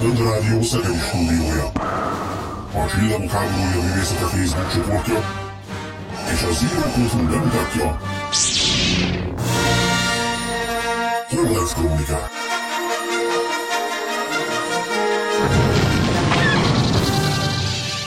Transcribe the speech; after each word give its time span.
Rádió 0.00 0.62
Szegedi 0.62 0.98
stúdiója. 0.98 1.66
A 2.74 2.86
Csillagok 2.90 3.30
háborúja 3.30 3.82
művészete 3.82 4.24
Facebook 4.24 4.72
csoportja 4.72 5.18
és 6.32 6.42
a 6.42 6.52
Zero 6.52 6.90
Kultúr 6.94 7.30
bemutatja 7.30 8.00
Holodex 11.28 11.72
Krónikák. 11.72 12.28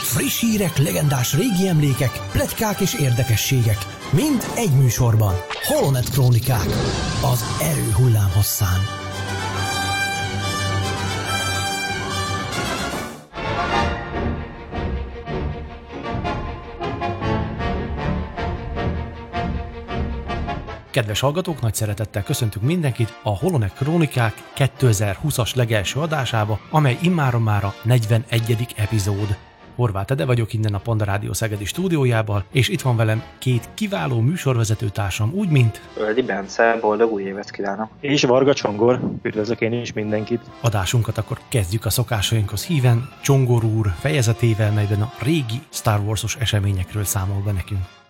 Friss 0.04 0.40
hírek, 0.40 0.78
legendás 0.78 1.34
régi 1.34 1.68
emlékek, 1.68 2.22
pletykák 2.32 2.80
és 2.80 2.94
érdekességek. 2.94 3.78
Mind 4.10 4.46
egy 4.56 4.72
műsorban. 4.72 5.34
Holonet 5.64 6.10
Krónikák. 6.10 6.68
Az 7.34 7.44
erő 7.62 7.92
hullám 7.92 8.32
hosszán. 8.36 9.03
Kedves 20.94 21.20
hallgatók, 21.20 21.62
nagy 21.62 21.74
szeretettel 21.74 22.24
köszöntünk 22.24 22.66
mindenkit 22.66 23.20
a 23.24 23.38
Holonek 23.38 23.74
Krónikák 23.74 24.34
2020-as 24.56 25.56
legelső 25.56 26.00
adásába, 26.00 26.60
amely 26.70 26.98
immáron 27.02 27.42
már 27.42 27.64
a 27.64 27.74
41. 27.84 28.74
epizód. 28.76 29.38
Horváth 29.76 30.12
Ede 30.12 30.26
vagyok 30.26 30.54
innen 30.54 30.74
a 30.74 30.78
Panda 30.78 31.06
Rádió 31.06 31.34
Szegedi 31.34 31.66
stúdiójában, 31.66 32.44
és 32.52 32.70
itt 32.70 32.82
van 32.82 32.96
velem 32.96 33.24
két 33.38 33.70
kiváló 33.74 34.20
műsorvezető 34.20 34.90
társam, 34.90 35.32
úgy 35.34 35.50
mint... 35.50 35.82
Öldi 35.98 36.22
Bence, 36.22 36.78
boldog 36.82 37.12
új 37.12 37.24
évet 37.24 37.52
kívánok! 37.52 37.90
És 38.00 38.24
Varga 38.24 38.54
Csongor, 38.54 39.00
üdvözlök 39.22 39.62
én 39.62 39.74
is 39.74 39.94
mindenkit! 39.94 40.42
Adásunkat 40.62 41.18
akkor 41.18 41.40
kezdjük 41.48 41.86
a 41.86 41.90
szokásainkhoz 41.90 42.66
híven, 42.66 43.10
Csongor 43.22 43.64
úr 43.64 43.94
fejezetével, 44.00 44.72
melyben 44.72 45.02
a 45.02 45.14
régi 45.22 45.62
Star 45.70 46.00
Wars-os 46.00 46.36
eseményekről 46.36 47.04
számol 47.04 47.42
be 47.46 47.52
nekünk. 47.52 48.02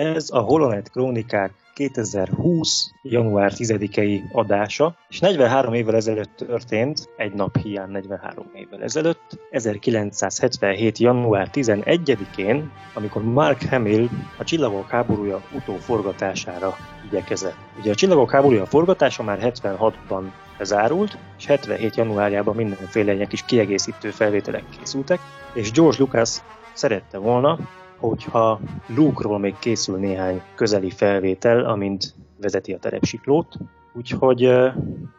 Ez 0.00 0.30
a 0.30 0.38
Holonet 0.38 0.90
Krónikák 0.90 1.52
2020. 1.74 2.90
január 3.02 3.52
10-i 3.54 4.22
adása, 4.32 4.96
és 5.08 5.20
43 5.20 5.74
évvel 5.74 5.94
ezelőtt 5.94 6.36
történt, 6.36 7.08
egy 7.16 7.32
nap 7.32 7.56
hiány 7.56 7.90
43 7.90 8.50
évvel 8.54 8.82
ezelőtt, 8.82 9.38
1977. 9.50 10.98
január 10.98 11.48
11-én, 11.52 12.70
amikor 12.94 13.22
Mark 13.22 13.62
Hamill 13.62 14.08
a 14.38 14.44
Csillagok 14.44 14.88
háborúja 14.88 15.42
utóforgatására 15.54 16.76
igyekezett. 17.10 17.56
Ugye 17.78 17.90
a 17.90 17.94
Csillagok 17.94 18.30
háborúja 18.30 18.66
forgatása 18.66 19.22
már 19.22 19.38
76-ban 19.42 20.22
zárult, 20.60 21.18
és 21.38 21.46
77. 21.46 21.96
januárjában 21.96 22.54
mindenféle 22.54 23.14
ilyen 23.14 23.28
kis 23.28 23.44
kiegészítő 23.44 24.10
felvételek 24.10 24.64
készültek, 24.78 25.20
és 25.54 25.72
George 25.72 25.98
Lucas 25.98 26.42
szerette 26.72 27.18
volna, 27.18 27.58
hogyha 28.00 28.60
Luke-ról 28.96 29.38
még 29.38 29.54
készül 29.58 29.98
néhány 29.98 30.42
közeli 30.54 30.90
felvétel, 30.90 31.64
amint 31.64 32.14
vezeti 32.40 32.72
a 32.72 32.78
terepsiklót, 32.78 33.56
úgyhogy 33.94 34.44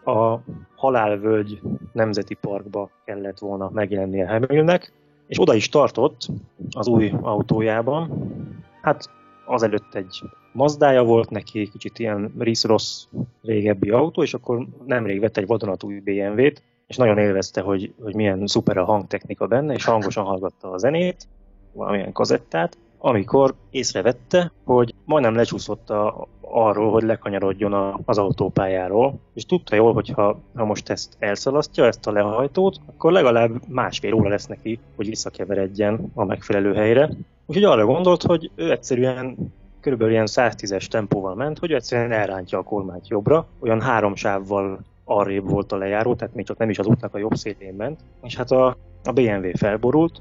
a 0.06 0.40
Halálvölgy 0.76 1.62
Nemzeti 1.94 2.34
Parkba 2.34 2.90
kellett 3.06 3.40
volna 3.40 3.70
megjelennie 3.74 4.28
Hamilnek, 4.28 4.94
és 5.28 5.40
oda 5.40 5.54
is 5.54 5.70
tartott 5.70 6.28
az 6.72 6.88
új 6.88 7.14
autójában. 7.22 8.32
Hát 8.82 9.10
azelőtt 9.46 9.96
egy 9.96 10.22
Mazdája 10.54 11.04
volt 11.04 11.30
neki, 11.30 11.70
kicsit 11.70 12.00
ilyen 12.00 12.34
rossz 12.62 13.04
régebbi 13.42 13.90
autó, 13.90 14.22
és 14.22 14.34
akkor 14.34 14.68
nemrég 14.86 15.20
vett 15.20 15.38
egy 15.38 15.48
vadonatúj 15.48 16.00
BMW-t, 16.00 16.64
és 16.88 16.96
nagyon 16.98 17.18
élvezte, 17.18 17.62
hogy, 17.62 17.94
hogy 18.02 18.16
milyen 18.16 18.48
szuper 18.48 18.78
a 18.78 18.86
hangtechnika 18.86 19.48
benne, 19.48 19.74
és 19.74 19.86
hangosan 19.86 20.26
hallgatta 20.26 20.72
a 20.72 20.78
zenét, 20.78 21.28
valamilyen 21.74 22.12
kazettát, 22.12 22.78
amikor 22.98 23.54
észrevette, 23.70 24.52
hogy 24.66 24.94
majdnem 25.06 25.36
lecsúszott 25.36 25.90
a, 25.90 26.28
arról, 26.42 26.92
hogy 26.92 27.04
lekanyarodjon 27.04 27.74
a, 27.74 28.00
az 28.06 28.18
autópályáról, 28.18 29.20
és 29.34 29.46
tudta 29.46 29.76
jól, 29.76 29.94
hogy 29.94 30.10
ha, 30.10 30.40
ha 30.56 30.66
most 30.66 30.90
ezt 30.90 31.16
elszalasztja, 31.20 31.86
ezt 31.86 32.08
a 32.08 32.12
lehajtót, 32.12 32.80
akkor 32.86 33.12
legalább 33.12 33.52
másfél 33.68 34.14
óra 34.14 34.30
lesz 34.30 34.46
neki, 34.46 34.80
hogy 34.96 35.08
visszakeveredjen 35.08 36.12
a 36.14 36.24
megfelelő 36.24 36.74
helyre. 36.74 37.10
Úgyhogy 37.46 37.64
arra 37.64 37.86
gondolt, 37.86 38.24
hogy 38.24 38.52
ő 38.56 38.72
egyszerűen 38.72 39.54
körülbelül 39.80 40.14
ilyen 40.14 40.28
110-es 40.30 40.86
tempóval 40.86 41.36
ment, 41.36 41.60
hogy 41.60 41.72
egyszerűen 41.72 42.12
elrántja 42.12 42.58
a 42.58 42.64
kormányt 42.64 43.08
jobbra, 43.08 43.48
olyan 43.60 43.82
három 43.82 44.16
sávval 44.16 44.80
arrébb 45.04 45.50
volt 45.50 45.72
a 45.72 45.78
lejáró, 45.78 46.16
tehát 46.16 46.36
még 46.36 46.46
csak 46.46 46.58
nem 46.58 46.70
is 46.70 46.80
az 46.80 46.86
útnak 46.86 47.14
a 47.14 47.18
jobb 47.18 47.36
szélén 47.36 47.74
ment, 47.74 48.00
és 48.24 48.36
hát 48.36 48.52
a, 48.52 48.78
a 49.04 49.12
BMW 49.12 49.58
felborult, 49.58 50.20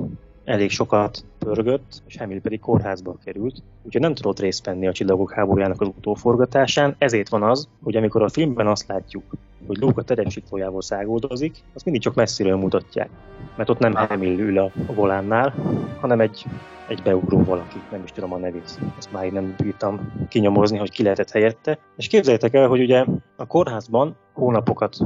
elég 0.51 0.71
sokat 0.71 1.25
pörgött, 1.39 2.03
és 2.07 2.17
Hamill 2.17 2.41
pedig 2.41 2.61
kórházba 2.61 3.17
került, 3.25 3.63
úgyhogy 3.83 4.01
nem 4.01 4.15
tudott 4.15 4.41
részt 4.41 4.65
venni 4.65 4.87
a 4.87 4.93
Csillagok 4.93 5.33
háborújának 5.33 5.81
az 5.81 5.89
utóforgatásán, 5.89 6.95
ezért 6.99 7.29
van 7.29 7.43
az, 7.43 7.69
hogy 7.83 7.97
amikor 7.97 8.23
a 8.23 8.29
filmben 8.29 8.67
azt 8.67 8.89
látjuk, 8.89 9.23
hogy 9.67 9.79
Luke 9.79 10.01
a 10.01 10.05
terepsiklójával 10.05 10.83
szágoldozik, 10.83 11.57
azt 11.75 11.85
mindig 11.85 12.03
csak 12.03 12.15
messziről 12.15 12.57
mutatják. 12.57 13.09
Mert 13.57 13.71
ott 13.71 13.79
nem 13.79 13.95
Hamill 13.95 14.39
ül 14.39 14.59
a 14.59 14.71
volánnál, 14.95 15.55
hanem 16.01 16.21
egy, 16.21 16.45
egy 16.89 17.03
beugró 17.03 17.45
valaki, 17.45 17.77
nem 17.91 18.03
is 18.05 18.13
tudom 18.13 18.33
a 18.33 18.39
nevét. 18.39 18.79
Ezt 18.99 19.13
már 19.13 19.31
nem 19.31 19.55
bírtam 19.63 20.13
kinyomozni, 20.29 20.79
hogy 20.79 20.91
ki 20.91 21.03
lehetett 21.03 21.31
helyette. 21.31 21.79
És 21.97 22.07
képzeljétek 22.07 22.55
el, 22.55 22.69
hogy 22.69 22.81
ugye 22.81 23.05
a 23.37 23.47
kórházban 23.47 24.17
hónapokat 24.33 24.97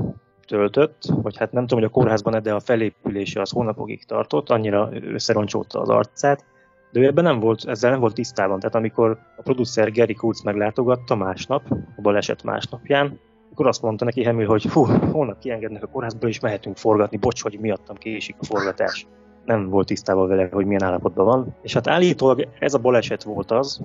töltött, 0.44 1.02
vagy 1.22 1.36
hát 1.36 1.52
nem 1.52 1.66
tudom, 1.66 1.78
hogy 1.82 1.88
a 1.92 1.98
kórházban 2.00 2.42
de 2.42 2.54
a 2.54 2.60
felépülése 2.60 3.40
az 3.40 3.50
hónapokig 3.50 4.04
tartott, 4.04 4.50
annyira 4.50 4.88
összeroncsolta 4.92 5.80
az 5.80 5.88
arcát, 5.88 6.44
de 6.92 7.00
ő 7.00 7.06
ebben 7.06 7.24
nem 7.24 7.40
volt, 7.40 7.64
ezzel 7.66 7.90
nem 7.90 8.00
volt 8.00 8.14
tisztában. 8.14 8.58
Tehát 8.58 8.74
amikor 8.74 9.18
a 9.36 9.42
producer 9.42 9.92
Gary 9.92 10.14
Kurtz 10.14 10.42
meglátogatta 10.42 11.14
másnap, 11.14 11.62
a 11.70 12.00
baleset 12.00 12.42
másnapján, 12.42 13.20
akkor 13.52 13.66
azt 13.66 13.82
mondta 13.82 14.04
neki 14.04 14.24
Hemil, 14.24 14.46
hogy 14.46 14.64
hú, 14.64 14.84
holnap 14.84 15.38
kiengednek 15.38 15.82
a 15.82 15.86
kórházból, 15.86 16.28
és 16.28 16.40
mehetünk 16.40 16.76
forgatni, 16.76 17.16
bocs, 17.16 17.42
hogy 17.42 17.58
miattam 17.60 17.96
késik 17.96 18.36
a 18.38 18.44
forgatás. 18.44 19.06
Nem 19.44 19.68
volt 19.68 19.86
tisztában 19.86 20.28
vele, 20.28 20.48
hogy 20.52 20.66
milyen 20.66 20.82
állapotban 20.82 21.24
van. 21.24 21.54
És 21.62 21.74
hát 21.74 21.88
állítólag 21.88 22.48
ez 22.58 22.74
a 22.74 22.78
baleset 22.78 23.22
volt 23.22 23.50
az, 23.50 23.82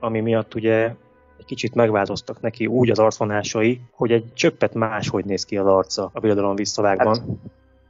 ami 0.00 0.20
miatt 0.20 0.54
ugye 0.54 0.94
egy 1.42 1.48
kicsit 1.48 1.74
megváltoztak 1.74 2.40
neki 2.40 2.66
úgy 2.66 2.90
az 2.90 2.98
arcvonásai, 2.98 3.80
hogy 3.90 4.12
egy 4.12 4.34
csöppet 4.34 4.74
máshogy 4.74 5.24
néz 5.24 5.44
ki 5.44 5.56
az 5.56 5.66
arca 5.66 6.10
a 6.12 6.20
birodalom 6.20 6.54
visszavágban. 6.54 7.18
Hát, 7.18 7.26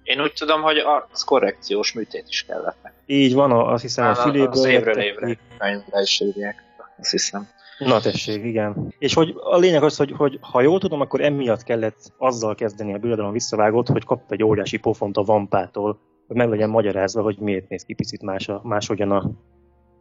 én 0.02 0.20
úgy 0.20 0.32
tudom, 0.32 0.62
hogy 0.62 0.76
az 1.12 1.22
korrekciós 1.22 1.92
műtét 1.92 2.24
is 2.28 2.44
kellett 2.44 2.76
neki. 2.82 2.96
Így 3.06 3.34
van, 3.34 3.52
azt 3.52 3.82
hiszem 3.82 4.06
a 4.06 4.14
füléből... 4.14 4.48
Az 4.48 4.64
évről 4.64 4.98
évre 4.98 5.38
is 6.02 6.20
írják, 6.20 6.54
azt 6.98 7.10
hiszem. 7.10 7.48
Na 7.78 8.00
tessék, 8.00 8.44
igen. 8.44 8.94
És 8.98 9.14
hogy 9.14 9.34
a 9.36 9.56
lényeg 9.56 9.82
az, 9.82 9.96
hogy, 9.96 10.12
hogy 10.16 10.38
ha 10.40 10.60
jól 10.60 10.80
tudom, 10.80 11.00
akkor 11.00 11.20
emiatt 11.20 11.62
kellett 11.62 12.12
azzal 12.18 12.54
kezdeni 12.54 12.94
a 12.94 12.98
birodalom 12.98 13.32
visszavágott, 13.32 13.86
hogy 13.86 14.04
kap 14.04 14.32
egy 14.32 14.42
óriási 14.42 14.76
pofont 14.76 15.16
a 15.16 15.22
vampától, 15.22 15.98
hogy 16.26 16.36
meg 16.36 16.48
legyen 16.48 16.70
magyarázva, 16.70 17.22
hogy 17.22 17.38
miért 17.38 17.68
néz 17.68 17.84
ki 17.84 17.94
picit 17.94 18.22
más 18.22 18.48
a, 18.48 18.60
máshogyan 18.64 19.10
a 19.10 19.30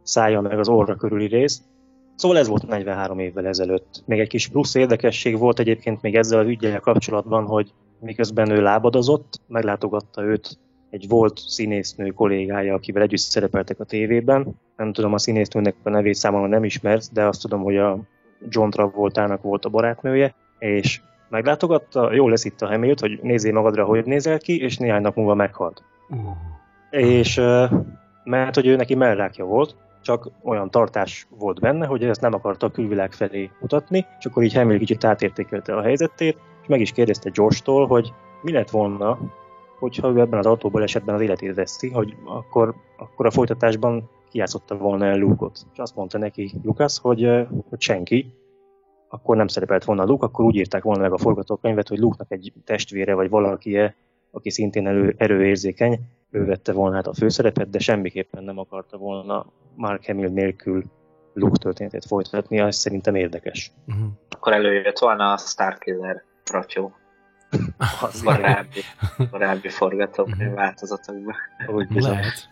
szája 0.02 0.40
meg 0.40 0.58
az 0.58 0.68
orra 0.68 0.94
körüli 0.94 1.26
rész. 1.26 1.62
Szóval 2.16 2.38
ez 2.38 2.48
volt 2.48 2.66
43 2.66 3.18
évvel 3.18 3.46
ezelőtt. 3.46 4.02
Még 4.04 4.20
egy 4.20 4.28
kis 4.28 4.48
plusz 4.48 4.74
érdekesség 4.74 5.38
volt 5.38 5.58
egyébként 5.58 6.02
még 6.02 6.16
ezzel 6.16 6.38
a 6.38 6.44
ügyel 6.44 6.80
kapcsolatban, 6.80 7.44
hogy 7.44 7.72
miközben 8.00 8.50
ő 8.50 8.62
lábadozott, 8.62 9.40
meglátogatta 9.46 10.22
őt 10.22 10.58
egy 10.90 11.08
volt 11.08 11.38
színésznő 11.46 12.08
kollégája, 12.08 12.74
akivel 12.74 13.02
együtt 13.02 13.20
szerepeltek 13.20 13.80
a 13.80 13.84
tévében. 13.84 14.54
Nem 14.76 14.92
tudom 14.92 15.12
a 15.12 15.18
színésznőnek 15.18 15.74
a 15.82 15.90
nevét 15.90 16.14
számomra 16.14 16.48
nem 16.48 16.64
ismert, 16.64 17.12
de 17.12 17.24
azt 17.24 17.40
tudom, 17.40 17.62
hogy 17.62 17.76
a 17.76 17.98
John 18.48 18.70
Travoltának 18.70 19.42
volt 19.42 19.64
a 19.64 19.68
barátnője, 19.68 20.34
és 20.58 21.00
meglátogatta, 21.28 22.12
jól 22.12 22.30
lesz 22.30 22.44
itt 22.44 22.62
a 22.62 22.66
Hamilt, 22.66 23.00
hogy 23.00 23.18
nézzél 23.22 23.52
magadra, 23.52 23.84
hogy 23.84 24.04
nézel 24.04 24.38
ki, 24.38 24.60
és 24.60 24.76
néhány 24.76 25.02
nap 25.02 25.16
múlva 25.16 25.34
meghalt. 25.34 25.82
Uh. 26.10 26.18
És 26.90 27.40
mert 28.24 28.54
hogy 28.54 28.66
ő 28.66 28.76
neki 28.76 28.94
mellrákja 28.94 29.44
volt, 29.44 29.76
csak 30.02 30.30
olyan 30.42 30.70
tartás 30.70 31.26
volt 31.38 31.60
benne, 31.60 31.86
hogy 31.86 32.04
ezt 32.04 32.20
nem 32.20 32.34
akarta 32.34 32.66
a 32.66 32.70
külvilág 32.70 33.12
felé 33.12 33.50
mutatni, 33.60 34.06
és 34.18 34.24
akkor 34.24 34.42
így 34.42 34.54
Hamill 34.54 34.78
kicsit 34.78 35.04
átértékelte 35.04 35.76
a 35.76 35.82
helyzetét, 35.82 36.38
és 36.62 36.68
meg 36.68 36.80
is 36.80 36.92
kérdezte 36.92 37.30
George-tól, 37.30 37.86
hogy 37.86 38.12
mi 38.42 38.52
lett 38.52 38.70
volna, 38.70 39.18
hogyha 39.78 40.10
ő 40.10 40.20
ebben 40.20 40.38
az 40.38 40.46
autóból 40.46 40.82
esetben 40.82 41.14
az 41.14 41.20
életét 41.20 41.54
veszi, 41.54 41.90
hogy 41.90 42.16
akkor, 42.24 42.74
akkor 42.96 43.26
a 43.26 43.30
folytatásban 43.30 44.10
kijátszotta 44.30 44.76
volna 44.76 45.04
el 45.04 45.18
Luke-ot. 45.18 45.66
És 45.72 45.78
azt 45.78 45.96
mondta 45.96 46.18
neki 46.18 46.52
Lucas, 46.62 46.98
hogy, 47.00 47.30
hogy 47.68 47.80
senki, 47.80 48.34
akkor 49.08 49.36
nem 49.36 49.46
szerepelt 49.46 49.84
volna 49.84 50.04
Luke, 50.04 50.26
akkor 50.26 50.44
úgy 50.44 50.54
írták 50.54 50.82
volna 50.82 51.02
meg 51.02 51.12
a 51.12 51.18
forgatókönyvet, 51.18 51.88
hogy 51.88 51.98
Luke-nak 51.98 52.30
egy 52.32 52.52
testvére 52.64 53.14
vagy 53.14 53.28
valaki, 53.28 53.78
aki 54.30 54.50
szintén 54.50 54.86
elő, 54.86 55.14
erőérzékeny, 55.18 56.00
ő 56.30 56.44
vette 56.44 56.72
volna 56.72 56.94
hát 56.94 57.06
a 57.06 57.14
főszerepet, 57.14 57.70
de 57.70 57.78
semmiképpen 57.78 58.44
nem 58.44 58.58
akarta 58.58 58.96
volna 58.96 59.46
Mark 59.74 60.06
Hamill 60.06 60.28
nélkül 60.28 60.84
Luke 61.34 61.58
történetét 61.58 62.04
folytatni, 62.04 62.60
az 62.60 62.76
szerintem 62.76 63.14
érdekes. 63.14 63.72
Uh-huh. 63.86 64.06
Akkor 64.30 64.52
előjött 64.52 64.98
volna 64.98 65.32
a 65.32 65.36
Starkiller 65.36 66.22
Ratyó. 66.50 66.92
korábbi, 68.24 68.80
korábbi 69.30 69.68
forgatókönyv 69.68 70.54
változatokban. 70.54 71.34
Úgy 71.66 71.88
bizony. 71.88 72.10
Lehet. 72.10 72.48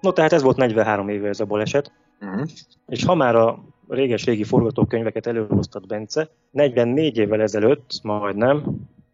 No, 0.00 0.12
tehát 0.12 0.32
ez 0.32 0.42
volt 0.42 0.56
43 0.56 1.08
éve 1.08 1.28
ez 1.28 1.40
a 1.40 1.44
baleset, 1.44 1.92
Uh-huh. 2.20 2.48
és 2.86 3.04
ha 3.04 3.14
már 3.14 3.34
a 3.34 3.64
réges-régi 3.88 4.44
forgatókönyveket 4.44 5.26
előhoztat 5.26 5.86
Bence, 5.86 6.28
44 6.50 7.16
évvel 7.16 7.40
ezelőtt, 7.40 7.90
majdnem, 8.02 8.64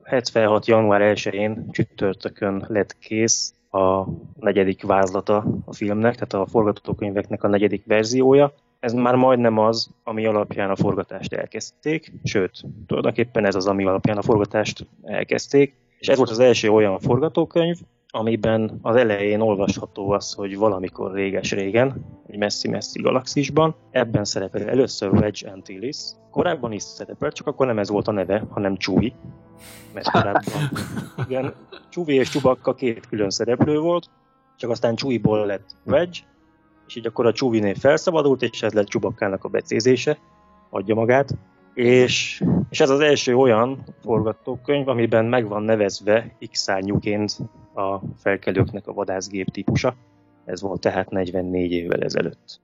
76. 0.03 0.67
január 0.67 1.15
1-én 1.15 1.71
csütörtökön 1.71 2.65
lett 2.69 2.99
kész 2.99 3.55
a 3.73 4.07
negyedik 4.41 4.83
vázlata 4.83 5.45
a 5.65 5.73
filmnek, 5.75 6.15
tehát 6.15 6.47
a 6.47 6.51
forgatókönyveknek 6.51 7.45
a 7.45 7.49
negyedik 7.49 7.87
verziója. 7.87 8.53
Ez 8.81 8.93
már 8.93 9.15
majdnem 9.15 9.59
az, 9.59 9.91
ami 10.05 10.27
alapján 10.27 10.71
a 10.71 10.77
forgatást 10.77 11.33
elkezdték, 11.33 12.13
sőt, 12.25 12.63
tulajdonképpen 12.87 13.45
ez 13.45 13.55
az, 13.55 13.67
ami 13.67 13.85
alapján 13.85 14.17
a 14.17 14.23
forgatást 14.23 14.87
elkezdték, 15.03 15.75
és 15.99 16.09
ez 16.09 16.17
volt 16.17 16.31
az 16.31 16.39
első 16.39 16.69
olyan 16.69 16.99
forgatókönyv, 16.99 17.77
amiben 18.15 18.79
az 18.83 18.97
elején 18.97 19.41
olvasható 19.41 20.11
az, 20.11 20.33
hogy 20.33 20.57
valamikor 20.57 21.13
réges-régen, 21.13 22.05
egy 22.27 22.39
messzi-messzi 22.39 23.01
galaxisban, 23.01 23.75
ebben 23.91 24.25
szerepel 24.25 24.69
először 24.69 25.13
Wedge 25.13 25.51
Antilles, 25.51 25.97
korábban 26.31 26.73
is 26.73 26.83
szerepelt, 26.83 27.35
csak 27.35 27.47
akkor 27.47 27.67
nem 27.67 27.79
ez 27.79 27.89
volt 27.89 28.09
a 28.09 28.13
neve, 28.13 28.45
hanem 28.51 28.77
Chewie, 28.77 29.13
mert 29.93 30.11
korábban, 30.11 30.71
igen, 31.27 31.55
Chewie 31.91 32.21
és 32.21 32.29
Chewbacca 32.29 32.75
két 32.75 33.07
külön 33.07 33.31
szereplő 33.31 33.79
volt, 33.79 34.11
csak 34.57 34.71
aztán 34.71 34.97
Chewie-ból 34.97 35.47
lett 35.47 35.77
Wedge, 35.85 36.19
és 36.87 36.97
így 36.97 37.07
akkor 37.07 37.27
a 37.27 37.33
név 37.51 37.79
felszabadult, 37.79 38.43
és 38.43 38.63
ez 38.63 38.73
lett 38.73 38.89
Chewbacca-nak 38.89 39.45
a 39.45 39.49
becézése, 39.49 40.19
adja 40.71 40.95
magát, 40.95 41.35
és, 41.75 42.45
és 42.71 42.81
ez 42.81 42.91
az 42.91 43.01
első 43.01 43.37
olyan 43.37 43.85
forgatókönyv, 44.03 44.89
amiben 44.89 45.25
meg 45.25 45.49
van 45.49 45.63
nevezve 45.63 46.37
X-szárnyúként 46.51 47.39
a 47.75 47.99
felkelőknek 48.17 48.87
a 48.87 48.93
vadászgép 48.93 49.51
típusa. 49.51 49.95
Ez 50.45 50.61
volt 50.61 50.81
tehát 50.81 51.11
44 51.11 51.73
évvel 51.73 52.01
ezelőtt. 52.01 52.61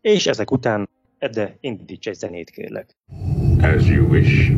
És 0.00 0.26
ezek 0.26 0.50
után, 0.50 0.88
Edde, 1.18 1.56
indíts 1.60 2.08
egy 2.08 2.14
zenét 2.14 2.50
kérlek. 2.50 2.96
As 3.60 3.86
you 3.86 4.06
wish. 4.06 4.52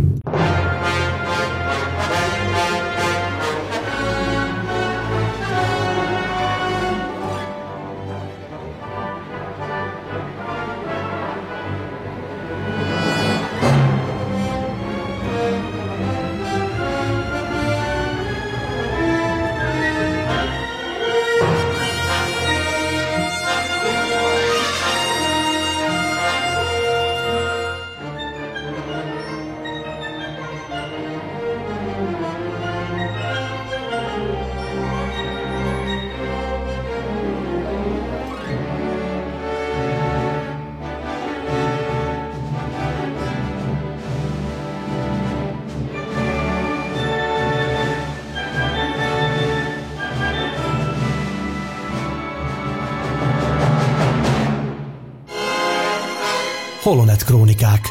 Holonet 56.94 57.25
Krónikák. 57.25 57.88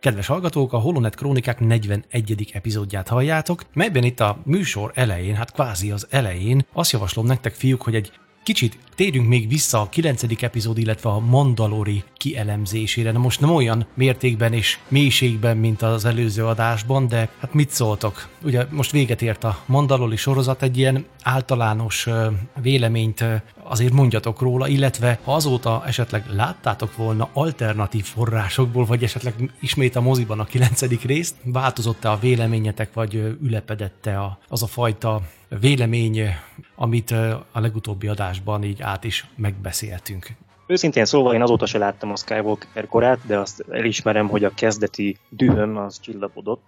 Kedves 0.00 0.26
hallgatók, 0.26 0.72
a 0.72 0.78
Holonet 0.78 1.14
Krónikák 1.14 1.60
41. 1.60 2.50
epizódját 2.52 3.08
halljátok, 3.08 3.62
melyben 3.72 4.04
itt 4.04 4.20
a 4.20 4.40
műsor 4.44 4.92
elején, 4.94 5.34
hát 5.34 5.52
kvázi 5.52 5.90
az 5.90 6.06
elején, 6.10 6.66
azt 6.72 6.92
javaslom 6.92 7.26
nektek, 7.26 7.54
fiúk, 7.54 7.82
hogy 7.82 7.94
egy 7.94 8.12
Kicsit 8.48 8.78
térjünk 8.94 9.28
még 9.28 9.48
vissza 9.48 9.80
a 9.80 9.88
9. 9.88 10.22
epizód, 10.40 10.78
illetve 10.78 11.10
a 11.10 11.18
Mandalori 11.18 12.04
kielemzésére. 12.16 13.12
Na 13.12 13.18
most 13.18 13.40
nem 13.40 13.50
olyan 13.50 13.86
mértékben 13.94 14.52
és 14.52 14.78
mélységben, 14.88 15.56
mint 15.56 15.82
az 15.82 16.04
előző 16.04 16.46
adásban, 16.46 17.08
de 17.08 17.28
hát 17.38 17.54
mit 17.54 17.70
szóltok? 17.70 18.28
Ugye 18.42 18.66
most 18.70 18.90
véget 18.90 19.22
ért 19.22 19.44
a 19.44 19.58
Mandalori 19.66 20.16
sorozat, 20.16 20.62
egy 20.62 20.78
ilyen 20.78 21.04
általános 21.22 22.08
véleményt 22.62 23.24
azért 23.62 23.92
mondjatok 23.92 24.40
róla, 24.40 24.68
illetve 24.68 25.18
ha 25.24 25.34
azóta 25.34 25.82
esetleg 25.86 26.24
láttátok 26.32 26.96
volna 26.96 27.28
alternatív 27.32 28.04
forrásokból, 28.04 28.84
vagy 28.84 29.02
esetleg 29.02 29.52
ismét 29.60 29.96
a 29.96 30.00
moziban 30.00 30.40
a 30.40 30.44
9. 30.44 31.02
részt, 31.02 31.36
változott-e 31.44 32.10
a 32.10 32.18
véleményetek, 32.18 32.92
vagy 32.92 33.36
ülepedette 33.42 34.38
az 34.48 34.62
a 34.62 34.66
fajta 34.66 35.22
vélemény, 35.60 36.22
amit 36.80 37.10
a 37.52 37.60
legutóbbi 37.60 38.08
adásban 38.08 38.62
így 38.64 38.82
át 38.82 39.04
is 39.04 39.26
megbeszéltünk. 39.36 40.26
Őszintén 40.66 41.04
szólva 41.04 41.34
én 41.34 41.42
azóta 41.42 41.66
se 41.66 41.78
láttam 41.78 42.10
a 42.10 42.16
Skywalker 42.16 42.86
korát, 42.86 43.18
de 43.26 43.38
azt 43.38 43.64
elismerem, 43.70 44.28
hogy 44.28 44.44
a 44.44 44.54
kezdeti 44.54 45.16
dühöm 45.28 45.76
az 45.76 46.00
csillapodott. 46.00 46.62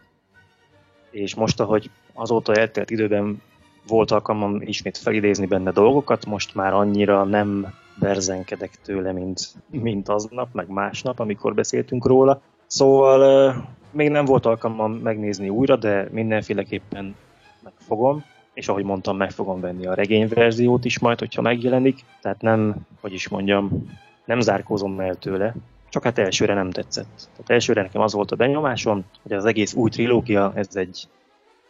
És 1.11 1.35
most, 1.35 1.61
ahogy 1.61 1.91
azóta 2.13 2.55
eltelt 2.55 2.91
időben 2.91 3.43
volt 3.87 4.11
alkalmam 4.11 4.63
ismét 4.63 4.99
felidézni 4.99 5.47
benne 5.47 5.71
dolgokat, 5.71 6.27
most 6.27 6.55
már 6.55 6.73
annyira 6.73 7.25
nem 7.25 7.75
berzenkedek 7.99 8.71
tőle, 8.83 9.13
mint, 9.13 9.41
mint 9.71 10.09
aznap, 10.09 10.49
meg 10.53 10.69
másnap, 10.69 11.19
amikor 11.19 11.55
beszéltünk 11.55 12.07
róla. 12.07 12.41
Szóval 12.67 13.55
még 13.91 14.09
nem 14.09 14.25
volt 14.25 14.47
alkalmam 14.47 14.93
megnézni 14.93 15.49
újra, 15.49 15.77
de 15.77 16.09
mindenféleképpen 16.11 17.15
megfogom 17.63 18.25
és 18.55 18.69
ahogy 18.69 18.85
mondtam, 18.85 19.17
meg 19.17 19.31
fogom 19.31 19.61
venni 19.61 19.87
a 19.87 19.95
regényverziót 19.95 20.85
is 20.85 20.99
majd, 20.99 21.19
hogyha 21.19 21.43
megjelenik, 21.43 22.05
tehát 22.21 22.41
nem, 22.41 22.77
hogy 23.01 23.13
is 23.13 23.29
mondjam, 23.29 23.91
nem 24.25 24.41
zárkózom 24.41 25.01
el 25.01 25.15
tőle, 25.15 25.55
csak 25.89 26.05
hát 26.05 26.19
elsőre 26.19 26.55
nem 26.55 26.71
tetszett. 26.71 27.29
Tehát 27.31 27.51
elsőre 27.51 27.83
nekem 27.83 28.01
az 28.01 28.13
volt 28.13 28.31
a 28.31 28.37
benyomásom, 28.37 29.05
hogy 29.23 29.33
az 29.33 29.45
egész 29.45 29.75
új 29.75 29.91
trilógia, 29.91 30.53
ez 30.55 30.77
egy, 30.77 31.09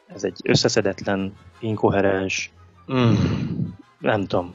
ez 0.07 0.25
egy 0.25 0.41
összeszedetlen, 0.45 1.37
inkoherens, 1.61 2.53
mm, 2.93 3.15
nem 3.99 4.27
tudom, 4.27 4.55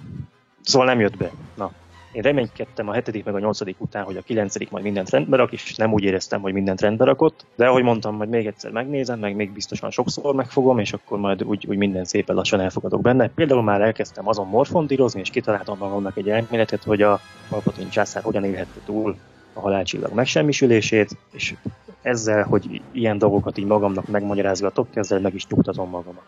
szóval 0.61 0.87
nem 0.87 0.99
jött 0.99 1.17
be. 1.17 1.31
Na, 1.55 1.71
én 2.15 2.21
reménykedtem 2.21 2.89
a 2.89 2.93
hetedik 2.93 3.23
meg 3.23 3.35
a 3.35 3.39
nyolcadik 3.39 3.81
után, 3.81 4.03
hogy 4.03 4.17
a 4.17 4.21
kilencedik 4.21 4.69
majd 4.69 4.83
mindent 4.83 5.09
rendbe 5.09 5.37
rak, 5.37 5.51
és 5.51 5.75
nem 5.75 5.93
úgy 5.93 6.03
éreztem, 6.03 6.41
hogy 6.41 6.53
mindent 6.53 6.81
rendbe 6.81 7.05
rakott. 7.05 7.45
De 7.55 7.67
ahogy 7.67 7.83
mondtam, 7.83 8.15
majd 8.15 8.29
még 8.29 8.45
egyszer 8.45 8.71
megnézem, 8.71 9.19
meg 9.19 9.35
még 9.35 9.51
biztosan 9.51 9.91
sokszor 9.91 10.35
megfogom, 10.35 10.79
és 10.79 10.93
akkor 10.93 11.19
majd 11.19 11.43
úgy, 11.43 11.65
úgy 11.67 11.77
minden 11.77 12.05
szépen 12.05 12.35
lassan 12.35 12.59
elfogadok 12.59 13.01
benne. 13.01 13.29
Például 13.29 13.63
már 13.63 13.81
elkezdtem 13.81 14.27
azon 14.27 14.47
morfondírozni, 14.47 15.19
és 15.19 15.29
kitaláltam 15.29 15.77
magamnak 15.77 16.17
egy 16.17 16.29
elméletet, 16.29 16.83
hogy 16.83 17.01
a 17.01 17.19
Palpatine 17.49 17.89
császár 17.89 18.23
hogyan 18.23 18.43
élhette 18.43 18.79
túl 18.85 19.15
a 19.53 19.59
halálcsillag 19.59 20.13
megsemmisülését, 20.13 21.17
és 21.31 21.55
ezzel, 22.01 22.43
hogy 22.43 22.81
ilyen 22.91 23.17
dolgokat 23.17 23.57
így 23.57 23.65
magamnak 23.65 24.07
megmagyarázgatok, 24.07 24.87
ezzel 24.93 25.19
meg 25.19 25.33
is 25.33 25.47
nyugtatom 25.47 25.89
magamat. 25.89 26.23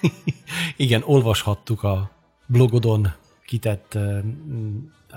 Igen, 0.76 1.02
olvashattuk 1.04 1.82
a 1.82 2.10
blogodon 2.46 3.08
kitett, 3.44 3.92
hát 3.92 4.24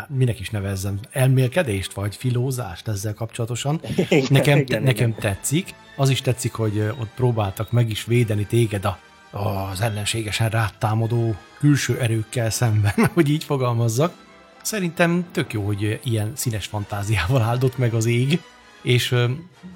minek 0.07 0.39
is 0.39 0.49
nevezzem, 0.49 0.99
elmélkedést 1.11 1.93
vagy 1.93 2.15
filózást 2.15 2.87
ezzel 2.87 3.13
kapcsolatosan. 3.13 3.81
Igen, 4.09 4.25
Nekem, 4.29 4.57
igen, 4.57 4.83
nekem 4.83 5.09
igen. 5.09 5.19
tetszik. 5.19 5.73
Az 5.95 6.09
is 6.09 6.21
tetszik, 6.21 6.53
hogy 6.53 6.79
ott 6.79 7.09
próbáltak 7.15 7.71
meg 7.71 7.89
is 7.89 8.05
védeni 8.05 8.45
téged 8.45 8.85
a, 8.85 8.99
az 9.31 9.81
ellenségesen 9.81 10.49
rátámadó 10.49 11.35
külső 11.59 11.99
erőkkel 11.99 12.49
szemben, 12.49 12.93
hogy 13.13 13.29
így 13.29 13.43
fogalmazzak. 13.43 14.13
Szerintem 14.61 15.25
tök 15.31 15.53
jó, 15.53 15.65
hogy 15.65 15.99
ilyen 16.03 16.31
színes 16.35 16.65
fantáziával 16.65 17.41
áldott 17.41 17.77
meg 17.77 17.93
az 17.93 18.05
ég, 18.05 18.41
és 18.81 19.11
ö, 19.11 19.25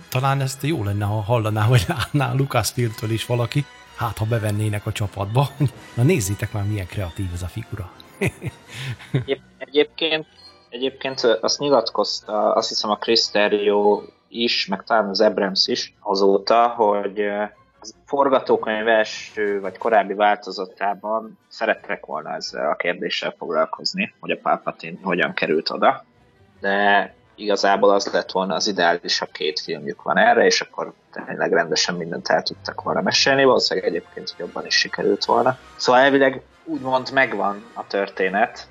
talán 0.09 0.41
ezt 0.41 0.63
jó 0.63 0.83
lenne, 0.83 1.05
ha 1.05 1.21
hallaná, 1.21 1.67
vagy 1.67 1.83
látná 1.87 2.33
Lucasfilmtől 2.37 3.11
is 3.11 3.25
valaki, 3.25 3.65
hát 3.95 4.17
ha 4.17 4.25
bevennének 4.25 4.85
a 4.85 4.91
csapatba. 4.91 5.49
Na 5.93 6.03
nézzétek 6.03 6.51
már, 6.51 6.63
milyen 6.63 6.87
kreatív 6.87 7.27
ez 7.33 7.41
a 7.41 7.47
figura. 7.47 7.91
Egyéb, 9.11 9.41
egyébként, 9.57 10.25
Egyébként 10.75 11.23
azt 11.23 11.59
nyilatkozta, 11.59 12.53
azt 12.53 12.69
hiszem 12.69 12.89
a 12.89 12.95
Cristerio 12.95 14.01
is, 14.27 14.67
meg 14.67 14.83
talán 14.83 15.09
az 15.09 15.21
Abrams 15.21 15.67
is 15.67 15.93
azóta, 15.99 16.67
hogy 16.67 17.19
a 17.19 17.51
forgatókönyv 18.05 18.87
első 18.87 19.61
vagy 19.61 19.77
korábbi 19.77 20.13
változatában 20.13 21.39
szerettek 21.47 22.05
volna 22.05 22.33
ezzel 22.33 22.69
a 22.71 22.75
kérdéssel 22.75 23.35
foglalkozni, 23.37 24.13
hogy 24.19 24.31
a 24.31 24.37
Palpatine 24.41 24.99
hogyan 25.03 25.33
került 25.33 25.69
oda, 25.69 26.05
de 26.59 27.13
igazából 27.35 27.89
az 27.89 28.11
lett 28.11 28.31
volna 28.31 28.55
az 28.55 28.67
ideális, 28.67 29.19
ha 29.19 29.25
két 29.25 29.59
filmjük 29.59 30.01
van 30.01 30.17
erre, 30.17 30.45
és 30.45 30.61
akkor 30.61 30.93
tényleg 31.11 31.53
rendesen 31.53 31.95
mindent 31.95 32.27
el 32.27 32.43
tudtak 32.43 32.81
volna 32.81 33.01
mesélni, 33.01 33.43
valószínűleg 33.43 33.89
egyébként 33.89 34.35
jobban 34.37 34.65
is 34.65 34.75
sikerült 34.75 35.25
volna. 35.25 35.57
Szóval 35.75 36.01
elvileg 36.01 36.41
úgymond 36.65 37.11
megvan 37.13 37.63
a 37.73 37.87
történet, 37.87 38.67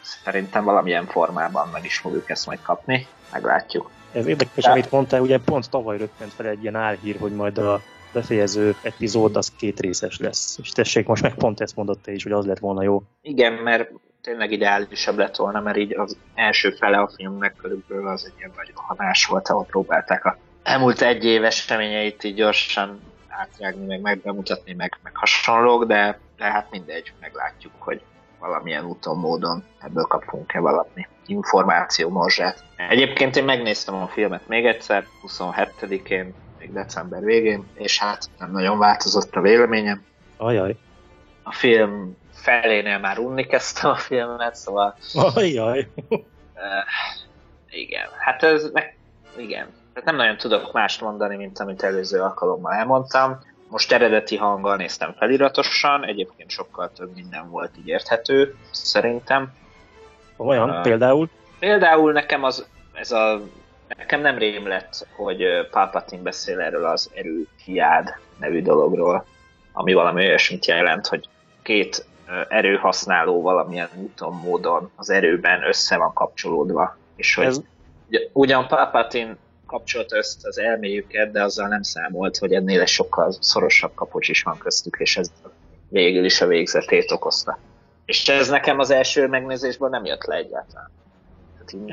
szerintem 0.00 0.64
valamilyen 0.64 1.06
formában 1.06 1.68
meg 1.72 1.84
is 1.84 1.98
fogjuk 1.98 2.30
ezt 2.30 2.46
majd 2.46 2.62
kapni, 2.62 3.06
meglátjuk. 3.32 3.90
Ez 4.12 4.26
érdekes, 4.26 4.64
De... 4.64 4.70
amit 4.70 4.90
mondtál, 4.90 5.20
ugye 5.20 5.38
pont 5.38 5.70
tavaly 5.70 5.98
röppent 5.98 6.32
fel 6.32 6.46
egy 6.46 6.62
ilyen 6.62 6.76
álhír, 6.76 7.16
hogy 7.18 7.32
majd 7.32 7.58
a 7.58 7.80
befejező 8.12 8.74
epizód 8.82 9.36
az 9.36 9.52
két 9.56 9.80
részes 9.80 10.18
lesz. 10.18 10.58
És 10.62 10.70
tessék, 10.70 11.06
most 11.06 11.22
meg 11.22 11.34
pont 11.34 11.60
ezt 11.60 11.76
mondott 11.76 12.02
te 12.02 12.12
is, 12.12 12.22
hogy 12.22 12.32
az 12.32 12.46
lett 12.46 12.58
volna 12.58 12.82
jó. 12.82 13.02
Igen, 13.22 13.52
mert 13.52 13.90
tényleg 14.22 14.52
ideálisabb 14.52 15.18
lett 15.18 15.36
volna, 15.36 15.60
mert 15.60 15.76
így 15.76 15.94
az 15.98 16.16
első 16.34 16.70
fele 16.70 16.98
a 16.98 17.10
filmnek 17.16 17.56
körülbelül 17.56 18.08
az 18.08 18.24
egy 18.24 18.32
ilyen 18.38 18.52
nagyon 18.56 18.74
hanás 18.74 19.26
volt, 19.26 19.48
ahol 19.48 19.64
próbálták 19.64 20.24
a 20.24 20.36
elmúlt 20.62 21.02
egy 21.02 21.24
éves 21.24 21.64
eseményeit 21.64 22.24
így 22.24 22.34
gyorsan 22.34 23.00
átrágni, 23.28 23.86
meg 23.86 24.00
megbemutatni, 24.00 24.72
meg, 24.72 24.98
meg 25.02 25.16
hasonlók, 25.16 25.84
de, 25.84 26.18
de 26.42 26.50
hát 26.50 26.70
mindegy, 26.70 27.12
meglátjuk, 27.20 27.72
hogy 27.78 28.02
valamilyen 28.38 28.84
úton, 28.84 29.18
módon 29.18 29.64
ebből 29.80 30.04
kapunk-e 30.04 30.58
valami 30.60 31.06
információ 31.26 32.08
morzsát. 32.08 32.64
Egyébként 32.88 33.36
én 33.36 33.44
megnéztem 33.44 33.94
a 33.94 34.06
filmet 34.06 34.48
még 34.48 34.66
egyszer, 34.66 35.06
27-én, 35.26 36.34
még 36.58 36.72
december 36.72 37.24
végén, 37.24 37.66
és 37.74 37.98
hát 37.98 38.30
nem 38.38 38.50
nagyon 38.50 38.78
változott 38.78 39.36
a 39.36 39.40
véleményem. 39.40 40.04
Ajaj. 40.36 40.76
A 41.42 41.52
film 41.52 42.16
felénél 42.32 42.98
már 42.98 43.18
unni 43.18 43.46
kezdtem 43.46 43.90
a 43.90 43.96
filmet, 43.96 44.54
szóval... 44.54 44.96
Ajaj. 45.34 45.88
Uh, 46.08 46.18
igen, 47.70 48.08
hát 48.18 48.42
ez 48.42 48.70
meg, 48.72 48.96
igen. 49.36 49.66
Tehát 49.92 50.08
nem 50.08 50.16
nagyon 50.16 50.36
tudok 50.36 50.72
mást 50.72 51.00
mondani, 51.00 51.36
mint 51.36 51.58
amit 51.58 51.82
előző 51.82 52.20
alkalommal 52.20 52.72
elmondtam. 52.72 53.40
Most 53.72 53.92
eredeti 53.92 54.36
hanggal 54.36 54.76
néztem 54.76 55.14
feliratosan, 55.18 56.04
egyébként 56.04 56.50
sokkal 56.50 56.90
több 56.96 57.14
minden 57.14 57.50
volt 57.50 57.70
így 57.78 57.88
érthető, 57.88 58.56
szerintem. 58.70 59.52
Olyan, 60.36 60.70
uh, 60.70 60.82
például? 60.82 61.28
Például 61.58 62.12
nekem 62.12 62.44
az, 62.44 62.66
ez 62.92 63.12
a, 63.12 63.40
nekem 63.98 64.20
nem 64.20 64.38
rém 64.38 64.66
lett, 64.66 65.06
hogy 65.16 65.44
Palpatine 65.70 66.22
beszél 66.22 66.60
erről 66.60 66.84
az 66.84 67.10
erő 67.14 67.46
hiád 67.64 68.14
nevű 68.38 68.62
dologról, 68.62 69.26
ami 69.72 69.92
valami 69.92 70.26
olyasmit 70.26 70.66
jelent, 70.66 71.06
hogy 71.06 71.28
két 71.62 72.06
erőhasználó 72.48 73.42
valamilyen 73.42 73.88
úton, 73.94 74.34
módon 74.34 74.90
az 74.96 75.10
erőben 75.10 75.66
össze 75.66 75.96
van 75.96 76.12
kapcsolódva. 76.12 76.96
És 77.16 77.34
hogy 77.34 77.46
Ez... 77.46 77.60
ugyan 78.32 78.68
Palpatine 78.68 79.36
kapcsolta 79.72 80.16
össze 80.16 80.48
az 80.48 80.58
elméjüket, 80.58 81.30
de 81.30 81.42
azzal 81.42 81.68
nem 81.68 81.82
számolt, 81.82 82.36
hogy 82.36 82.52
ennél 82.52 82.84
sokkal 82.84 83.34
szorosabb 83.40 83.94
kapocs 83.94 84.28
is 84.28 84.42
van 84.42 84.58
köztük, 84.58 84.96
és 84.98 85.16
ez 85.16 85.30
végül 85.88 86.24
is 86.24 86.40
a 86.40 86.46
végzetét 86.46 87.10
okozta. 87.10 87.58
És 88.04 88.28
ez 88.28 88.48
nekem 88.48 88.78
az 88.78 88.90
első 88.90 89.26
megnézésben 89.26 89.90
nem 89.90 90.04
jött 90.04 90.24
le 90.24 90.36
egyáltalán. 90.36 90.90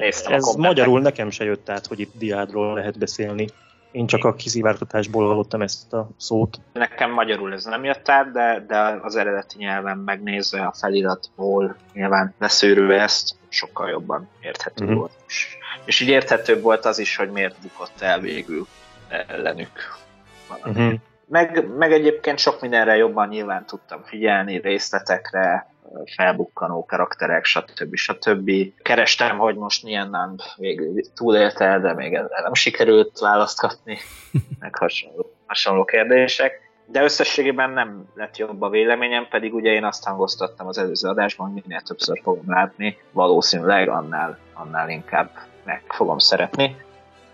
ez 0.02 0.56
magyarul 0.58 1.02
nekem 1.02 1.30
se 1.30 1.44
jött 1.44 1.70
át, 1.70 1.86
hogy 1.86 2.00
itt 2.00 2.12
diádról 2.18 2.74
lehet 2.74 2.98
beszélni. 2.98 3.48
Én 3.92 4.08
csak 4.08 4.24
a 4.24 4.34
kiszivártatásból 4.34 5.28
hallottam 5.28 5.62
ezt 5.62 5.94
a 5.94 6.10
szót. 6.18 6.60
Nekem 6.74 7.12
magyarul 7.12 7.54
ez 7.54 7.66
nem 7.66 7.84
jött 7.84 8.10
át, 8.10 8.32
de, 8.32 8.66
de 8.68 9.00
az 9.02 9.16
eredeti 9.16 9.56
nyelven 9.58 9.98
megnézve 9.98 10.66
a 10.66 10.74
feliratból 10.74 11.76
nyilván 11.94 12.34
leszűrve 12.40 13.02
ezt, 13.02 13.36
sokkal 13.50 13.90
jobban 13.90 14.30
érthető 14.42 14.84
uh-huh. 14.84 15.00
volt. 15.00 15.12
És, 15.28 15.58
és 15.86 16.00
így 16.00 16.10
érthetőbb 16.10 16.62
volt 16.62 16.86
az 16.86 17.00
is, 17.00 17.16
hogy 17.16 17.30
miért 17.30 17.62
bukott 17.62 18.02
el 18.02 18.20
végül 18.20 18.68
ellenük. 19.28 19.98
Uh-huh. 20.66 20.94
Meg, 21.28 21.68
meg 21.78 21.92
egyébként 21.92 22.40
sok 22.40 22.62
mindenre 22.62 22.96
jobban 22.96 23.28
nyilván 23.28 23.66
tudtam 23.66 24.04
figyelni, 24.04 24.58
részletekre, 24.58 25.70
felbukkanó 26.16 26.86
karakterek, 26.86 27.46
stb. 27.46 27.96
stb. 27.96 28.52
Kerestem, 28.82 29.38
hogy 29.38 29.56
most 29.56 29.84
milyen 29.84 30.10
nem 30.10 30.36
végül 30.56 31.02
túlélte, 31.16 31.80
de 31.80 31.94
még 31.94 32.14
ezzel 32.14 32.42
nem 32.44 32.54
sikerült 32.54 33.20
választ 33.20 33.60
kapni, 33.60 33.98
meg 34.60 34.76
hasonló, 34.76 35.34
hasonló 35.48 35.86
kérdések. 35.86 36.68
De 36.86 37.04
összességében 37.04 37.70
nem 37.70 38.06
lett 38.16 38.38
jobb 38.38 38.62
a 38.62 38.70
véleményem, 38.70 39.28
pedig 39.30 39.54
ugye 39.54 39.72
én 39.72 39.84
azt 39.84 40.04
hangoztattam 40.06 40.68
az 40.68 40.78
előző 40.78 41.10
adásban, 41.10 41.52
hogy 41.52 41.62
minél 41.66 41.82
többször 41.82 42.20
fogom 42.24 42.52
látni, 42.52 42.98
valószínűleg 43.12 43.90
annál, 43.90 44.38
annál 44.54 44.90
inkább 44.90 45.30
meg 45.70 45.84
fogom 45.88 46.18
szeretni, 46.18 46.76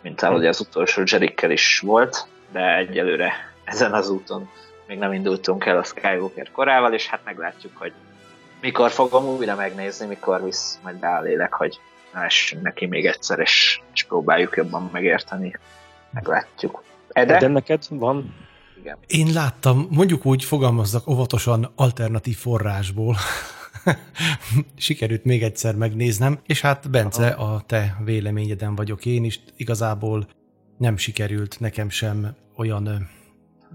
mint 0.01 0.21
ahogy 0.21 0.45
az 0.45 0.59
utolsó 0.59 1.01
Jerikkel 1.05 1.51
is 1.51 1.79
volt, 1.79 2.27
de 2.51 2.75
egyelőre 2.75 3.33
ezen 3.63 3.93
az 3.93 4.09
úton 4.09 4.49
még 4.87 4.97
nem 4.97 5.13
indultunk 5.13 5.65
el 5.65 5.77
a 5.77 5.83
Skywalker 5.83 6.51
korával, 6.51 6.93
és 6.93 7.07
hát 7.07 7.21
meglátjuk, 7.25 7.77
hogy 7.77 7.93
mikor 8.61 8.91
fogom 8.91 9.25
újra 9.25 9.55
megnézni, 9.55 10.05
mikor 10.05 10.43
visz 10.43 10.79
majd 10.83 10.95
be 10.95 11.07
a 11.07 11.21
lélek, 11.21 11.53
hogy 11.53 11.79
essünk 12.25 12.61
neki 12.61 12.85
még 12.85 13.05
egyszer, 13.05 13.39
és, 13.39 13.81
és 13.93 14.03
próbáljuk 14.03 14.55
jobban 14.55 14.89
megérteni. 14.91 15.59
Meglátjuk. 16.11 16.83
Ede? 17.09 17.37
De 17.37 17.47
neked 17.47 17.83
van? 17.89 18.35
Igen. 18.77 18.97
Én 19.07 19.33
láttam, 19.33 19.87
mondjuk 19.89 20.25
úgy 20.25 20.43
fogalmazzak 20.43 21.07
óvatosan 21.07 21.71
alternatív 21.75 22.37
forrásból. 22.37 23.15
Sikerült 24.75 25.23
még 25.23 25.43
egyszer 25.43 25.75
megnéznem, 25.75 26.39
és 26.45 26.61
hát 26.61 26.89
Bence, 26.89 27.27
Aha. 27.27 27.53
a 27.53 27.61
te 27.61 27.97
véleményeden 28.03 28.75
vagyok 28.75 29.05
én 29.05 29.23
is. 29.23 29.39
Igazából 29.55 30.27
nem 30.77 30.97
sikerült 30.97 31.59
nekem 31.59 31.89
sem 31.89 32.35
olyan 32.55 33.09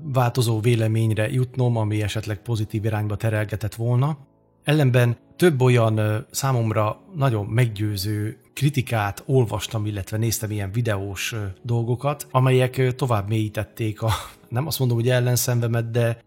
változó 0.03 0.61
véleményre 0.61 1.31
jutnom, 1.31 1.77
ami 1.77 2.03
esetleg 2.03 2.43
pozitív 2.43 2.85
irányba 2.85 3.17
terelgetett 3.17 3.75
volna. 3.75 4.19
Ellenben 4.65 5.17
több 5.37 5.61
olyan 5.61 6.27
számomra 6.31 7.01
nagyon 7.15 7.47
meggyőző 7.47 8.39
kritikát 8.55 9.23
olvastam, 9.27 9.87
illetve 9.87 10.17
néztem 10.17 10.51
ilyen 10.51 10.73
videós 10.73 11.35
dolgokat, 11.63 12.27
amelyek 12.31 12.95
tovább 12.95 13.29
mélyítették 13.29 14.03
a, 14.03 14.11
nem 14.49 14.67
azt 14.67 14.79
mondom, 14.79 14.97
hogy 14.97 15.09
ellenszenvemet, 15.09 15.91
de 15.91 16.19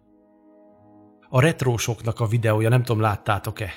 a 1.36 1.42
retrósoknak 1.42 2.20
a 2.20 2.28
videója, 2.28 2.70
nem 2.70 2.84
tudom, 2.84 3.02
láttátok-e? 3.02 3.74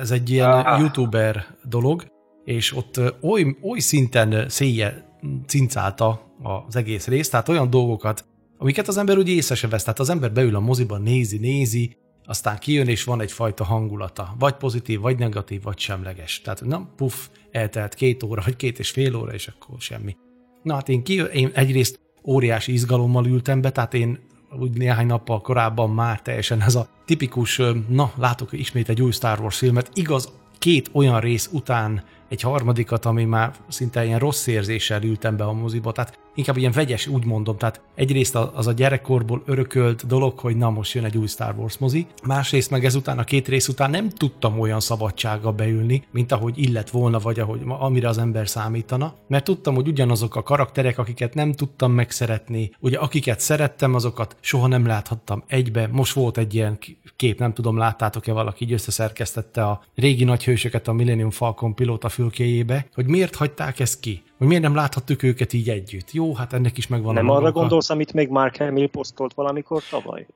Ez 0.00 0.10
egy 0.10 0.30
ilyen 0.30 0.50
ah. 0.50 0.80
youtuber 0.80 1.46
dolog, 1.64 2.04
és 2.44 2.76
ott 2.76 3.00
oly, 3.20 3.56
oly 3.62 3.78
szinten 3.78 4.48
széje 4.48 5.16
cincálta 5.46 6.34
az 6.66 6.76
egész 6.76 7.06
részt, 7.06 7.30
tehát 7.30 7.48
olyan 7.48 7.70
dolgokat, 7.70 8.24
amiket 8.58 8.88
az 8.88 8.96
ember 8.96 9.18
úgy 9.18 9.28
észre 9.28 9.54
se 9.54 9.68
vesz. 9.68 9.82
Tehát 9.82 9.98
az 9.98 10.10
ember 10.10 10.32
beül 10.32 10.56
a 10.56 10.60
moziban, 10.60 11.02
nézi, 11.02 11.38
nézi, 11.38 11.96
aztán 12.24 12.58
kijön, 12.58 12.88
és 12.88 13.04
van 13.04 13.20
egyfajta 13.20 13.64
hangulata. 13.64 14.34
Vagy 14.38 14.54
pozitív, 14.54 15.00
vagy 15.00 15.18
negatív, 15.18 15.62
vagy 15.62 15.78
semleges. 15.78 16.40
Tehát 16.40 16.64
nem 16.64 16.88
puff, 16.96 17.14
eltelt 17.50 17.94
két 17.94 18.22
óra, 18.22 18.42
vagy 18.44 18.56
két 18.56 18.78
és 18.78 18.90
fél 18.90 19.16
óra, 19.16 19.32
és 19.32 19.48
akkor 19.48 19.80
semmi. 19.80 20.16
Na 20.62 20.74
hát 20.74 20.88
én, 20.88 21.02
kijön, 21.02 21.26
én 21.26 21.50
egyrészt 21.54 22.00
óriási 22.24 22.72
izgalommal 22.72 23.26
ültem 23.26 23.60
be, 23.60 23.70
tehát 23.70 23.94
én 23.94 24.18
úgy 24.60 24.76
néhány 24.76 25.06
nappal 25.06 25.40
korábban 25.40 25.90
már 25.90 26.22
teljesen 26.22 26.62
ez 26.62 26.74
a 26.74 26.86
tipikus, 27.04 27.60
na, 27.88 28.12
látok 28.16 28.52
ismét 28.52 28.88
egy 28.88 29.02
új 29.02 29.10
Star 29.10 29.40
Wars 29.40 29.58
filmet, 29.58 29.90
igaz, 29.94 30.32
két 30.58 30.90
olyan 30.92 31.20
rész 31.20 31.48
után 31.52 32.02
egy 32.28 32.40
harmadikat, 32.40 33.04
ami 33.04 33.24
már 33.24 33.52
szinte 33.68 34.04
ilyen 34.04 34.18
rossz 34.18 34.46
érzéssel 34.46 35.02
ültem 35.02 35.36
be 35.36 35.44
a 35.44 35.52
moziba, 35.52 35.92
tehát 35.92 36.18
inkább 36.34 36.56
ilyen 36.56 36.72
vegyes, 36.72 37.06
úgy 37.06 37.24
mondom, 37.24 37.56
tehát 37.56 37.80
egyrészt 37.94 38.34
az 38.34 38.66
a 38.66 38.72
gyerekkorból 38.72 39.42
örökölt 39.46 40.06
dolog, 40.06 40.38
hogy 40.38 40.56
na 40.56 40.70
most 40.70 40.94
jön 40.94 41.04
egy 41.04 41.16
új 41.16 41.26
Star 41.26 41.54
Wars 41.58 41.78
mozi, 41.78 42.06
másrészt 42.24 42.70
meg 42.70 42.84
ezután 42.84 43.18
a 43.18 43.24
két 43.24 43.48
rész 43.48 43.68
után 43.68 43.90
nem 43.90 44.08
tudtam 44.08 44.60
olyan 44.60 44.80
szabadsággal 44.80 45.52
beülni, 45.52 46.02
mint 46.10 46.32
ahogy 46.32 46.58
illet 46.58 46.90
volna, 46.90 47.18
vagy 47.18 47.40
ahogy, 47.40 47.60
amire 47.66 48.08
az 48.08 48.18
ember 48.18 48.48
számítana, 48.48 49.14
mert 49.28 49.44
tudtam, 49.44 49.74
hogy 49.74 49.88
ugyanazok 49.88 50.36
a 50.36 50.42
karakterek, 50.42 50.98
akiket 50.98 51.34
nem 51.34 51.52
tudtam 51.52 51.92
megszeretni, 51.92 52.70
ugye 52.80 52.98
akiket 52.98 53.40
szerettem, 53.40 53.94
azokat 53.94 54.36
soha 54.40 54.66
nem 54.66 54.86
láthattam 54.86 55.42
egybe, 55.46 55.88
most 55.92 56.12
volt 56.12 56.38
egy 56.38 56.54
ilyen 56.54 56.78
kép, 57.16 57.38
nem 57.38 57.52
tudom, 57.52 57.76
láttátok-e 57.76 58.32
valaki, 58.32 58.64
így 58.64 58.72
összeszerkesztette 58.72 59.64
a 59.64 59.82
régi 59.94 60.24
nagyhősöket 60.24 60.88
a 60.88 60.92
Millennium 60.92 61.30
Falcon 61.30 61.74
pilóta 61.74 62.08
fülkéjébe, 62.08 62.86
hogy 62.94 63.06
miért 63.06 63.34
hagyták 63.34 63.80
ezt 63.80 64.00
ki, 64.00 64.22
hogy 64.42 64.50
miért 64.50 64.66
nem 64.66 64.74
láthattuk 64.74 65.22
őket 65.22 65.52
így 65.52 65.68
együtt. 65.68 66.12
Jó, 66.12 66.34
hát 66.34 66.52
ennek 66.52 66.78
is 66.78 66.86
megvan 66.86 67.14
Nem 67.14 67.28
a 67.28 67.36
arra 67.36 67.52
gondolsz, 67.52 67.90
amit 67.90 68.12
még 68.12 68.28
Mark 68.28 68.56
Hamill 68.56 68.88
posztolt 68.88 69.34
valamikor 69.34 69.82
tavaly? 69.90 70.26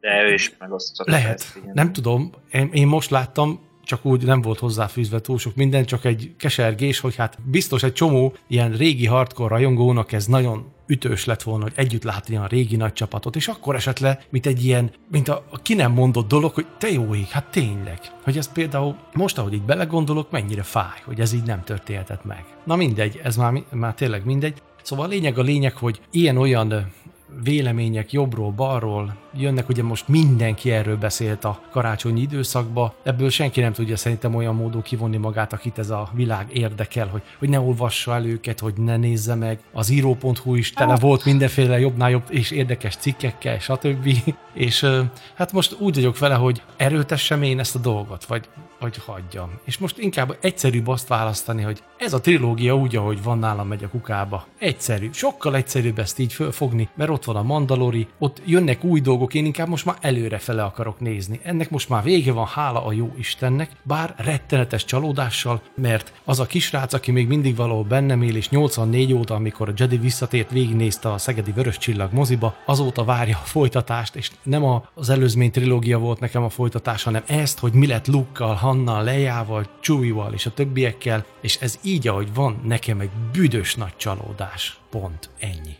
De 0.00 0.22
ő 0.22 0.32
is 0.32 0.56
megosztott. 0.58 1.06
Lehet. 1.06 1.34
Ezt, 1.34 1.60
nem 1.72 1.92
tudom. 1.92 2.30
Én, 2.52 2.70
én 2.72 2.86
most 2.86 3.10
láttam, 3.10 3.60
csak 3.84 4.04
úgy 4.04 4.24
nem 4.24 4.40
volt 4.40 4.58
hozzáfűzve 4.58 5.20
túl 5.20 5.38
sok 5.38 5.54
minden, 5.54 5.84
csak 5.84 6.04
egy 6.04 6.34
kesergés, 6.38 7.00
hogy 7.00 7.16
hát 7.16 7.38
biztos 7.50 7.82
egy 7.82 7.92
csomó 7.92 8.34
ilyen 8.46 8.72
régi 8.72 9.06
hardcore 9.06 9.48
rajongónak 9.48 10.12
ez 10.12 10.26
nagyon 10.26 10.72
ütős 10.86 11.24
lett 11.24 11.42
volna, 11.42 11.62
hogy 11.62 11.72
együtt 11.76 12.02
látni 12.02 12.36
a 12.36 12.46
régi 12.46 12.76
nagy 12.76 12.92
csapatot, 12.92 13.36
és 13.36 13.48
akkor 13.48 13.74
esett 13.74 13.98
le, 13.98 14.20
mint 14.30 14.46
egy 14.46 14.64
ilyen, 14.64 14.90
mint 15.10 15.28
a, 15.28 15.44
a 15.50 15.58
ki 15.58 15.74
nem 15.74 15.92
mondott 15.92 16.28
dolog, 16.28 16.52
hogy 16.52 16.66
te 16.78 16.90
jó 16.90 17.14
ég, 17.14 17.28
hát 17.28 17.50
tényleg. 17.50 17.98
Hogy 18.22 18.36
ez 18.36 18.52
például 18.52 18.96
most, 19.12 19.38
ahogy 19.38 19.52
így 19.52 19.62
belegondolok, 19.62 20.30
mennyire 20.30 20.62
fáj, 20.62 21.00
hogy 21.04 21.20
ez 21.20 21.32
így 21.32 21.46
nem 21.46 21.64
történhetett 21.64 22.24
meg. 22.24 22.44
Na 22.64 22.76
mindegy, 22.76 23.20
ez 23.22 23.36
már, 23.36 23.52
már 23.70 23.94
tényleg 23.94 24.24
mindegy. 24.24 24.62
Szóval 24.82 25.04
a 25.04 25.08
lényeg 25.08 25.38
a 25.38 25.42
lényeg, 25.42 25.76
hogy 25.76 26.00
ilyen-olyan 26.10 26.92
vélemények 27.42 28.12
jobbról, 28.12 28.50
balról 28.50 29.16
jönnek, 29.34 29.68
ugye 29.68 29.82
most 29.82 30.08
mindenki 30.08 30.70
erről 30.70 30.96
beszélt 30.96 31.44
a 31.44 31.60
karácsonyi 31.70 32.20
időszakba, 32.20 32.94
ebből 33.02 33.30
senki 33.30 33.60
nem 33.60 33.72
tudja 33.72 33.96
szerintem 33.96 34.34
olyan 34.34 34.54
módon 34.54 34.82
kivonni 34.82 35.16
magát, 35.16 35.52
akit 35.52 35.78
ez 35.78 35.90
a 35.90 36.10
világ 36.12 36.46
érdekel, 36.52 37.06
hogy, 37.06 37.22
hogy 37.38 37.48
ne 37.48 37.60
olvassa 37.60 38.14
el 38.14 38.24
őket, 38.24 38.60
hogy 38.60 38.74
ne 38.76 38.96
nézze 38.96 39.34
meg. 39.34 39.58
Az 39.72 39.90
író.hu 39.90 40.54
is 40.54 40.72
tele 40.72 40.96
volt 40.96 41.24
mindenféle 41.24 41.78
jobbnál 41.78 42.10
jobb 42.10 42.24
és 42.28 42.50
érdekes 42.50 42.96
cikkekkel, 42.96 43.58
stb. 43.58 44.08
És 44.52 44.86
hát 45.34 45.52
most 45.52 45.76
úgy 45.78 45.94
vagyok 45.94 46.18
vele, 46.18 46.34
hogy 46.34 46.62
erőtessem 46.76 47.42
én 47.42 47.58
ezt 47.58 47.74
a 47.74 47.78
dolgot, 47.78 48.24
vagy, 48.24 48.48
vagy 48.80 48.96
hagyjam. 49.06 49.50
És 49.64 49.78
most 49.78 49.98
inkább 49.98 50.36
egyszerűbb 50.40 50.88
azt 50.88 51.08
választani, 51.08 51.62
hogy 51.62 51.82
ez 51.96 52.12
a 52.12 52.20
trilógia 52.20 52.76
úgy, 52.76 52.96
ahogy 52.96 53.22
van 53.22 53.38
nálam 53.38 53.68
megy 53.68 53.84
a 53.84 53.88
kukába. 53.88 54.46
Egyszerű. 54.58 55.10
Sokkal 55.12 55.56
egyszerűbb 55.56 55.98
ezt 55.98 56.18
így 56.18 56.32
fölfogni, 56.32 56.88
mert 56.94 57.10
ott 57.10 57.24
van 57.24 57.36
a 57.36 57.42
Mandalori, 57.42 58.06
ott 58.18 58.42
jönnek 58.44 58.84
új 58.84 59.00
dolgok, 59.00 59.34
én 59.34 59.44
inkább 59.44 59.68
most 59.68 59.84
már 59.84 59.96
előre 60.00 60.38
fele 60.38 60.62
akarok 60.62 61.00
nézni. 61.00 61.40
Ennek 61.42 61.70
most 61.70 61.88
már 61.88 62.02
vége 62.02 62.32
van, 62.32 62.46
hála 62.46 62.84
a 62.84 62.92
jó 62.92 63.14
Istennek, 63.18 63.70
bár 63.82 64.14
rettenetes 64.16 64.84
csalódással, 64.84 65.60
mert 65.74 66.12
az 66.24 66.40
a 66.40 66.46
kisrác, 66.46 66.92
aki 66.92 67.10
még 67.10 67.26
mindig 67.26 67.56
valahol 67.56 67.84
bennem 67.84 68.22
él, 68.22 68.36
és 68.36 68.48
84 68.48 69.12
óta, 69.12 69.34
amikor 69.34 69.68
a 69.68 69.72
Jedi 69.76 69.96
visszatért, 69.96 70.50
végignézte 70.50 71.12
a 71.12 71.18
Szegedi 71.18 71.52
Vörös 71.52 71.78
Csillag 71.78 72.12
moziba, 72.12 72.56
azóta 72.64 73.04
várja 73.04 73.38
a 73.42 73.46
folytatást, 73.46 74.16
és 74.16 74.30
nem 74.42 74.64
az 74.94 75.10
előzmény 75.10 75.50
trilógia 75.50 75.98
volt 75.98 76.20
nekem 76.20 76.42
a 76.42 76.48
folytatás, 76.48 77.02
hanem 77.02 77.22
ezt, 77.26 77.58
hogy 77.58 77.72
mi 77.72 77.86
lett 77.86 78.06
Luke-kal, 78.06 78.54
Hanna, 78.66 79.00
Lejával, 79.00 79.64
Chewie-val 79.80 80.32
és 80.32 80.46
a 80.46 80.50
többiekkel, 80.50 81.24
és 81.40 81.56
ez 81.60 81.78
így, 81.82 82.08
ahogy 82.08 82.34
van, 82.34 82.60
nekem 82.64 83.00
egy 83.00 83.10
büdös 83.32 83.74
nagy 83.74 83.96
csalódás. 83.96 84.78
Pont. 84.90 85.30
Ennyi 85.38 85.76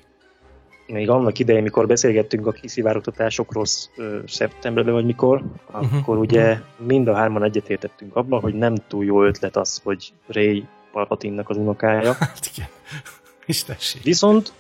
még 0.87 1.11
annak 1.11 1.39
idején, 1.39 1.63
mikor 1.63 1.87
beszélgettünk 1.87 2.47
a 2.47 2.53
kiszivárogtatásokról 2.53 3.65
szeptemberben, 4.27 4.95
vagy 4.95 5.05
mikor, 5.05 5.43
uh-huh. 5.73 5.99
akkor 5.99 6.19
ugye 6.19 6.61
mind 6.77 7.09
a 7.09 7.15
hárman 7.15 7.43
egyetértettünk 7.43 8.17
abban, 8.17 8.41
hogy 8.41 8.55
nem 8.55 8.75
túl 8.75 9.05
jó 9.05 9.25
ötlet 9.25 9.57
az, 9.57 9.81
hogy 9.85 10.13
Ray 10.27 10.67
Palpatinnak 10.93 11.49
az 11.49 11.57
unokája. 11.57 12.13
Hát 12.19 12.51
igen, 12.55 12.69
istenség. 13.47 14.03
Viszont, 14.03 14.53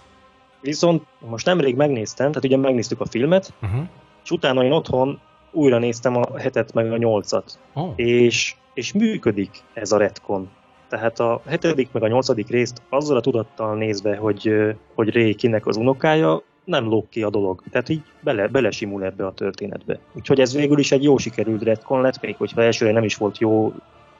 viszont 0.60 1.02
most 1.18 1.46
nemrég 1.46 1.76
megnéztem, 1.76 2.28
tehát 2.28 2.44
ugye 2.44 2.56
megnéztük 2.56 3.00
a 3.00 3.06
filmet, 3.06 3.52
uh-huh. 3.62 3.82
és 4.24 4.30
utána 4.30 4.64
én 4.64 4.72
otthon 4.72 5.20
újra 5.56 5.78
néztem 5.78 6.16
a 6.16 6.38
hetet 6.38 6.74
meg 6.74 6.92
a 6.92 6.96
nyolcat. 6.96 7.58
Oh. 7.74 7.92
És, 7.96 8.54
és 8.74 8.92
működik 8.92 9.50
ez 9.72 9.92
a 9.92 9.98
retcon. 9.98 10.48
Tehát 10.88 11.20
a 11.20 11.40
hetedik 11.46 11.92
meg 11.92 12.02
a 12.02 12.08
nyolcadik 12.08 12.48
részt 12.48 12.82
azzal 12.88 13.16
a 13.16 13.20
tudattal 13.20 13.76
nézve, 13.76 14.16
hogy, 14.16 14.52
hogy 14.94 15.14
Ray 15.14 15.34
kinek 15.34 15.66
az 15.66 15.76
unokája, 15.76 16.42
nem 16.64 16.84
lóg 16.84 17.08
ki 17.08 17.22
a 17.22 17.30
dolog. 17.30 17.62
Tehát 17.70 17.88
így 17.88 18.02
bele, 18.20 18.46
belesimul 18.46 19.04
ebbe 19.04 19.26
a 19.26 19.32
történetbe. 19.32 19.98
Úgyhogy 20.12 20.40
ez 20.40 20.54
végül 20.54 20.78
is 20.78 20.92
egy 20.92 21.02
jó 21.02 21.16
sikerült 21.16 21.62
retcon 21.62 22.00
lett, 22.00 22.20
még 22.20 22.36
hogyha 22.36 22.62
elsőre 22.62 22.92
nem 22.92 23.04
is 23.04 23.16
volt 23.16 23.38
jó, 23.38 23.72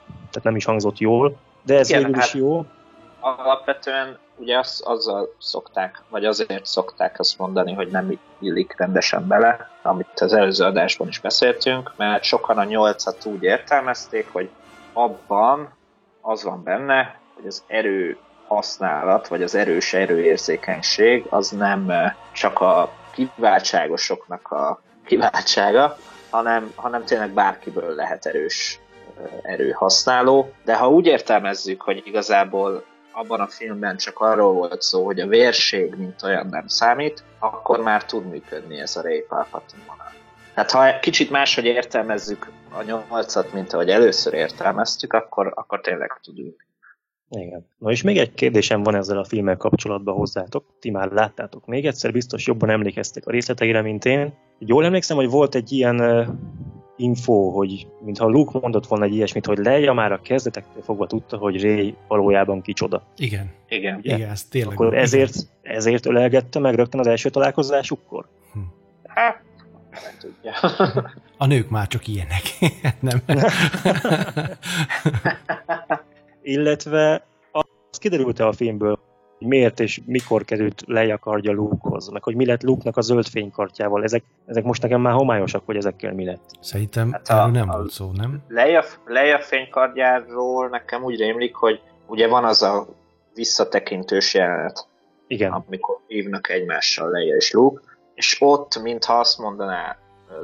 tehát 0.07 0.43
nem 0.43 0.57
is 0.57 0.65
hangzott 0.65 0.99
jól, 0.99 1.37
de 1.65 1.79
ez 1.79 1.89
Igen, 1.89 2.01
végül 2.01 2.17
hát 2.17 2.27
is 2.27 2.35
jó. 2.35 2.65
Alapvetően 3.21 4.19
ugye 4.37 4.59
az, 4.59 4.83
azzal 4.85 5.35
szokták, 5.39 6.03
vagy 6.09 6.25
azért 6.25 6.67
szokták 6.67 7.19
azt 7.19 7.39
mondani, 7.39 7.73
hogy 7.73 7.89
nem 7.89 8.19
illik 8.39 8.75
rendesen 8.77 9.27
bele, 9.27 9.71
amit 9.83 10.21
az 10.21 10.33
előző 10.33 10.65
adásban 10.65 11.09
is 11.09 11.21
beszéltünk, 11.21 11.93
mert 11.97 12.23
sokan 12.23 12.59
a 12.59 12.65
nyolcat 12.65 13.25
úgy 13.25 13.43
értelmezték, 13.43 14.33
hogy 14.33 14.51
abban 14.93 15.75
az 16.21 16.43
van 16.43 16.63
benne, 16.63 17.21
hogy 17.35 17.47
az 17.47 17.65
erő 17.67 18.19
használat, 18.47 19.29
vagy 19.29 19.43
az 19.43 19.55
erős 19.55 19.95
erőérzékenység 19.95 21.27
az 21.31 21.51
nem 21.51 21.93
csak 22.33 22.61
a 22.61 22.93
kiváltságosoknak 23.13 24.51
a 24.51 24.81
kiváltsága, 25.05 25.97
hanem, 26.31 26.73
hanem 26.75 27.05
tényleg 27.05 27.31
bárkiből 27.31 27.95
lehet 27.95 28.27
erős 28.27 28.81
erőhasználó. 29.43 30.53
De 30.65 30.77
ha 30.77 30.89
úgy 30.89 31.07
értelmezzük, 31.07 31.83
hogy 31.83 32.03
igazából 32.05 32.85
abban 33.17 33.41
a 33.41 33.47
filmben 33.47 33.97
csak 33.97 34.19
arról 34.19 34.53
volt 34.53 34.83
szó, 34.83 35.05
hogy 35.05 35.21
a 35.21 35.27
vérség 35.27 35.95
mint 35.95 36.23
olyan 36.23 36.47
nem 36.47 36.67
számít, 36.67 37.25
akkor 37.39 37.81
már 37.81 38.05
tud 38.05 38.27
működni 38.27 38.79
ez 38.79 38.97
a 38.97 39.03
Ray 39.03 39.21
Palpatine 39.29 39.83
vonal. 39.89 40.13
Tehát 40.55 40.71
ha 40.71 41.01
kicsit 41.01 41.31
máshogy 41.31 41.65
értelmezzük 41.65 42.51
a 42.71 42.83
nyolcat, 42.83 43.53
mint 43.53 43.73
ahogy 43.73 43.89
először 43.89 44.35
értelmeztük, 44.35 45.13
akkor, 45.13 45.53
akkor 45.55 45.81
tényleg 45.81 46.19
tudunk. 46.23 46.67
Igen. 47.31 47.67
Na 47.79 47.91
és 47.91 48.03
még 48.03 48.19
egy 48.19 48.35
kérdésem 48.35 48.83
van 48.83 48.95
ezzel 48.95 49.19
a 49.19 49.25
filmmel 49.25 49.57
kapcsolatban 49.57 50.15
hozzátok. 50.15 50.65
Ti 50.81 50.91
már 50.91 51.11
láttátok 51.11 51.67
még 51.67 51.87
egyszer, 51.87 52.13
biztos 52.13 52.47
jobban 52.47 52.71
emlékeztek 52.71 53.27
a 53.27 53.31
részleteire, 53.31 53.83
mint 53.83 54.05
én. 54.05 54.35
Jól 54.59 54.85
emlékszem, 54.85 55.17
hogy 55.17 55.29
volt 55.29 55.55
egy 55.55 55.73
ilyen 55.73 55.97
info, 56.97 57.51
hogy 57.51 57.87
mintha 58.01 58.29
Luke 58.29 58.59
mondott 58.59 58.87
volna 58.87 59.05
egy 59.05 59.15
ilyesmit, 59.15 59.47
hogy 59.47 59.59
Leia 59.59 59.93
már 59.93 60.13
a 60.13 60.21
kezdetektől 60.23 60.83
fogva 60.83 61.07
tudta, 61.07 61.37
hogy 61.37 61.63
Ray 61.63 61.97
valójában 62.09 62.63
kicsoda. 62.63 63.03
Igen. 63.17 63.51
Igen. 63.69 63.97
Ugye? 63.97 64.17
Igen, 64.17 64.31
ez 64.31 64.45
tényleg. 64.45 64.73
Akkor 64.73 64.95
ezért, 64.95 65.35
ezért 65.63 66.07
ölelgette 66.07 66.59
meg 66.59 66.75
rögtön 66.75 67.01
az 67.01 67.07
első 67.07 67.29
találkozásukkor? 67.29 68.27
Hm. 68.53 68.59
Hát, 69.07 69.43
nem 69.91 70.15
tudja. 70.21 70.53
A 71.39 71.47
nők 71.47 71.69
már 71.69 71.87
csak 71.87 72.07
ilyenek, 72.07 72.43
nem? 73.09 73.23
Illetve 76.43 77.27
az 77.53 77.99
kiderült-e 77.99 78.47
a 78.47 78.53
filmből, 78.53 78.99
miért 79.39 79.81
és 79.81 80.01
mikor 80.07 80.45
került 80.45 80.83
Leia 80.87 81.19
kardja 81.19 81.53
Luke-hoz, 81.53 82.09
meg 82.09 82.23
hogy 82.23 82.35
mi 82.35 82.47
lett 82.47 82.63
Luke-nak 82.63 82.97
a 82.97 83.01
zöld 83.01 83.27
fénykartjával. 83.27 84.03
Ezek, 84.03 84.23
ezek 84.47 84.65
most 84.65 84.83
nekem 84.83 85.01
már 85.01 85.13
homályosak, 85.13 85.63
hogy 85.65 85.77
ezekkel 85.77 86.13
mi 86.13 86.25
lett. 86.25 86.51
Szerintem 86.61 87.13
hát 87.13 87.29
a, 87.29 87.47
nem 87.47 87.67
volt 87.67 87.91
szó, 87.91 88.11
nem? 88.13 88.43
Leia, 88.49 88.85
Leia 89.05 89.41
fénykardjáról 89.41 90.69
nekem 90.69 91.03
úgy 91.03 91.19
rémlik, 91.19 91.55
hogy 91.55 91.81
ugye 92.07 92.29
van 92.29 92.45
az 92.45 92.63
a 92.63 92.87
visszatekintős 93.35 94.35
jelenet, 94.35 94.89
Igen. 95.27 95.53
amikor 95.53 95.99
hívnak 96.07 96.49
egymással 96.49 97.11
Leia 97.11 97.37
és 97.37 97.53
Luke, 97.53 97.81
és 98.15 98.37
ott, 98.41 98.83
mintha 98.83 99.19
azt 99.19 99.39
mondaná 99.39 99.97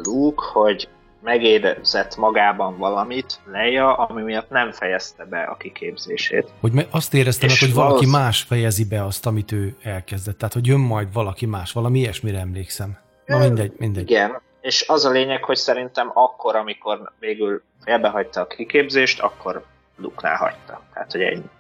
Luke, 0.02 0.44
hogy 0.52 0.88
megérzett 1.22 2.16
magában 2.16 2.78
valamit, 2.78 3.40
Leia, 3.52 3.94
ami 3.94 4.22
miatt 4.22 4.50
nem 4.50 4.72
fejezte 4.72 5.24
be 5.24 5.42
a 5.42 5.56
kiképzését. 5.56 6.48
Hogy 6.60 6.86
azt 6.90 7.14
érezte 7.14 7.46
meg, 7.46 7.56
hogy 7.58 7.74
valaki 7.74 8.06
valósz... 8.06 8.20
más 8.20 8.42
fejezi 8.42 8.84
be 8.84 9.04
azt, 9.04 9.26
amit 9.26 9.52
ő 9.52 9.76
elkezdett. 9.82 10.38
Tehát, 10.38 10.54
hogy 10.54 10.66
jön 10.66 10.80
majd 10.80 11.12
valaki 11.12 11.46
más, 11.46 11.72
valami 11.72 11.98
ilyesmire 11.98 12.38
emlékszem. 12.38 12.98
Na 13.26 13.38
mindegy, 13.38 13.72
mindegy. 13.78 14.10
Igen, 14.10 14.40
és 14.60 14.84
az 14.88 15.04
a 15.04 15.10
lényeg, 15.10 15.44
hogy 15.44 15.56
szerintem 15.56 16.10
akkor, 16.14 16.56
amikor 16.56 17.12
végül 17.18 17.62
elbehagyta 17.84 18.40
a 18.40 18.46
kiképzést, 18.46 19.20
akkor 19.20 19.64
Luke-nál 19.96 20.36
hagyta. 20.36 20.82
Tehát, 20.94 21.12
hogy 21.12 21.20
ennyi. 21.20 21.50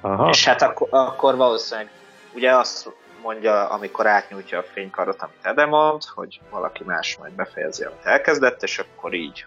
Aha. 0.00 0.28
És 0.28 0.44
hát 0.44 0.62
akkor, 0.62 0.88
akkor 0.90 1.36
valószínűleg 1.36 1.90
ugye 2.34 2.56
azt 2.56 2.92
mondja, 3.24 3.68
amikor 3.68 4.06
átnyújtja 4.06 4.58
a 4.58 4.64
fénykarot, 4.72 5.22
amit 5.22 5.38
Ede 5.42 5.66
mond, 5.66 6.02
hogy 6.04 6.40
valaki 6.50 6.84
más 6.84 7.16
majd 7.16 7.32
befejezi, 7.32 7.84
amit 7.84 8.04
elkezdett, 8.04 8.62
és 8.62 8.78
akkor 8.78 9.14
így. 9.14 9.46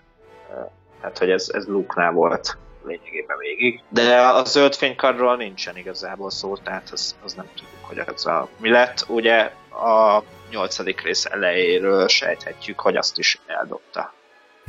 Tehát, 1.00 1.18
hogy 1.18 1.30
ez, 1.30 1.50
ez 1.54 1.68
Luke-nál 1.68 2.12
volt 2.12 2.58
lényegében 2.86 3.38
végig. 3.38 3.84
De 3.90 4.22
a 4.22 4.44
zöld 4.44 4.76
fénykarról 4.76 5.36
nincsen 5.36 5.78
igazából 5.78 6.30
szó, 6.30 6.58
tehát 6.58 6.90
az, 6.92 7.16
az 7.24 7.34
nem 7.34 7.46
tudjuk, 7.46 7.82
hogy 7.82 7.98
ez 7.98 8.26
a 8.26 8.50
mi 8.58 8.70
lett. 8.70 9.06
Ugye 9.08 9.52
a 9.72 10.24
nyolcadik 10.50 11.02
rész 11.02 11.26
elejéről 11.26 12.08
sejthetjük, 12.08 12.80
hogy 12.80 12.96
azt 12.96 13.18
is 13.18 13.40
eldobta. 13.46 14.14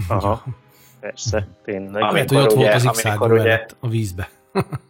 Aha, 0.09 0.45
persze, 1.01 1.47
tényleg. 1.65 2.03
Amikor 2.03 2.13
Lehet, 2.13 2.31
hogy 2.31 2.39
ott 2.39 2.53
ugye, 2.53 2.71
volt 2.71 2.85
az 2.85 3.03
x 3.03 3.05
ugye, 3.21 3.67
a 3.81 3.89
vízbe. 3.89 4.29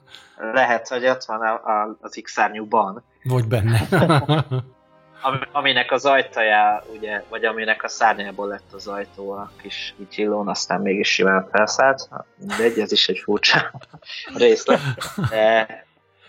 lehet, 0.53 0.89
hogy 0.89 1.07
ott 1.07 1.25
van 1.25 1.41
a, 1.41 1.53
a, 1.53 1.97
az 2.01 2.21
X-szárnyúban. 2.23 3.05
Vagy 3.23 3.45
benne. 3.45 3.81
aminek 5.53 5.93
az 5.93 6.05
ajtaja, 6.05 6.85
ugye, 6.97 7.23
vagy 7.29 7.45
aminek 7.45 7.85
a 7.85 7.89
szárnyából 7.89 8.49
lett 8.49 8.73
az 8.73 8.87
ajtó 8.87 9.31
a 9.31 9.51
kis 9.63 9.95
csillón, 10.11 10.49
aztán 10.49 10.81
mégis 10.81 11.09
simán 11.09 11.49
felszállt. 11.53 12.09
De 12.37 12.83
ez 12.83 12.93
is 12.93 13.09
egy 13.09 13.19
furcsa 13.19 13.71
részlet. 14.35 14.81
De, 15.31 15.67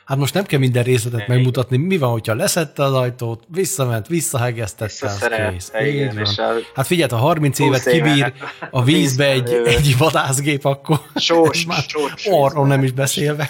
Hát 0.06 0.17
most 0.17 0.34
nem 0.34 0.45
kell 0.45 0.60
minden 0.60 0.84
részletet 0.84 1.28
megmutatni. 1.28 1.78
Mi 1.78 1.98
van, 1.98 2.12
hogyha 2.12 2.36
leszette 2.36 2.84
az 2.84 2.93
ajtót, 2.93 3.43
visszament, 3.48 4.08
visszahegesztette, 4.08 5.06
az 5.06 5.30
kész. 5.52 5.72
Igen, 5.80 6.17
és 6.17 6.38
a 6.38 6.54
Hát 6.76 6.86
figyelj, 6.88 7.10
ha 7.10 7.17
30 7.17 7.60
évet 7.60 7.89
kibír 7.89 8.34
a 8.72 8.84
vízbe 8.84 9.26
egy, 9.26 9.54
egy 9.65 9.98
vadászgép, 9.98 10.65
akkor 10.65 11.02
sós, 11.15 11.65
már 11.65 11.84
sós 11.88 12.26
arról 12.26 12.67
nem 12.67 12.84
is 12.84 12.91
beszélve. 12.91 13.50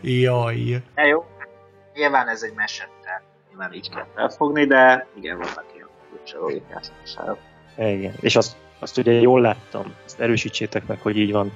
Jaj. 0.00 0.82
E, 0.94 1.06
jó, 1.06 1.24
nyilván 1.94 2.28
ez 2.28 2.42
egy 2.42 2.52
mese, 2.54 2.88
tehát 3.02 3.22
nyilván 3.48 3.72
így 3.72 3.90
kell 3.90 4.06
felfogni, 4.14 4.66
de 4.66 5.06
igen, 5.16 5.36
vannak 5.36 5.64
ilyen 5.74 5.88
furcsa 6.10 6.38
logikázások. 6.38 7.38
Igen, 7.76 8.14
és 8.20 8.36
azt, 8.36 8.56
azt 8.78 8.98
ugye 8.98 9.12
jól 9.12 9.40
láttam, 9.40 9.94
ezt 10.04 10.20
erősítsétek 10.20 10.86
meg, 10.86 11.00
hogy 11.00 11.16
így 11.16 11.32
van, 11.32 11.52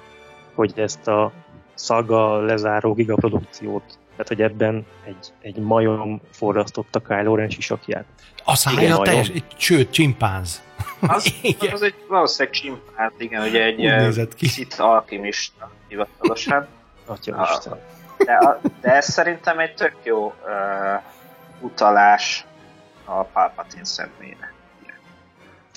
hogy 0.55 0.73
ezt 0.77 1.09
a 1.09 1.33
szaga 1.75 2.41
lezáró 2.41 2.95
gigaprodukciót, 2.95 3.99
tehát 4.11 4.29
hogy 4.29 4.43
ebben 4.43 4.87
egy, 5.05 5.33
egy 5.41 5.57
majom 5.57 6.21
forrasztotta 6.31 7.01
Kylo 7.01 7.35
Ren 7.35 7.51
sisakját. 7.51 8.05
A 8.45 8.57
szája 8.57 8.97
teljes, 8.97 9.29
egy 9.29 9.49
csőd, 9.57 9.91
csimpánz. 9.91 10.63
Az, 11.01 11.35
az 11.73 11.83
egy 11.83 11.95
valószínűleg 12.09 12.59
csimpánz, 12.59 13.13
igen, 13.19 13.43
ugye 13.43 13.65
egy 13.65 13.77
nézett 13.77 14.35
ki. 14.35 14.47
szit 14.47 14.75
alkimista 14.75 15.71
hivatalosan. 15.89 16.67
Atya 17.09 17.37
Ah. 17.37 17.49
Isten. 17.51 17.79
De, 18.17 18.33
a, 18.33 18.61
de 18.81 18.95
ez 18.95 19.05
szerintem 19.05 19.59
egy 19.59 19.75
tök 19.75 19.95
jó 20.03 20.27
uh, 20.27 21.03
utalás 21.61 22.47
a 23.05 23.23
Palpatine 23.23 23.85
személyre. 23.85 24.53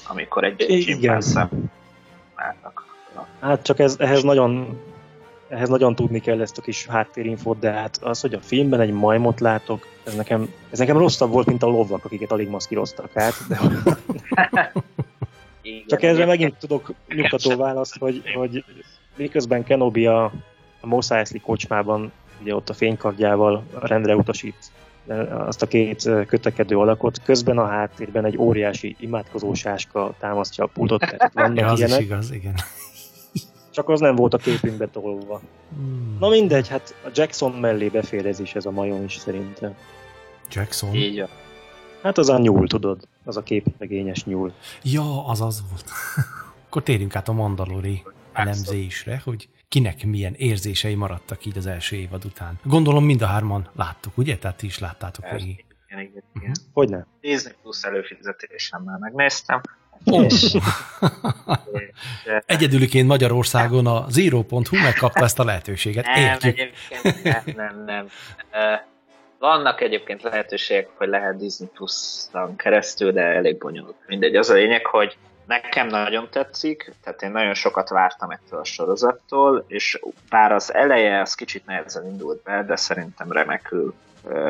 Amikor 0.07 0.43
egy 0.43 0.61
Igen. 0.69 0.81
csimpánz 0.81 1.31
szem 1.31 1.49
látnak. 2.35 2.85
Hát 3.39 3.61
csak 3.61 3.79
ez, 3.79 3.95
ehhez 3.99 4.23
nagyon 4.23 4.81
ehhez 5.51 5.69
nagyon 5.69 5.95
tudni 5.95 6.19
kell 6.19 6.41
ezt 6.41 6.57
a 6.57 6.61
kis 6.61 6.85
háttérinfot, 6.85 7.59
de 7.59 7.71
hát 7.71 7.97
az, 8.01 8.21
hogy 8.21 8.33
a 8.33 8.39
filmben 8.39 8.79
egy 8.79 8.91
majmot 8.91 9.39
látok, 9.39 9.87
ez 10.03 10.15
nekem, 10.15 10.53
ez 10.69 10.79
nekem 10.79 10.97
rosszabb 10.97 11.31
volt, 11.31 11.47
mint 11.47 11.63
a 11.63 11.67
lovak, 11.67 12.05
akiket 12.05 12.31
alig 12.31 12.49
maszkíroztak 12.49 13.17
át, 13.17 13.33
de 13.47 13.59
Igen, 15.61 15.87
csak 15.87 16.01
igen. 16.01 16.27
megint 16.27 16.57
tudok 16.57 16.93
nyugtató 17.07 17.55
választ, 17.55 17.97
hogy, 17.97 18.21
hogy 18.35 18.63
miközben 19.15 19.63
Kenobi 19.63 20.05
a, 20.05 20.31
a 20.81 20.87
Mos 20.87 21.09
Eisley 21.09 21.41
kocsmában, 21.41 22.11
ugye 22.41 22.55
ott 22.55 22.69
a 22.69 22.73
fénykardjával 22.73 23.63
rendre 23.81 24.15
utasít 24.15 24.71
azt 25.29 25.61
a 25.61 25.67
két 25.67 26.09
kötekedő 26.27 26.77
alakot, 26.77 27.21
közben 27.23 27.57
a 27.57 27.65
háttérben 27.65 28.25
egy 28.25 28.37
óriási 28.37 28.95
imádkozó 28.99 29.53
sáska 29.53 30.15
támasztja 30.19 30.63
a 30.63 30.69
pultot, 30.73 30.99
tehát 30.99 31.33
vannak 31.33 31.57
Ja, 31.57 31.67
az 31.67 31.79
is 31.79 31.85
ilyenek, 31.85 32.05
igaz, 32.05 32.31
igen. 32.31 32.55
csak 33.71 33.89
az 33.89 33.99
nem 33.99 34.15
volt 34.15 34.33
a 34.33 34.37
képünkbe 34.37 34.87
tolva. 34.87 35.41
Hmm. 35.75 36.17
Na 36.19 36.29
mindegy, 36.29 36.67
hát 36.67 36.95
a 37.05 37.09
Jackson 37.13 37.51
mellé 37.51 37.87
befér 37.87 38.25
ez 38.25 38.39
is, 38.39 38.55
ez 38.55 38.65
a 38.65 38.71
majom 38.71 39.03
is 39.03 39.15
szerintem. 39.15 39.75
Jackson. 40.49 40.95
Így 40.95 41.19
van. 41.19 41.29
Hát 42.01 42.17
az 42.17 42.29
a 42.29 42.37
nyúl, 42.37 42.67
tudod? 42.67 43.07
Az 43.23 43.37
a 43.37 43.43
képregényes 43.43 44.25
nyúl. 44.25 44.53
Ja, 44.83 45.27
az 45.27 45.41
az 45.41 45.63
volt. 45.69 45.85
Akkor 46.67 46.83
térjünk 46.83 47.15
át 47.15 47.27
a 47.27 47.33
Mandalori 47.33 48.03
elemzésre, 48.33 49.21
hogy 49.25 49.49
kinek 49.71 50.05
milyen 50.05 50.33
érzései 50.33 50.95
maradtak 50.95 51.45
így 51.45 51.57
az 51.57 51.65
első 51.65 51.95
évad 51.95 52.25
után. 52.25 52.59
Gondolom 52.63 53.05
mind 53.05 53.21
a 53.21 53.25
hárman 53.25 53.69
láttuk, 53.75 54.17
ugye? 54.17 54.37
Tehát 54.37 54.57
ti 54.57 54.65
is 54.65 54.79
láttátok 54.79 55.23
Persze. 55.23 55.37
végig. 55.45 55.65
Igen, 55.87 56.01
igen, 56.01 56.23
igen. 56.35 56.51
Hogyne? 56.73 57.05
Disney 57.21 57.53
Plus 57.61 57.83
előfizetésemmel 57.83 58.97
megnéztem. 58.99 59.61
Oh. 60.05 60.25
És, 60.25 60.57
Egyedüliként 62.45 63.07
Magyarországon 63.07 63.87
a 63.87 64.05
Zero.hu 64.09 64.77
megkapta 64.83 65.23
ezt 65.23 65.39
a 65.39 65.43
lehetőséget. 65.43 66.05
nem, 66.05 66.15
Értjük. 66.15 66.59
egyébként 66.59 67.23
nem, 67.23 67.43
nem, 67.55 67.83
nem. 67.85 68.07
Vannak 69.39 69.81
egyébként 69.81 70.21
lehetőségek, 70.21 70.89
hogy 70.95 71.07
lehet 71.07 71.37
Disney 71.37 71.67
Plus-on 71.73 72.55
keresztül, 72.55 73.11
de 73.11 73.21
elég 73.21 73.57
bonyolult. 73.57 73.95
Mindegy, 74.07 74.35
az 74.35 74.49
a 74.49 74.53
lényeg, 74.53 74.85
hogy 74.85 75.17
nekem 75.51 75.87
nagyon 75.87 76.29
tetszik, 76.29 76.93
tehát 77.03 77.21
én 77.21 77.31
nagyon 77.31 77.53
sokat 77.53 77.89
vártam 77.89 78.29
ettől 78.29 78.59
a 78.59 78.63
sorozattól, 78.63 79.65
és 79.67 79.99
bár 80.29 80.51
az 80.51 80.73
eleje 80.73 81.21
az 81.21 81.35
kicsit 81.35 81.65
nehezen 81.65 82.05
indult 82.05 82.43
be, 82.43 82.63
de 82.63 82.75
szerintem 82.75 83.31
remekül 83.31 83.93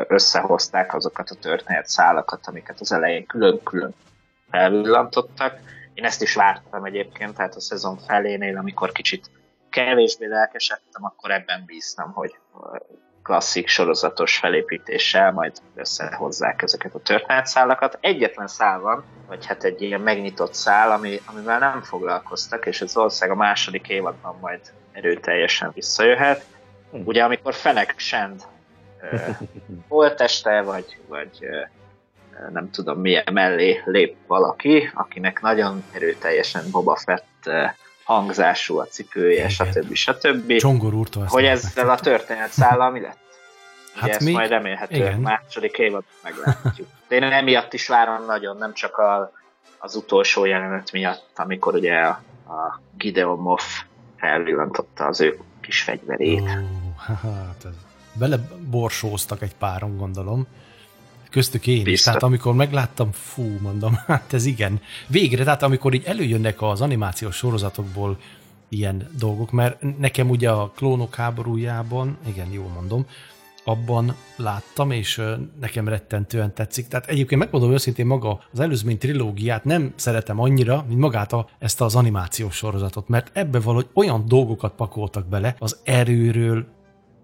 összehozták 0.06 0.94
azokat 0.94 1.30
a 1.30 1.34
történet 1.34 1.86
szálakat, 1.86 2.46
amiket 2.46 2.80
az 2.80 2.92
elején 2.92 3.26
külön-külön 3.26 3.94
felvillantottak. 4.50 5.58
Én 5.94 6.04
ezt 6.04 6.22
is 6.22 6.34
vártam 6.34 6.84
egyébként, 6.84 7.36
tehát 7.36 7.54
a 7.54 7.60
szezon 7.60 7.98
felénél, 7.98 8.58
amikor 8.58 8.92
kicsit 8.92 9.30
kevésbé 9.70 10.26
lelkesedtem, 10.26 11.04
akkor 11.04 11.30
ebben 11.30 11.62
bíztam, 11.66 12.12
hogy 12.12 12.34
klasszik 13.22 13.68
sorozatos 13.68 14.38
felépítéssel 14.38 15.32
majd 15.32 15.52
összehozzák 15.74 16.62
ezeket 16.62 16.94
a 16.94 16.98
történetszálakat. 16.98 17.98
Egyetlen 18.00 18.46
szál 18.46 18.80
van, 18.80 19.04
vagy 19.26 19.46
hát 19.46 19.64
egy 19.64 19.82
ilyen 19.82 20.00
megnyitott 20.00 20.54
szál, 20.54 20.90
ami, 20.90 21.20
amivel 21.24 21.58
nem 21.58 21.82
foglalkoztak, 21.82 22.66
és 22.66 22.80
ez 22.80 22.94
valószínűleg 22.94 23.38
a 23.38 23.42
második 23.42 23.88
évadban 23.88 24.36
majd 24.40 24.60
erőteljesen 24.92 25.70
visszajöhet. 25.74 26.44
Ugye 26.90 27.24
amikor 27.24 27.54
Fenek 27.54 27.94
Send 27.96 28.42
holteste, 29.88 30.62
vagy, 30.62 30.96
vagy 31.08 31.48
nem 32.52 32.70
tudom 32.70 33.00
milyen 33.00 33.24
mellé 33.32 33.82
lép 33.84 34.16
valaki, 34.26 34.90
akinek 34.94 35.40
nagyon 35.40 35.84
erőteljesen 35.92 36.64
Boba 36.70 36.96
Fett 36.96 37.50
hangzású 38.12 38.78
a 38.78 38.84
cipője, 38.84 39.48
stb. 39.48 39.94
stb. 39.94 40.56
Csongor 40.56 40.94
úrtól 40.94 41.24
Hogy 41.28 41.44
ezzel 41.44 41.90
a 41.90 41.98
történetszállal 41.98 42.90
mi 42.90 43.00
lett? 43.00 43.18
Ugye 43.92 44.00
Hát 44.00 44.10
ezt 44.10 44.20
még- 44.20 44.34
majd 44.34 44.48
remélhetően 44.48 45.00
igen. 45.00 45.20
második 45.20 45.78
évad 45.78 46.04
meglátjuk. 46.22 46.88
De 47.08 47.16
én 47.16 47.22
emiatt 47.22 47.72
is 47.72 47.88
várom 47.88 48.24
nagyon, 48.26 48.56
nem 48.56 48.74
csak 48.74 48.96
a, 48.98 49.32
az 49.78 49.94
utolsó 49.94 50.44
jelenet 50.44 50.92
miatt, 50.92 51.30
amikor 51.34 51.74
ugye 51.74 51.94
a, 51.94 52.22
a 52.46 52.80
Gideon 52.96 53.38
Moff 53.38 53.62
felvillantotta 54.16 55.04
az 55.06 55.20
ő 55.20 55.38
kis 55.60 55.82
fegyverét. 55.82 56.40
Ó, 56.40 56.44
hát 57.06 57.64
ez 57.64 57.74
bele 58.12 58.36
borsóztak 58.70 59.42
egy 59.42 59.54
páron, 59.54 59.96
gondolom. 59.96 60.46
Köztük 61.32 61.66
én 61.66 61.76
is. 61.76 61.82
Biztos. 61.82 62.04
Tehát 62.04 62.22
amikor 62.22 62.54
megláttam, 62.54 63.12
fú, 63.12 63.58
mondom, 63.60 63.94
hát 64.06 64.32
ez 64.32 64.44
igen. 64.44 64.80
Végre, 65.06 65.44
tehát 65.44 65.62
amikor 65.62 65.94
így 65.94 66.04
előjönnek 66.04 66.62
az 66.62 66.80
animációs 66.80 67.36
sorozatokból 67.36 68.18
ilyen 68.68 69.08
dolgok, 69.18 69.50
mert 69.50 69.98
nekem 69.98 70.30
ugye 70.30 70.50
a 70.50 70.72
klónok 70.76 71.14
háborújában, 71.14 72.16
igen, 72.26 72.50
jól 72.50 72.68
mondom, 72.68 73.06
abban 73.64 74.14
láttam, 74.36 74.90
és 74.90 75.22
nekem 75.60 75.88
rettentően 75.88 76.54
tetszik. 76.54 76.88
Tehát 76.88 77.06
egyébként 77.06 77.40
megmondom 77.40 77.72
őszintén 77.72 78.06
maga 78.06 78.40
az 78.52 78.60
előzmény 78.60 78.98
trilógiát 78.98 79.64
nem 79.64 79.92
szeretem 79.96 80.40
annyira, 80.40 80.84
mint 80.88 81.00
magát 81.00 81.32
a, 81.32 81.48
ezt 81.58 81.80
az 81.80 81.94
animációs 81.94 82.56
sorozatot, 82.56 83.08
mert 83.08 83.30
ebbe 83.32 83.60
valahogy 83.60 83.88
olyan 83.94 84.24
dolgokat 84.26 84.72
pakoltak 84.74 85.26
bele 85.26 85.56
az 85.58 85.78
erőről, 85.84 86.66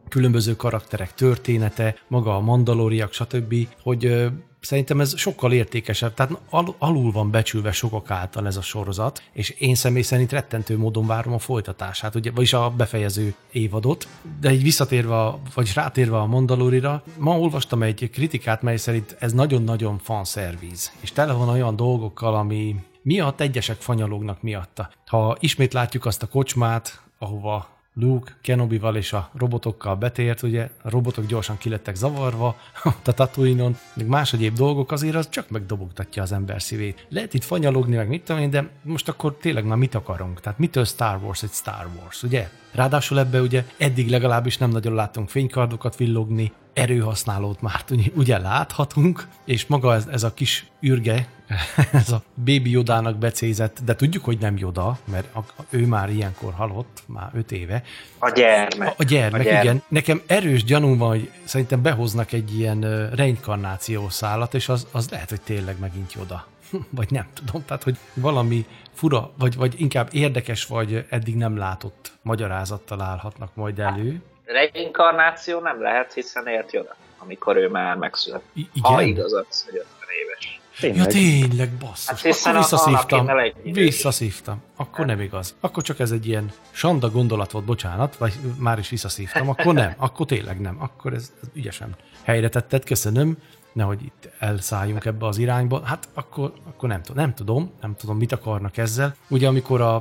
különböző 0.08 0.56
karakterek 0.56 1.14
története, 1.14 1.94
maga 2.08 2.36
a 2.36 2.40
mandalóriak, 2.40 3.12
stb., 3.12 3.54
hogy 3.82 4.28
szerintem 4.60 5.00
ez 5.00 5.18
sokkal 5.18 5.52
értékesebb, 5.52 6.14
tehát 6.14 6.32
al- 6.50 6.74
alul 6.78 7.12
van 7.12 7.30
becsülve 7.30 7.72
sokak 7.72 8.10
által 8.10 8.46
ez 8.46 8.56
a 8.56 8.62
sorozat, 8.62 9.22
és 9.32 9.50
én 9.50 9.74
személy 9.74 10.02
szerint 10.02 10.32
rettentő 10.32 10.78
módon 10.78 11.06
várom 11.06 11.32
a 11.32 11.38
folytatását, 11.38 12.14
ugye, 12.14 12.30
vagyis 12.30 12.52
a 12.52 12.70
befejező 12.70 13.34
évadot, 13.52 14.08
de 14.40 14.52
így 14.52 14.62
visszatérve, 14.62 15.20
a, 15.20 15.38
vagyis 15.54 15.74
rátérve 15.74 16.18
a 16.18 16.26
Mandalorira, 16.26 17.02
ma 17.18 17.38
olvastam 17.38 17.82
egy 17.82 18.10
kritikát, 18.12 18.62
mely 18.62 18.76
szerint 18.76 19.16
ez 19.18 19.32
nagyon-nagyon 19.32 19.98
fanszerviz, 19.98 20.92
és 21.00 21.12
tele 21.12 21.32
van 21.32 21.48
olyan 21.48 21.76
dolgokkal, 21.76 22.34
ami 22.34 22.76
miatt 23.02 23.40
egyesek 23.40 23.80
fanyalognak 23.80 24.42
miatta. 24.42 24.90
Ha 25.06 25.36
ismét 25.40 25.72
látjuk 25.72 26.04
azt 26.04 26.22
a 26.22 26.26
kocsmát, 26.26 27.00
ahova 27.18 27.77
Luke 28.00 28.32
Kenobival 28.40 28.96
és 28.96 29.12
a 29.12 29.30
robotokkal 29.34 29.96
betért, 29.96 30.42
ugye 30.42 30.68
a 30.82 30.90
robotok 30.90 31.26
gyorsan 31.26 31.58
kilettek 31.58 31.94
zavarva 31.94 32.56
a 33.04 33.12
Tatooine-on, 33.14 33.76
még 33.94 34.06
más 34.06 34.32
egyéb 34.32 34.54
dolgok 34.54 34.92
azért 34.92 35.14
az 35.14 35.28
csak 35.28 35.50
megdobogtatja 35.50 36.22
az 36.22 36.32
ember 36.32 36.62
szívét. 36.62 37.06
Lehet 37.08 37.34
itt 37.34 37.44
fanyalogni, 37.44 37.96
meg 37.96 38.08
mit 38.08 38.24
tudom 38.24 38.42
én, 38.42 38.50
de 38.50 38.68
most 38.82 39.08
akkor 39.08 39.36
tényleg 39.36 39.64
már 39.64 39.78
mit 39.78 39.94
akarunk? 39.94 40.40
Tehát 40.40 40.58
mitől 40.58 40.84
Star 40.84 41.18
Wars 41.22 41.42
egy 41.42 41.52
Star 41.52 41.88
Wars, 42.00 42.22
ugye? 42.22 42.48
Ráadásul 42.72 43.18
ebbe 43.18 43.40
ugye 43.40 43.64
eddig 43.76 44.08
legalábbis 44.08 44.58
nem 44.58 44.70
nagyon 44.70 44.94
látunk 44.94 45.28
fénykardokat 45.28 45.96
villogni, 45.96 46.52
erőhasználót 46.78 47.60
már 47.60 47.84
ugye, 48.14 48.38
láthatunk, 48.38 49.28
és 49.44 49.66
maga 49.66 49.94
ez, 49.94 50.06
ez 50.06 50.22
a 50.22 50.34
kis 50.34 50.66
ürge, 50.80 51.26
ez 51.92 52.10
a 52.10 52.22
Baby 52.34 52.70
Yodának 52.70 53.16
becézett, 53.16 53.78
de 53.84 53.96
tudjuk, 53.96 54.24
hogy 54.24 54.38
nem 54.38 54.56
Yoda, 54.56 54.98
mert 55.04 55.34
a, 55.34 55.40
ő 55.70 55.86
már 55.86 56.10
ilyenkor 56.10 56.52
halott, 56.52 57.02
már 57.06 57.30
öt 57.34 57.52
éve. 57.52 57.82
A 58.18 58.30
gyermek. 58.30 58.88
A, 58.88 58.94
a 58.96 59.02
gyermek, 59.02 59.40
A 59.40 59.44
gyermek. 59.44 59.64
igen. 59.64 59.82
Nekem 59.88 60.22
erős 60.26 60.64
gyanúm 60.64 60.98
van, 60.98 61.08
hogy 61.08 61.30
szerintem 61.44 61.82
behoznak 61.82 62.32
egy 62.32 62.58
ilyen 62.58 62.82
ö, 62.82 63.14
reinkarnációs 63.14 64.12
szállat, 64.12 64.54
és 64.54 64.68
az, 64.68 64.86
az 64.90 65.08
lehet, 65.08 65.28
hogy 65.28 65.40
tényleg 65.40 65.78
megint 65.78 66.12
Yoda. 66.12 66.46
Vagy 66.90 67.10
nem 67.10 67.26
tudom, 67.34 67.64
tehát, 67.64 67.82
hogy 67.82 67.96
valami 68.14 68.66
fura, 68.92 69.30
vagy, 69.38 69.56
vagy 69.56 69.74
inkább 69.76 70.08
érdekes, 70.12 70.66
vagy 70.66 71.06
eddig 71.10 71.36
nem 71.36 71.56
látott 71.56 72.12
magyarázattal 72.22 73.00
állhatnak 73.00 73.54
majd 73.54 73.78
elő. 73.78 74.22
Reinkarnáció 74.52 75.60
nem 75.60 75.82
lehet, 75.82 76.12
hiszen 76.12 76.46
ért 76.46 76.72
Yoda, 76.72 76.96
amikor 77.18 77.56
ő 77.56 77.68
már 77.68 77.96
megszület. 77.96 78.40
I- 78.54 78.68
Ha 78.82 79.02
igaz 79.02 79.32
az, 79.32 79.64
hogy 79.64 79.74
50 79.76 79.86
éves. 80.24 80.60
Ja 80.80 80.90
Tényleg. 80.90 81.06
tényleg, 81.12 81.70
basszus. 81.72 82.06
Hát 82.08 82.20
hiszen 82.20 82.56
akkor 82.56 82.68
visszaszívtam. 82.68 83.28
Visszaszívtam. 83.62 84.62
Akkor 84.76 85.06
nem 85.06 85.20
igaz. 85.20 85.54
Akkor 85.60 85.82
csak 85.82 85.98
ez 85.98 86.10
egy 86.10 86.26
ilyen 86.26 86.52
sanda 86.70 87.10
gondolat 87.10 87.50
volt, 87.50 87.64
bocsánat, 87.64 88.16
vagy 88.16 88.32
már 88.58 88.78
is 88.78 88.88
visszaszívtam. 88.88 89.48
Akkor 89.48 89.74
nem. 89.74 89.94
Akkor 89.96 90.26
tényleg 90.26 90.60
nem. 90.60 90.76
Akkor 90.82 91.12
ez, 91.12 91.32
ez 91.42 91.48
ügyesen 91.54 91.96
helyre 92.22 92.48
tetted, 92.48 92.84
köszönöm. 92.84 93.36
Nehogy 93.78 94.02
itt 94.02 94.28
elszálljunk 94.38 95.04
ebbe 95.04 95.26
az 95.26 95.38
irányba. 95.38 95.84
Hát 95.84 96.08
akkor, 96.14 96.52
akkor 96.68 96.88
nem, 96.88 97.02
tudom, 97.02 97.16
nem 97.24 97.34
tudom, 97.34 97.70
nem 97.80 97.94
tudom, 97.96 98.16
mit 98.16 98.32
akarnak 98.32 98.76
ezzel. 98.76 99.14
Ugye 99.28 99.48
amikor 99.48 99.80
a, 99.80 99.94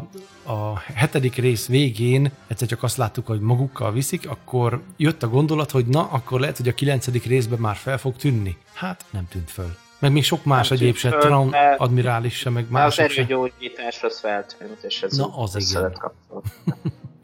a 0.43 0.79
hetedik 0.79 1.35
rész 1.35 1.67
végén 1.67 2.31
egyszer 2.47 2.67
csak 2.67 2.83
azt 2.83 2.97
láttuk, 2.97 3.27
hogy 3.27 3.39
magukkal 3.39 3.91
viszik, 3.91 4.29
akkor 4.29 4.81
jött 4.97 5.23
a 5.23 5.29
gondolat, 5.29 5.71
hogy 5.71 5.85
na, 5.85 6.09
akkor 6.11 6.39
lehet, 6.39 6.57
hogy 6.57 6.67
a 6.67 6.73
kilencedik 6.73 7.25
részben 7.25 7.59
már 7.59 7.75
fel 7.75 7.97
fog 7.97 8.15
tűnni. 8.15 8.57
Hát 8.73 9.05
nem 9.09 9.27
tűnt 9.29 9.51
föl. 9.51 9.75
Meg 9.99 10.11
még 10.11 10.23
sok 10.23 10.43
más 10.43 10.67
Nem 10.67 10.77
egyéb 10.77 10.95
se, 10.95 11.09
Traum 11.09 11.51
admirális 11.77 12.37
se, 12.37 12.49
meg 12.49 12.65
Már 12.69 12.85
az 12.85 12.99
erőgyógyítás 12.99 14.03
az 14.03 14.19
feltűnt, 14.19 14.83
és 14.83 15.01
ez 15.01 15.17
Na, 15.17 15.37
az 15.37 15.69
igen. 15.69 15.97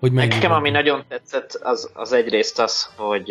Hogy 0.00 0.12
Nekem 0.12 0.52
ami 0.52 0.70
nagyon 0.70 1.04
tetszett, 1.08 1.54
az, 1.62 1.90
az 1.94 2.12
egyrészt 2.12 2.58
az, 2.58 2.88
hogy 2.96 3.30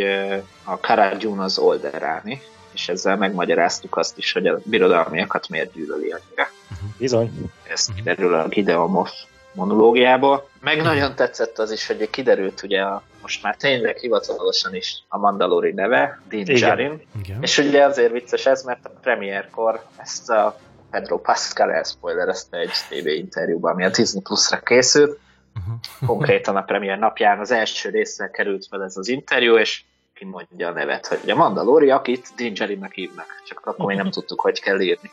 a 0.63 0.73
Cara 0.73 1.15
Dune 1.15 1.43
az 1.43 1.57
Olderáni, 1.57 2.41
és 2.71 2.89
ezzel 2.89 3.17
megmagyaráztuk 3.17 3.97
azt 3.97 4.17
is, 4.17 4.31
hogy 4.33 4.47
a 4.47 4.59
birodalmiakat 4.63 5.49
miért 5.49 5.73
gyűlöli 5.73 6.11
annyira. 6.11 6.49
Bizony. 6.97 7.51
Ez 7.69 7.87
Mhm. 7.87 7.97
kiderül 7.97 8.33
a 8.33 8.47
Gideon 8.47 9.07
monológiából. 9.53 10.49
Meg 10.61 10.81
nagyon 10.81 11.15
tetszett 11.15 11.57
az 11.57 11.71
is, 11.71 11.87
hogy 11.87 12.09
kiderült 12.09 12.63
ugye 12.63 12.81
a, 12.81 13.03
most 13.21 13.43
már 13.43 13.55
tényleg 13.55 13.97
hivatalosan 13.97 14.75
is 14.75 15.03
a 15.07 15.17
Mandalori 15.17 15.71
neve, 15.71 16.21
Din 16.29 16.39
Igen. 16.39 16.55
Djarin. 16.55 17.01
Igen. 17.23 17.37
És 17.41 17.57
ugye 17.57 17.85
azért 17.85 18.11
vicces 18.11 18.45
ez, 18.45 18.63
mert 18.63 18.85
a 18.85 18.91
premierkor 19.01 19.83
ezt 19.97 20.29
a 20.29 20.59
Pedro 20.91 21.17
Pascal 21.17 21.71
elspoilerezte 21.71 22.57
egy 22.57 22.71
TV 22.89 23.07
interjúban, 23.07 23.71
ami 23.73 23.85
a 23.85 23.89
Disney 23.89 24.21
Plus-ra 24.21 24.57
készült. 24.59 25.19
Uh-huh. 25.59 26.07
Konkrétan 26.07 26.55
a 26.55 26.61
premier 26.61 26.99
napján 26.99 27.39
az 27.39 27.51
első 27.51 27.89
részre 27.89 28.29
került 28.29 28.65
fel 28.69 28.83
ez 28.83 28.97
az 28.97 29.07
interjú, 29.07 29.57
és 29.57 29.83
kimondja 30.13 30.67
a 30.67 30.71
nevet, 30.71 31.07
hogy 31.07 31.29
a 31.29 31.35
Mandalori, 31.35 31.89
akit 31.89 32.27
Din 32.35 32.53
Djarinnak 32.53 32.93
hívnak. 32.93 33.25
Csak 33.47 33.65
akkor 33.65 33.85
még 33.85 33.97
nem 33.97 34.11
tudtuk, 34.11 34.41
hogy 34.41 34.61
kell 34.61 34.79
írni. 34.79 35.11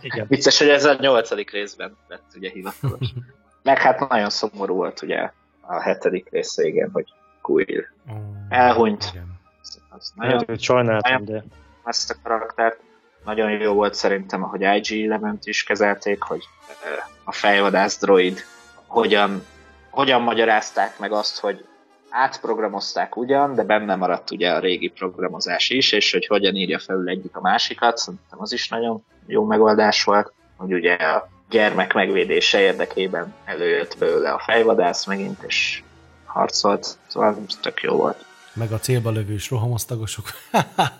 Igen. 0.00 0.26
Vicces, 0.28 0.58
hogy 0.58 0.68
ez 0.68 0.84
a 0.84 0.96
nyolcadik 1.00 1.50
részben 1.50 1.96
lett 2.08 2.30
ugye 2.36 2.50
hivatalos. 2.50 3.12
Meg 3.62 3.78
hát 3.78 4.08
nagyon 4.08 4.30
szomorú 4.30 4.74
volt 4.74 5.02
ugye 5.02 5.30
a 5.60 5.80
hetedik 5.80 6.30
rész 6.30 6.56
végén, 6.56 6.90
hogy 6.92 7.12
Quill 7.40 7.84
Elhunyt. 8.48 9.08
Igen. 9.12 9.40
az 9.88 10.12
Nagyon 10.14 10.34
nagyon 10.34 10.58
sajnáltam, 10.58 11.24
de 11.24 11.44
ezt 11.84 12.10
a 12.10 12.14
karaktert. 12.22 12.80
Nagyon 13.24 13.50
jó 13.50 13.72
volt 13.72 13.94
szerintem, 13.94 14.42
ahogy 14.42 14.60
IG-11-t 14.60 15.42
is 15.42 15.64
kezelték, 15.64 16.22
hogy 16.22 16.44
ö, 16.84 16.88
a 17.24 17.32
fejvadász 17.32 17.98
droid 17.98 18.44
hogyan, 18.86 19.44
hogyan 19.94 20.22
magyarázták 20.22 20.98
meg 20.98 21.12
azt, 21.12 21.40
hogy 21.40 21.64
átprogramozták 22.10 23.16
ugyan, 23.16 23.54
de 23.54 23.62
benne 23.62 23.94
maradt 23.94 24.30
ugye 24.30 24.50
a 24.50 24.58
régi 24.58 24.88
programozás 24.88 25.70
is, 25.70 25.92
és 25.92 26.12
hogy 26.12 26.26
hogyan 26.26 26.54
írja 26.54 26.78
felül 26.78 27.08
egyik 27.08 27.36
a 27.36 27.40
másikat, 27.40 27.96
szerintem 27.96 28.40
az 28.40 28.52
is 28.52 28.68
nagyon 28.68 29.04
jó 29.26 29.44
megoldás 29.44 30.04
volt, 30.04 30.32
hogy 30.56 30.72
ugye 30.72 30.94
a 30.94 31.28
gyermek 31.50 31.92
megvédése 31.92 32.60
érdekében 32.60 33.34
előjött 33.44 33.96
belőle 33.98 34.30
a 34.30 34.38
fejvadász 34.38 35.06
megint, 35.06 35.42
és 35.42 35.82
harcolt, 36.24 36.98
szóval 37.06 37.36
tök 37.60 37.80
jó 37.82 37.96
volt. 37.96 38.24
Meg 38.52 38.72
a 38.72 38.78
célba 38.78 39.10
lövős 39.10 39.50
rohamosztagosok. 39.50 40.24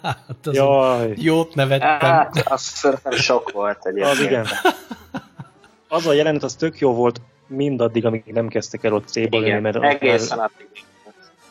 hát 0.03 0.49
jaj, 0.51 1.13
Jót 1.17 1.55
nevettem. 1.55 1.99
Hát, 1.99 2.43
az 2.45 2.61
szerintem 2.61 3.13
sok 3.13 3.51
volt 3.51 3.87
egyébként. 3.87 4.11
az 4.11 4.21
igen. 4.21 4.47
Az 5.89 6.07
a 6.07 6.13
jelenet, 6.13 6.43
az 6.43 6.55
tök 6.55 6.79
jó 6.79 6.95
volt 6.95 7.21
mindaddig, 7.47 8.05
amíg 8.05 8.25
nem 8.25 8.49
kezdtek 8.49 8.85
el 8.85 8.93
ott 8.93 9.09
célba 9.09 9.39
lőni, 9.39 9.61
mert 9.61 9.83
egészen 9.83 10.39
addig. 10.39 10.69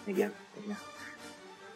Igen, 0.04 0.34
igen. 0.64 0.78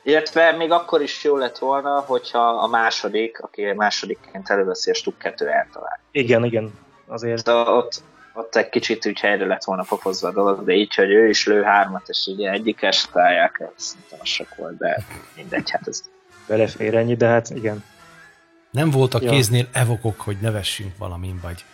Illetve 0.03 0.51
még 0.51 0.71
akkor 0.71 1.01
is 1.01 1.23
jó 1.23 1.37
lett 1.37 1.57
volna, 1.57 1.99
hogyha 1.99 2.47
a 2.47 2.67
második, 2.67 3.39
aki 3.39 3.73
másodikként 3.75 4.49
előveszi 4.49 4.89
a 4.89 4.93
Stuk 4.93 5.17
2 5.17 5.47
eltalál. 5.47 5.99
igen, 6.11 6.45
igen, 6.45 6.73
azért 7.07 7.43
De 7.43 7.51
ott, 7.51 8.01
ott 8.33 8.55
egy 8.55 8.69
kicsit 8.69 9.05
úgy 9.05 9.19
helyre 9.19 9.45
lett 9.45 9.63
volna 9.63 9.83
popozva 9.83 10.27
a 10.27 10.31
dolog, 10.31 10.63
de 10.63 10.73
így, 10.73 10.95
hogy 10.95 11.11
ő 11.11 11.29
is 11.29 11.45
lő 11.45 11.61
hármat, 11.61 12.09
és 12.09 12.25
ugye 12.27 12.51
egyik 12.51 12.87
találják 13.11 13.57
el, 13.59 13.71
szerintem 13.75 14.19
az 14.21 14.27
sok 14.27 14.55
volt, 14.55 14.77
de 14.77 15.05
mindegy, 15.35 15.69
hát 15.69 15.87
ez 15.87 16.03
belefér 16.47 16.95
ennyi, 16.95 17.15
de 17.15 17.27
hát 17.27 17.49
igen. 17.49 17.83
Nem 18.77 18.91
voltak 18.91 19.21
Ja. 19.23 19.31
kéznél 19.31 19.67
evokok, 19.71 20.21
hogy 20.21 20.37
nevessünk 20.41 20.97
valamin, 20.97 21.39
vagy 21.41 21.65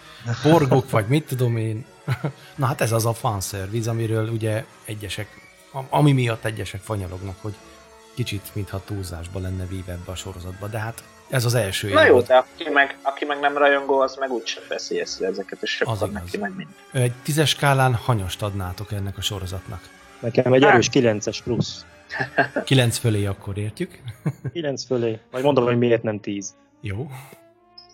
borgok, 0.43 0.89
vagy 0.89 1.05
mit 1.07 1.25
tudom 1.27 1.57
én. 1.57 1.85
Na 2.55 2.65
hát 2.65 2.81
ez 2.81 2.91
az 2.91 3.05
a 3.05 3.13
fanservice, 3.13 3.89
amiről 3.89 4.29
ugye 4.29 4.63
egyesek, 4.85 5.27
am- 5.71 5.87
ami 5.89 6.11
miatt 6.11 6.45
egyesek 6.45 6.81
fanyalognak, 6.81 7.35
hogy 7.41 7.53
kicsit 8.13 8.49
mintha 8.53 8.81
túlzásba 8.85 9.39
lenne 9.39 9.65
véve 9.65 9.91
ebbe 9.91 10.11
a 10.11 10.15
sorozatba, 10.15 10.67
de 10.67 10.77
hát 10.79 11.03
ez 11.29 11.45
az 11.45 11.53
első 11.53 11.89
Na 11.93 12.01
jó, 12.05 12.07
évad. 12.07 12.27
de 12.27 12.35
aki 12.35 12.69
meg, 12.69 12.97
aki 13.01 13.25
meg 13.25 13.39
nem 13.39 13.57
rajongó, 13.57 13.99
az 13.99 14.15
meg 14.19 14.31
úgyse 14.31 14.59
veszi 14.69 14.95
észre 14.95 15.27
ezeket, 15.27 15.61
és 15.61 15.81
Az 15.85 16.01
akkor 16.01 16.13
neki 16.13 16.37
meg 16.37 16.55
mind. 16.55 16.69
Egy 16.91 17.13
tízes 17.23 17.49
skálán 17.49 17.93
hanyost 17.95 18.41
adnátok 18.41 18.91
ennek 18.91 19.17
a 19.17 19.21
sorozatnak. 19.21 19.89
Nekem 20.19 20.53
egy 20.53 20.63
erős 20.63 20.89
9-es 20.93 21.39
plusz. 21.43 21.85
Kilenc 22.65 22.97
fölé 22.97 23.25
akkor 23.25 23.57
értjük. 23.57 23.99
9 24.53 24.85
fölé. 24.85 25.19
Majd 25.31 25.43
mondom, 25.43 25.63
hogy 25.63 25.77
miért 25.77 26.03
nem 26.03 26.19
10. 26.19 26.53
Jó. 26.85 27.07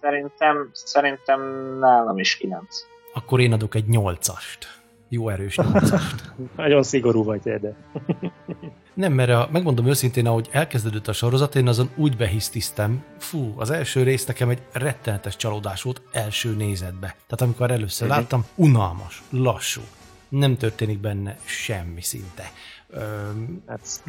Szerintem, 0.01 0.69
szerintem 0.73 1.41
nálam 1.79 2.17
is 2.17 2.37
9. 2.37 2.65
Akkor 3.13 3.39
én 3.39 3.53
adok 3.53 3.75
egy 3.75 3.87
nyolcast. 3.87 4.81
Jó 5.09 5.29
erős 5.29 5.57
nyolcast. 5.57 6.33
Nagyon 6.55 6.83
szigorú 6.83 7.23
vagy 7.23 7.39
de 7.41 7.75
Nem, 8.93 9.13
mert 9.13 9.29
a, 9.29 9.49
megmondom 9.51 9.87
őszintén, 9.87 10.27
ahogy 10.27 10.49
elkezdődött 10.51 11.07
a 11.07 11.13
sorozat, 11.13 11.55
én 11.55 11.67
azon 11.67 11.89
úgy 11.95 12.17
behisztiztem, 12.17 13.03
fú, 13.17 13.53
az 13.57 13.69
első 13.69 14.03
rész 14.03 14.25
nekem 14.25 14.49
egy 14.49 14.61
rettenetes 14.71 15.35
csalódás 15.35 15.81
volt 15.81 16.01
első 16.11 16.55
nézetbe. 16.55 17.07
Tehát 17.07 17.41
amikor 17.41 17.71
először 17.71 18.07
láttam, 18.07 18.45
unalmas, 18.55 19.21
lassú, 19.29 19.81
nem 20.29 20.57
történik 20.57 20.99
benne 20.99 21.37
semmi 21.45 22.01
szinte. 22.01 22.51
Hát 23.67 24.01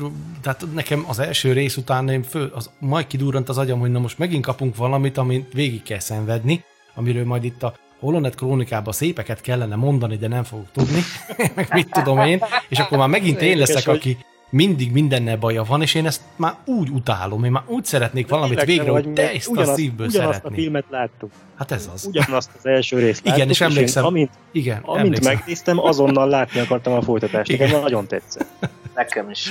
tehát 0.43 0.65
nekem 0.75 1.05
az 1.09 1.19
első 1.19 1.53
rész 1.53 1.77
után 1.77 2.09
én 2.09 2.23
föl, 2.23 2.51
az, 2.55 2.71
majd 2.79 3.07
kidurrant 3.07 3.49
az 3.49 3.59
agyam, 3.59 3.81
hogy 3.81 3.91
na 3.91 3.99
most 3.99 4.19
megint 4.19 4.45
kapunk 4.45 4.77
valamit, 4.77 5.17
amit 5.19 5.53
végig 5.53 5.83
kell 5.83 5.99
szenvedni, 5.99 6.65
amiről 6.95 7.25
majd 7.25 7.45
itt 7.45 7.63
a 7.63 7.75
Holonet 7.99 8.35
krónikában 8.35 8.93
szépeket 8.93 9.41
kellene 9.41 9.77
mondani, 9.77 10.17
de 10.17 10.29
nem 10.29 10.45
fogok 10.45 10.71
tudni, 10.73 11.01
meg 11.57 11.69
mit 11.73 11.91
tudom 11.91 12.19
én, 12.19 12.43
és 12.69 12.79
akkor 12.79 12.99
már 12.99 13.09
megint 13.09 13.41
én 13.41 13.59
leszek, 13.59 13.89
aki 13.89 14.19
mindig 14.51 14.93
mindennel 14.93 15.37
baja 15.37 15.63
van, 15.63 15.83
és 15.83 15.95
én 15.95 16.07
ezt 16.07 16.21
már 16.37 16.55
úgy 16.65 16.89
utálom, 16.91 17.45
én 17.45 17.51
már 17.51 17.63
úgy 17.67 17.85
szeretnék 17.85 18.29
valamit 18.29 18.59
Tényleg, 18.59 18.77
végre, 18.77 18.91
hogy 18.93 19.13
te 19.13 19.31
ezt 19.33 19.57
a 19.57 19.65
szívből 19.65 20.07
ugyanazt 20.07 20.37
szeretni. 20.37 20.59
a 20.59 20.61
filmet 20.61 20.85
láttuk. 20.91 21.31
Hát 21.59 21.71
ez 21.71 21.91
az. 21.95 22.05
Ugyanazt 22.07 22.51
az 22.59 22.67
első 22.67 22.99
részt 22.99 23.21
Igen, 23.21 23.33
láttuk, 23.35 23.51
és 23.53 23.61
emlékszem- 23.61 24.03
Én, 24.03 24.09
amint, 24.09 24.31
Igen, 24.53 24.81
amint 24.83 25.05
emlékszem. 25.05 25.35
megnéztem, 25.35 25.79
azonnal 25.79 26.29
látni 26.29 26.61
akartam 26.61 26.93
a 26.93 27.03
folytatást. 27.03 27.51
Igen. 27.51 27.67
Nekem 27.67 27.83
nagyon 27.83 28.07
tetszett. 28.07 28.47
Nekem 28.95 29.31
is. 29.31 29.49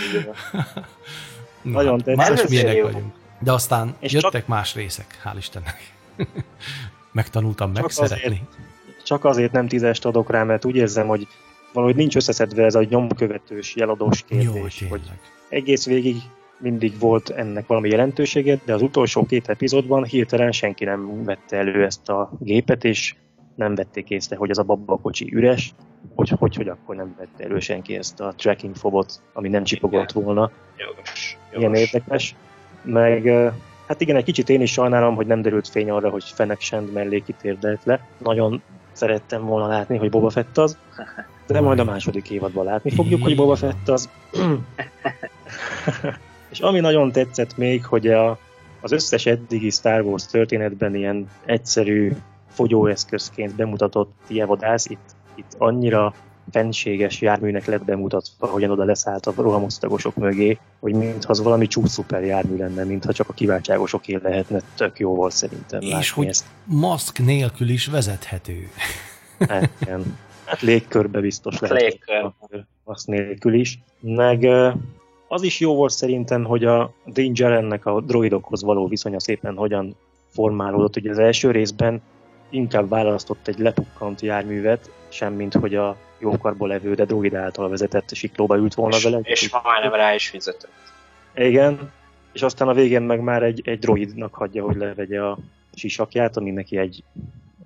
Na, 1.61 1.71
nagyon 1.71 1.91
hát, 1.95 2.03
tetszett. 2.03 2.15
Már 2.29 2.43
is 2.43 2.49
milyenek 2.49 2.75
jó. 2.75 2.83
vagyunk. 2.83 3.13
De 3.39 3.51
aztán 3.51 3.95
És 3.99 4.11
jöttek 4.11 4.31
csak- 4.31 4.47
más 4.47 4.75
részek, 4.75 5.21
hál' 5.25 5.37
Istennek. 5.37 5.93
Megtanultam 7.11 7.73
Csak 7.73 7.81
megszeretni. 7.81 8.41
Csak 9.03 9.25
azért 9.25 9.51
nem 9.51 9.67
tízest 9.67 10.05
adok 10.05 10.31
rá, 10.31 10.43
mert 10.43 10.65
úgy 10.65 10.75
érzem, 10.75 11.07
hogy 11.07 11.27
valahogy 11.73 11.95
nincs 11.95 12.15
összeszedve 12.15 12.63
ez 12.63 12.75
a 12.75 12.85
nyomkövetős, 12.89 13.75
jeladós 13.75 14.23
Jó, 14.27 14.37
kérdés. 14.37 14.61
hogy 14.89 14.99
tényleg. 15.01 15.19
egész 15.49 15.85
végig 15.85 16.15
mindig 16.59 16.99
volt 16.99 17.29
ennek 17.29 17.67
valami 17.67 17.89
jelentősége, 17.89 18.59
de 18.65 18.73
az 18.73 18.81
utolsó 18.81 19.25
két 19.25 19.49
epizódban 19.49 20.03
hirtelen 20.03 20.51
senki 20.51 20.85
nem 20.85 21.23
vette 21.23 21.57
elő 21.57 21.83
ezt 21.83 22.09
a 22.09 22.31
gépet, 22.39 22.83
és 22.83 23.15
nem 23.55 23.75
vették 23.75 24.09
észre, 24.09 24.35
hogy 24.35 24.49
ez 24.49 24.57
a 24.57 24.63
babakocsi 24.63 25.33
üres, 25.33 25.73
hogy, 26.15 26.29
hogy, 26.29 26.55
hogy 26.55 26.67
akkor 26.67 26.95
nem 26.95 27.15
vette 27.17 27.43
elő 27.43 27.59
senki 27.59 27.95
ezt 27.95 28.19
a 28.19 28.33
tracking 28.37 28.75
fobot, 28.75 29.21
ami 29.33 29.49
nem 29.49 29.63
csipogott 29.63 30.11
volna. 30.11 30.51
Jogos. 30.77 31.37
Ilyen 31.49 31.61
jogos. 31.63 31.79
érdekes. 31.79 32.35
Meg 32.83 33.27
hát 33.87 34.01
igen, 34.01 34.15
egy 34.15 34.23
kicsit 34.23 34.49
én 34.49 34.61
is 34.61 34.71
sajnálom, 34.71 35.15
hogy 35.15 35.27
nem 35.27 35.41
derült 35.41 35.67
fény 35.67 35.89
arra, 35.89 36.09
hogy 36.09 36.23
Fennec 36.23 36.63
Shand 36.63 36.91
mellé 36.93 37.19
kitérdelt 37.19 37.83
le. 37.83 38.07
Nagyon 38.17 38.61
szerettem 38.91 39.45
volna 39.45 39.67
látni, 39.67 39.97
hogy 39.97 40.09
Boba 40.09 40.29
Fett 40.29 40.57
az, 40.57 40.77
de 41.53 41.61
majd 41.61 41.79
a 41.79 41.83
második 41.83 42.29
évadban 42.29 42.65
látni 42.65 42.91
fogjuk, 42.91 43.23
hogy 43.23 43.35
Boba 43.35 43.55
Fett 43.55 43.89
az. 43.89 44.09
És 46.51 46.59
ami 46.59 46.79
nagyon 46.79 47.11
tetszett 47.11 47.57
még, 47.57 47.85
hogy 47.85 48.07
a, 48.07 48.37
az 48.81 48.91
összes 48.91 49.25
eddigi 49.25 49.69
Star 49.69 50.01
Wars 50.01 50.25
történetben 50.25 50.95
ilyen 50.95 51.29
egyszerű 51.45 52.15
fogyóeszközként 52.49 53.55
bemutatott 53.55 54.11
Tievodász 54.27 54.85
itt, 54.85 55.15
itt 55.35 55.55
annyira 55.57 56.13
fenséges 56.51 57.21
járműnek 57.21 57.65
lett 57.65 57.83
bemutatva, 57.83 58.47
hogyan 58.47 58.71
oda 58.71 58.83
leszállt 58.83 59.25
a 59.25 59.33
rohamosztagosok 59.35 60.15
mögé, 60.15 60.59
hogy 60.79 60.93
mintha 60.93 61.31
az 61.31 61.41
valami 61.41 61.67
csúcs 61.67 61.89
szuper 61.89 62.23
jármű 62.23 62.57
lenne, 62.57 62.83
mintha 62.83 63.13
csak 63.13 63.29
a 63.29 63.33
kiváltságosok 63.33 64.07
él 64.07 64.19
lehetne, 64.23 64.61
tök 64.75 64.99
jó 64.99 65.15
volt 65.15 65.33
szerintem 65.33 65.81
És 65.81 66.11
hogy 66.11 66.27
ezt. 66.27 66.45
maszk 66.63 67.19
nélkül 67.19 67.69
is 67.69 67.85
vezethető. 67.85 68.69
Hát, 69.39 69.69
igen. 69.81 70.17
Hát 70.49 70.61
légkörbe 70.61 71.19
biztos 71.19 71.59
lehet. 71.59 71.81
Légkör. 71.81 72.31
Azt 72.83 73.07
nélkül 73.07 73.53
is. 73.53 73.79
Meg 73.99 74.47
az 75.27 75.43
is 75.43 75.59
jó 75.59 75.75
volt 75.75 75.91
szerintem, 75.91 76.43
hogy 76.43 76.65
a 76.65 76.93
Danger 77.05 77.51
ennek 77.51 77.85
a 77.85 78.01
droidokhoz 78.01 78.63
való 78.63 78.87
viszonya 78.87 79.19
szépen 79.19 79.55
hogyan 79.55 79.95
formálódott. 80.27 80.95
Ugye 80.95 81.09
az 81.09 81.17
első 81.17 81.51
részben 81.51 82.01
inkább 82.49 82.89
választott 82.89 83.47
egy 83.47 83.59
lepukkant 83.59 84.21
járművet, 84.21 84.91
semmint 85.09 85.53
hogy 85.53 85.75
a 85.75 85.95
jókarból 86.19 86.67
levő, 86.67 86.93
de 86.93 87.05
droid 87.05 87.35
által 87.35 87.69
vezetett 87.69 88.13
siklóba 88.13 88.57
ült 88.57 88.73
volna 88.73 88.95
És, 88.95 89.03
vele. 89.03 89.19
és 89.23 89.51
majdnem 89.63 89.93
rá 89.93 90.13
is 90.13 90.29
fizetett. 90.29 90.71
Igen, 91.35 91.91
és 92.33 92.41
aztán 92.41 92.67
a 92.67 92.73
végén 92.73 93.01
meg 93.01 93.21
már 93.21 93.43
egy, 93.43 93.61
egy 93.63 93.79
droidnak 93.79 94.33
hagyja, 94.33 94.63
hogy 94.63 94.75
levegye 94.75 95.23
a 95.23 95.37
sisakját, 95.73 96.37
ami 96.37 96.51
neki 96.51 96.77
egy 96.77 97.03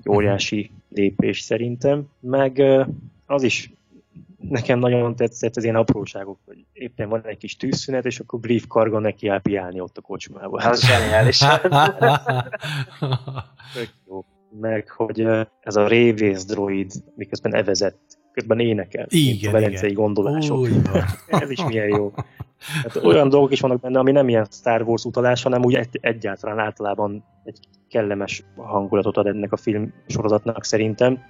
óriási 0.09 0.71
lépés 0.89 1.39
szerintem. 1.39 2.09
Meg 2.19 2.63
az 3.25 3.43
is 3.43 3.71
nekem 4.49 4.79
nagyon 4.79 5.15
tetszett 5.15 5.55
az 5.55 5.63
ilyen 5.63 5.75
apróságok, 5.75 6.39
hogy 6.45 6.65
éppen 6.73 7.09
van 7.09 7.21
egy 7.25 7.37
kis 7.37 7.57
tűzszünet, 7.57 8.05
és 8.05 8.19
akkor 8.19 8.39
Brief 8.39 8.67
Karga 8.67 8.99
neki 8.99 9.27
áll 9.27 9.41
piálni 9.41 9.79
ott 9.79 9.97
a 9.97 10.01
kocsmában. 10.01 10.61
Az 10.61 10.85
zseniális. 10.85 11.41
Jó. 14.07 14.25
Meg, 14.59 14.89
hogy 14.89 15.27
ez 15.59 15.75
a 15.75 15.87
révész 15.87 16.45
droid 16.45 16.91
miközben 17.15 17.55
evezett, 17.55 18.17
közben 18.31 18.59
énekel. 18.59 19.05
Igen, 19.09 19.49
a 19.49 19.53
velencei 19.53 19.89
igen. 19.89 20.03
gondolások. 20.03 20.67
Van. 20.67 21.03
Ez 21.41 21.49
is 21.49 21.63
milyen 21.63 21.87
jó. 21.87 22.13
Hát 22.83 22.95
olyan 22.95 23.29
dolgok 23.29 23.51
is 23.51 23.59
vannak 23.59 23.79
benne, 23.79 23.99
ami 23.99 24.11
nem 24.11 24.29
ilyen 24.29 24.47
Star 24.51 24.81
Wars 24.81 25.03
utalás, 25.03 25.43
hanem 25.43 25.63
úgy 25.63 25.75
egy, 25.75 25.97
egyáltalán 26.01 26.59
általában 26.59 27.23
egy 27.43 27.59
kellemes 27.93 28.43
hangulatot 28.55 29.17
ad 29.17 29.27
ennek 29.27 29.51
a 29.51 29.57
film 29.57 29.93
sorozatnak 30.07 30.63
szerintem. 30.63 31.23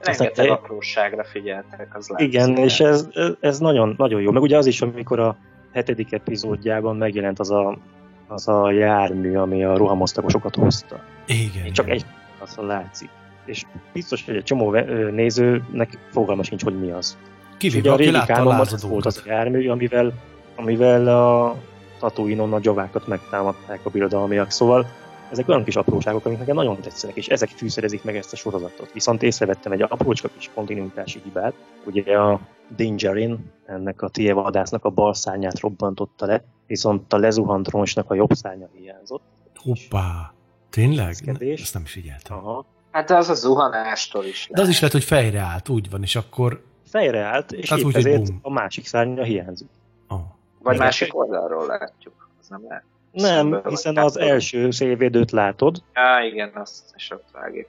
Rengeteg 0.00 0.30
Aztán- 0.30 0.48
apróságra 0.48 1.24
figyeltek, 1.24 1.96
az 1.96 2.08
látszik. 2.08 2.26
Igen, 2.26 2.56
és 2.56 2.80
ez, 2.80 3.08
ez 3.40 3.58
nagyon, 3.58 3.94
nagyon 3.98 4.20
jó. 4.20 4.30
Meg 4.30 4.42
ugye 4.42 4.56
az 4.56 4.66
is, 4.66 4.82
amikor 4.82 5.18
a 5.18 5.36
hetedik 5.72 6.12
epizódjában 6.12 6.96
megjelent 6.96 7.38
az 7.38 7.50
a, 7.50 7.78
az 8.26 8.48
a 8.48 8.70
jármű, 8.70 9.36
ami 9.36 9.64
a 9.64 9.76
rohamosztagosokat 9.76 10.54
hozta. 10.54 11.00
Igen. 11.26 11.72
Csak 11.72 11.86
igen. 11.86 11.96
egy 11.96 12.04
azt 12.38 12.60
látszik. 12.60 13.08
És 13.44 13.64
biztos, 13.92 14.24
hogy 14.24 14.36
egy 14.36 14.42
csomó 14.42 14.70
nézőnek 15.10 15.98
fogalma 16.10 16.42
sincs, 16.42 16.62
hogy 16.64 16.78
mi 16.78 16.90
az. 16.90 17.18
Kivéve, 17.56 17.90
a 17.90 17.92
aki 17.92 18.02
régi 18.02 18.16
látta 18.16 18.48
a 18.48 18.60
ez 18.60 18.82
volt 18.88 19.06
az 19.06 19.22
a 19.24 19.28
jármű, 19.28 19.68
amivel, 19.68 20.12
amivel 20.56 21.08
a 21.08 21.56
Tatooine-on 21.98 22.52
a 22.52 22.58
javákat 22.62 23.06
megtámadták 23.06 23.80
a 23.82 23.90
birodalmiak. 23.90 24.50
Szóval 24.50 24.86
ezek 25.30 25.48
olyan 25.48 25.64
kis 25.64 25.76
apróságok, 25.76 26.24
amik 26.24 26.38
nekem 26.38 26.54
nagyon 26.54 26.80
tetszenek, 26.80 27.16
és 27.16 27.28
ezek 27.28 27.48
fűszerezik 27.48 28.04
meg 28.04 28.16
ezt 28.16 28.32
a 28.32 28.36
sorozatot. 28.36 28.92
Viszont 28.92 29.22
észrevettem 29.22 29.72
egy 29.72 29.82
aprócska 29.82 30.28
kis 30.36 30.50
kontinuitási 30.54 31.20
hibát. 31.24 31.54
Ugye 31.84 32.18
a 32.18 32.40
Dingerin, 32.76 33.52
ennek 33.66 34.02
a 34.02 34.08
TIE 34.08 34.32
vadásznak 34.32 34.84
a 34.84 34.90
bal 34.90 35.14
szárnyát 35.14 35.60
robbantotta 35.60 36.26
le, 36.26 36.44
viszont 36.66 37.12
a 37.12 37.16
lezuhant 37.16 37.68
roncsnak 37.68 38.10
a 38.10 38.14
jobb 38.14 38.32
szárnya 38.32 38.68
hiányzott. 38.72 39.22
Hoppá. 39.54 40.32
Tényleg? 40.70 41.06
Viszkedés. 41.06 41.60
Ezt 41.60 41.74
nem 41.74 41.82
is 41.82 41.90
figyeltem. 41.90 42.36
Aha. 42.36 42.64
Hát 42.90 43.10
az 43.10 43.28
a 43.28 43.34
zuhanástól 43.34 44.24
is 44.24 44.48
De 44.52 44.60
az 44.62 44.68
is 44.68 44.80
lehet, 44.80 44.92
hogy 44.92 45.04
fejre 45.04 45.40
állt, 45.40 45.68
úgy 45.68 45.90
van, 45.90 46.02
és 46.02 46.16
akkor... 46.16 46.64
Fejre 46.86 47.20
állt, 47.20 47.52
és 47.52 47.68
Tehát 47.68 47.82
épp 47.82 47.86
úgy, 47.86 47.94
hogy 47.94 48.06
ezért 48.06 48.24
bum. 48.24 48.38
a 48.42 48.50
másik 48.50 48.86
szárnya 48.86 49.22
hiányzik. 49.22 49.68
Oh. 50.08 50.18
Vagy 50.58 50.74
Igen. 50.74 50.86
másik 50.86 51.18
oldalról 51.18 51.66
látjuk. 51.66 52.28
Az 52.40 52.48
nem 52.48 52.64
lehet. 52.68 52.84
Nem, 53.12 53.60
hiszen 53.68 53.96
az 53.96 54.18
első 54.18 54.70
szélvédőt 54.70 55.30
látod, 55.30 55.82
Á, 55.92 56.22
igen, 56.24 56.50
azt 56.54 56.92
is 56.96 57.10
ott 57.10 57.24
vágjuk. 57.32 57.66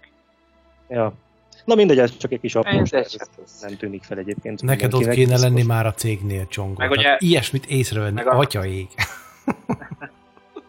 Ja. 0.90 1.14
Na 1.66 1.76
mindegy, 1.76 2.00
ez 2.00 2.18
csak 2.18 2.32
egy 2.32 2.40
kis 2.40 2.56
apróság, 2.56 3.04
ez 3.04 3.16
hát 3.20 3.30
ez... 3.44 3.58
nem 3.62 3.78
tűnik 3.78 4.04
fel 4.04 4.18
egyébként. 4.18 4.62
Neked 4.62 4.94
ott 4.94 5.10
kéne 5.10 5.38
lenni 5.38 5.64
már 5.64 5.86
a 5.86 5.94
cégnél 5.94 6.48
csongó. 6.48 6.76
Meg 6.78 6.92
ugye- 6.92 7.16
Ilyesmit 7.20 7.66
észrevenni, 7.66 8.14
meg 8.14 8.28
a- 8.28 8.38
atya 8.38 8.66
ég. 8.66 8.88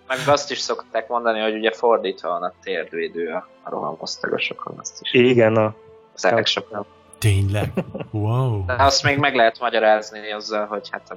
Meg 0.08 0.18
azt 0.26 0.50
is 0.50 0.58
szokták 0.58 1.08
mondani, 1.08 1.40
hogy 1.40 1.54
ugye 1.54 1.72
fordítva 1.72 2.28
van 2.28 2.42
a 2.42 2.52
térdvédő 2.62 3.28
a, 3.28 3.48
a 3.62 3.70
rohamosztagosokon, 3.70 4.78
azt 4.78 4.98
is. 5.02 5.12
Igen, 5.12 5.56
a 5.56 5.74
Az 6.14 6.24
elég 6.24 6.46
sokan. 6.46 6.86
Tényleg? 7.18 7.72
Wow. 8.10 8.64
De 8.64 8.74
azt 8.78 9.02
még 9.02 9.18
meg 9.18 9.34
lehet 9.34 9.60
magyarázni 9.60 10.32
azzal, 10.32 10.66
hogy 10.66 10.88
hát 10.90 11.10
a 11.10 11.14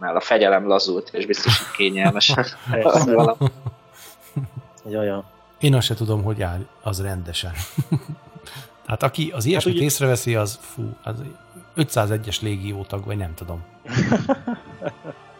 birodalmiaknál 0.00 0.16
a 0.16 0.20
fegyelem 0.20 0.66
lazult, 0.66 1.08
és 1.12 1.26
biztos, 1.26 1.58
hogy 1.58 1.76
kényelmes. 1.76 2.34
persze, 2.70 3.14
Valami. 3.14 3.36
ja, 4.88 5.02
ja. 5.02 5.24
Én 5.60 5.74
azt 5.74 5.86
se 5.86 5.94
tudom, 5.94 6.22
hogy 6.22 6.42
áll 6.42 6.66
az 6.82 7.02
rendesen. 7.02 7.52
Tehát 8.84 9.02
aki 9.08 9.30
az 9.34 9.44
ilyesmit 9.44 9.74
ugye- 9.74 9.84
észreveszi, 9.84 10.34
az 10.34 10.58
fú, 10.62 10.82
az 11.02 11.14
501-es 11.76 12.40
légiótag, 12.40 13.04
vagy 13.04 13.16
nem 13.16 13.34
tudom. 13.34 13.62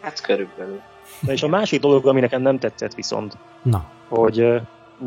Hát 0.00 0.20
körülbelül. 0.20 0.80
Na 1.20 1.32
és 1.32 1.42
a 1.42 1.48
másik 1.48 1.80
dolog, 1.80 2.06
ami 2.06 2.20
nekem 2.20 2.42
nem 2.42 2.58
tetszett 2.58 2.94
viszont, 2.94 3.36
Na, 3.62 3.84
hogy 4.08 4.60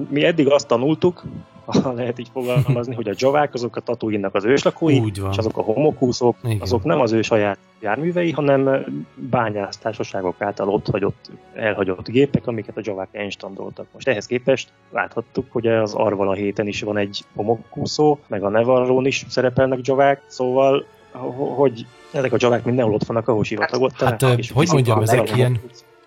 mi 0.10 0.24
eddig 0.26 0.48
azt 0.52 0.68
tanultuk, 0.68 1.24
ha 1.66 1.92
lehet 2.00 2.20
így 2.20 2.30
fogalmazni, 2.34 2.96
hogy 2.96 3.08
a 3.10 3.14
javák 3.18 3.54
azok 3.54 3.76
a 3.76 3.80
Tatooine-nak 3.80 4.36
az 4.36 4.44
őslakói, 4.46 5.00
úgy 5.00 5.22
van. 5.22 5.32
és 5.32 5.38
azok 5.38 5.58
a 5.58 5.62
homokúszók, 5.62 6.36
Igen. 6.44 6.58
azok 6.62 6.84
nem 6.84 7.00
az 7.00 7.12
ő 7.12 7.22
saját 7.22 7.58
járművei, 7.80 8.32
hanem 8.32 8.86
bányásztársaságok 9.16 10.42
által 10.42 10.70
ott 10.70 10.88
hagyott, 10.88 11.30
elhagyott 11.54 12.08
gépek, 12.10 12.48
amiket 12.48 12.78
a 12.78 12.82
javák 12.84 13.08
enstandoltak. 13.12 13.86
Most 13.94 14.08
ehhez 14.08 14.26
képest 14.26 14.70
láthattuk, 14.92 15.46
hogy 15.52 15.68
az 15.68 15.94
Arvala 15.94 16.34
héten 16.34 16.68
is 16.68 16.82
van 16.82 16.98
egy 16.98 17.24
homokúszó, 17.36 18.18
meg 18.28 18.44
a 18.44 18.50
Nevarrón 18.50 19.06
is 19.06 19.26
szerepelnek 19.30 19.80
javák, 19.88 20.22
szóval 20.28 20.86
ho- 21.12 21.56
hogy 21.56 21.86
ezek 22.12 22.34
a 22.34 22.38
javák 22.40 22.64
mindenhol 22.66 22.94
ott 22.94 23.04
vannak, 23.06 23.28
ahol 23.28 23.44
sivatagott. 23.44 24.02
hát, 24.02 24.22
ö, 24.22 24.32
és 24.32 24.52
hogy 24.52 24.68
mondjam, 24.72 25.00
a 25.00 25.02
ezek 25.02 25.36
ilyen- 25.36 25.60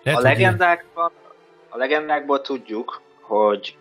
A 0.03 0.19
legendákban, 0.21 1.11
a 1.69 1.77
legendákból 1.77 2.41
tudjuk, 2.41 3.01
hogy 3.21 3.77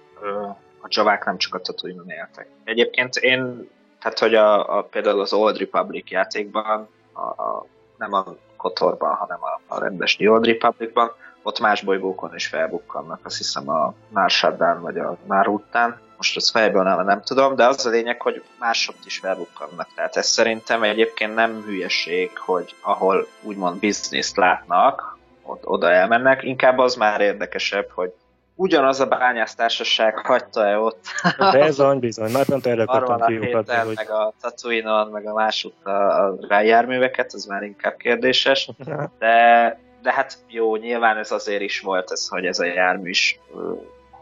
a 0.87 0.89
javák 0.91 1.25
nem 1.25 1.37
csak 1.37 1.55
a 1.55 1.61
tatooine 1.61 2.15
éltek. 2.15 2.49
Egyébként 2.65 3.17
én, 3.17 3.71
tehát 4.01 4.19
hogy 4.19 4.35
a, 4.35 4.79
a, 4.79 4.83
például 4.83 5.21
az 5.21 5.33
Old 5.33 5.59
Republic 5.59 6.11
játékban, 6.11 6.89
a, 7.13 7.21
a, 7.21 7.67
nem 7.99 8.13
a 8.13 8.25
Kotorban, 8.57 9.15
hanem 9.15 9.39
a, 9.41 9.75
a 9.75 9.81
rendes 9.81 10.17
New 10.17 10.33
Old 10.33 10.47
Republicban, 10.47 11.13
ott 11.43 11.61
más 11.61 11.83
bolygókon 11.83 12.35
is 12.35 12.47
felbukkannak, 12.47 13.21
azt 13.23 13.37
hiszem 13.37 13.69
a 13.69 13.95
Narshaddan 14.09 14.81
vagy 14.81 14.99
a 14.99 15.17
Narután. 15.27 16.01
Most 16.17 16.37
az 16.37 16.51
fejből 16.51 16.83
nem, 16.83 17.05
nem 17.05 17.23
tudom, 17.23 17.57
de 17.57 17.67
az 17.67 17.87
a 17.87 17.91
lényeg, 17.91 18.23
hogy 18.23 18.43
másodt 18.59 19.07
is 19.07 19.19
felbukkannak. 19.19 19.89
Tehát 19.95 20.17
ez 20.17 20.27
szerintem 20.27 20.83
egyébként 20.83 21.35
nem 21.35 21.63
hülyeség, 21.63 22.39
hogy 22.39 22.75
ahol 22.81 23.27
úgymond 23.43 23.79
bizniszt 23.79 24.37
látnak, 24.37 25.17
ott, 25.43 25.67
oda 25.67 25.91
elmennek, 25.91 26.43
inkább 26.43 26.79
az 26.79 26.95
már 26.95 27.21
érdekesebb, 27.21 27.91
hogy 27.91 28.13
ugyanaz 28.57 29.01
a 29.01 29.07
bányásztársaság 29.07 30.19
hagyta-e 30.19 30.79
ott? 30.79 31.05
Ez 31.39 31.79
any 31.79 31.99
bizony, 31.99 32.31
már 32.31 32.45
pont 32.45 32.67
erre 32.67 32.83
akartam 32.83 33.27
héten, 33.41 33.87
hogy 33.87 33.95
meg 33.95 34.11
a 34.11 34.33
Tatooine-on, 34.41 35.09
meg 35.09 35.27
a 35.27 35.35
másút 35.35 35.75
a, 35.83 35.91
a 35.91 36.37
rájárműveket, 36.49 37.33
az 37.33 37.45
már 37.45 37.63
inkább 37.63 37.97
kérdéses, 37.97 38.71
de, 39.19 39.81
de 40.03 40.13
hát 40.13 40.39
jó, 40.49 40.77
nyilván 40.77 41.17
ez 41.17 41.31
azért 41.31 41.63
is 41.63 41.81
volt 41.81 42.11
ez, 42.11 42.29
hogy 42.29 42.47
ez 42.47 42.59
a 42.59 42.65
jármű 42.65 43.09
is 43.09 43.41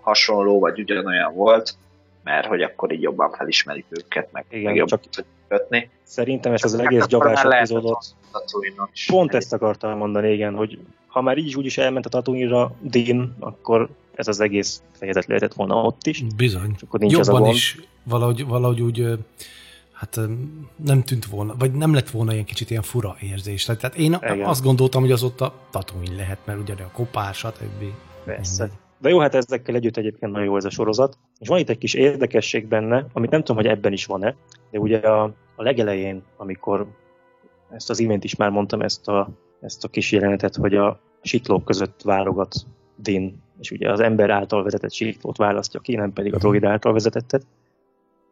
hasonló, 0.03 0.59
vagy 0.59 0.81
ugyanolyan 0.81 1.35
volt, 1.35 1.75
mert 2.25 2.47
hogy 2.47 2.62
akkor 2.62 2.92
így 2.92 3.03
jobban 3.03 3.31
felismerik 3.31 3.87
őket, 3.88 4.29
meg, 4.33 4.44
Igen, 4.49 4.64
meg 4.64 4.75
jobban 4.75 5.01
csak- 5.11 5.25
kötni. 5.49 5.90
Szerintem 6.03 6.53
ezt 6.53 6.64
az 6.64 6.77
Hát 6.77 6.87
egész 6.87 7.03
akkor 7.03 7.09
gyavás 7.09 7.35
már 7.35 7.44
lehet, 7.44 7.70
epizódot 7.70 8.05
pont 9.07 9.35
ezt 9.35 9.53
akartam 9.53 9.97
mondani, 9.97 10.33
igen, 10.33 10.55
hogy 10.55 10.79
ha 11.07 11.20
már 11.20 11.37
így 11.38 11.47
is 11.47 11.57
úgy 11.57 11.66
is 11.66 11.79
elment 11.79 12.07
a 12.07 12.09
Tatooine-ra 12.09 12.73
Din, 12.81 13.37
akkor 13.40 13.88
ez 14.15 14.29
az 14.29 14.40
egész 14.40 14.83
fejezet 14.92 15.27
lehetett 15.27 15.54
volna 15.54 15.75
ott 15.83 16.06
is, 16.06 16.23
Bizony. 16.37 16.73
és 16.77 16.83
akkor 16.83 17.00
nincs 17.00 17.12
ez 17.19 17.29
a 17.29 17.31
Jobban 17.31 17.42
gond. 17.42 17.54
is 17.54 17.79
valahogy, 18.04 18.46
valahogy 18.46 18.81
úgy, 18.81 19.19
hát 19.92 20.21
nem 20.85 21.02
tűnt 21.02 21.25
volna, 21.25 21.54
vagy 21.58 21.73
nem 21.73 21.94
lett 21.94 22.10
volna 22.10 22.33
ilyen 22.33 22.44
kicsit 22.44 22.71
ilyen 22.71 22.83
fura 22.83 23.17
érzés. 23.21 23.65
Tehát 23.65 23.94
én 23.96 24.12
Igen. 24.12 24.44
azt 24.44 24.62
gondoltam, 24.62 25.02
hogy 25.02 25.12
az 25.12 25.23
ott 25.23 25.40
a 25.40 25.54
Tatooine 25.71 26.17
lehet, 26.17 26.38
mert 26.44 26.58
ugye 26.58 26.75
a 26.75 26.90
kopár, 26.92 27.35
stb. 27.35 27.85
Persze. 28.25 28.71
De 28.98 29.08
jó, 29.08 29.19
hát 29.19 29.35
ezekkel 29.35 29.75
együtt 29.75 29.96
egyébként 29.96 30.33
nagyon 30.33 30.46
jó 30.46 30.56
ez 30.56 30.65
a 30.65 30.71
sorozat. 30.71 31.19
És 31.38 31.48
van 31.48 31.58
itt 31.58 31.69
egy 31.69 31.79
kis 31.79 31.94
érdekesség 31.94 32.67
benne, 32.67 33.06
amit 33.12 33.31
nem 33.31 33.40
tudom, 33.40 33.56
hogy 33.56 33.67
ebben 33.71 33.92
is 33.92 34.06
van-e, 34.06 34.37
de 34.71 34.79
ugye 34.79 34.98
a, 34.98 35.23
a 35.56 35.62
legelején, 35.62 36.23
amikor 36.37 36.87
ezt 37.71 37.90
az 37.90 37.98
imént 38.00 38.25
is 38.25 38.37
már 38.37 38.50
mondtam, 38.50 38.81
ezt 38.81 39.08
a, 39.08 39.29
ezt 39.60 39.85
a 39.85 39.88
kis 39.88 40.12
jelenetet, 40.12 40.54
hogy 40.54 40.75
a 40.75 41.00
siklók 41.23 41.65
között 41.65 42.02
válogat 42.02 42.54
Din, 42.96 43.42
és 43.61 43.71
ugye 43.71 43.92
az 43.92 44.00
ember 44.00 44.31
által 44.31 44.63
vezetett 44.63 44.92
siklót 44.92 45.37
választja 45.37 45.81
ki, 45.81 45.94
nem 45.94 46.13
pedig 46.13 46.35
a 46.35 46.38
droid 46.38 46.65
által 46.65 46.92
vezetettet. 46.92 47.46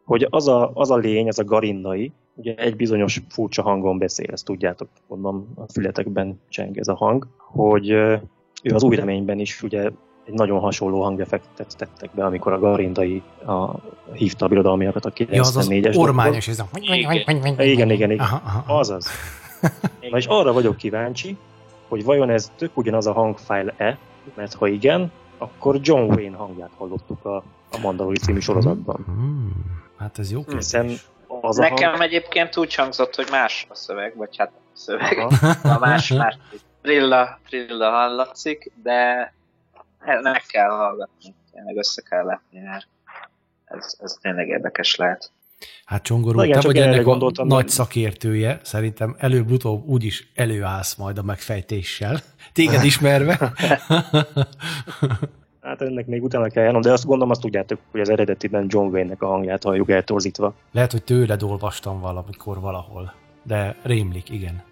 hogy 0.03 0.27
az 0.29 0.47
a, 0.47 0.71
az 0.73 0.91
a 0.91 0.95
lény, 0.95 1.27
az 1.27 1.39
a 1.39 1.43
garindai, 1.43 2.11
ugye 2.35 2.55
egy 2.55 2.75
bizonyos 2.75 3.21
furcsa 3.29 3.61
hangon 3.61 3.97
beszél, 3.97 4.29
ezt 4.31 4.45
tudjátok, 4.45 4.87
mondom, 5.07 5.47
a 5.55 5.71
fületekben 5.71 6.39
cseng 6.49 6.77
ez 6.77 6.87
a 6.87 6.95
hang, 6.95 7.27
hogy 7.37 7.89
ő 7.89 8.73
az 8.73 8.83
új 8.83 8.95
reményben 8.95 9.39
is 9.39 9.63
ugye 9.63 9.89
egy 10.25 10.33
nagyon 10.33 10.59
hasonló 10.59 11.01
hangeffektet 11.01 11.77
tettek 11.77 12.09
be, 12.13 12.25
amikor 12.25 12.53
a 12.53 12.59
Garindai 12.59 13.21
a, 13.45 13.75
hívta 14.13 14.45
a 14.45 14.47
birodalmiakat 14.47 15.05
a 15.05 15.11
94-es. 15.11 15.31
Ja, 15.31 15.41
az 15.41 15.55
az 15.55 15.97
ormányos, 15.97 16.47
ez 16.47 16.59
a... 16.59 16.67
Igen, 17.57 17.89
igen, 17.89 17.89
igen. 17.89 18.19
Aha, 18.19 18.41
aha. 18.45 18.77
Azaz. 18.77 19.07
Na 20.11 20.17
és 20.17 20.25
arra 20.25 20.53
vagyok 20.53 20.77
kíváncsi, 20.77 21.37
hogy 21.87 22.03
vajon 22.03 22.29
ez 22.29 22.51
tök 22.55 22.77
ugyanaz 22.77 23.07
a 23.07 23.13
hangfile-e, 23.13 23.97
mert 24.33 24.53
ha 24.53 24.67
igen, 24.67 25.11
akkor 25.37 25.79
John 25.81 26.13
Wayne 26.13 26.37
hangját 26.37 26.71
hallottuk 26.77 27.25
a, 27.25 27.35
a 27.71 27.77
Mandalori 27.81 28.17
című 28.17 28.39
sorozatban. 28.39 29.03
Hmm, 29.05 29.51
hát 29.97 30.19
ez 30.19 30.31
jó 30.31 30.43
kérdés. 30.43 30.63
Hiszen 30.63 30.95
az 31.41 31.57
Nekem 31.57 31.89
hang... 31.89 32.01
egyébként 32.01 32.57
úgy 32.57 32.75
hangzott, 32.75 33.15
hogy 33.15 33.27
más 33.31 33.67
a 33.69 33.75
szöveg, 33.75 34.15
vagy 34.15 34.37
hát 34.37 34.51
a 34.55 34.59
szöveg, 34.73 35.17
a 35.75 35.79
más, 35.79 36.07
más 36.07 36.37
Trilla, 36.81 37.39
Trilla 37.47 37.89
hallatszik, 37.89 38.71
de 38.83 39.33
meg 40.21 40.41
kell 40.47 40.69
hallgatni, 40.69 41.35
tényleg 41.51 41.77
össze 41.77 42.01
kell 42.01 42.25
letni, 42.25 42.59
mert 42.59 42.87
ez, 43.65 43.97
ez 43.99 44.17
tényleg 44.21 44.47
érdekes 44.47 44.95
lehet. 44.95 45.31
Hát 45.85 46.03
Csongorú, 46.03 46.51
te 46.51 46.61
vagy 46.61 46.77
ennek 46.77 47.07
a 47.07 47.31
nagy 47.43 47.69
szakértője, 47.69 48.59
szerintem 48.63 49.15
előbb-utóbb 49.17 49.87
úgyis 49.87 50.31
előállsz 50.35 50.95
majd 50.95 51.17
a 51.17 51.23
megfejtéssel, 51.23 52.19
téged 52.53 52.83
ismerve. 52.83 53.37
Hát 55.61 55.81
ennek 55.81 56.05
még 56.07 56.23
utána 56.23 56.47
kell 56.47 56.63
járnom, 56.63 56.81
de 56.81 56.91
azt 56.91 57.05
gondolom, 57.05 57.29
azt 57.29 57.41
tudjátok, 57.41 57.79
hogy 57.91 58.01
az 58.01 58.09
eredetiben 58.09 58.65
John 58.69 58.93
Wayne-nek 58.93 59.21
a 59.21 59.27
hangját 59.27 59.63
halljuk 59.63 59.89
eltorzítva. 59.89 60.53
Lehet, 60.71 60.91
hogy 60.91 61.03
tőled 61.03 61.43
olvastam 61.43 61.99
valamikor 61.99 62.59
valahol, 62.59 63.13
de 63.43 63.75
rémlik, 63.81 64.29
igen. 64.29 64.63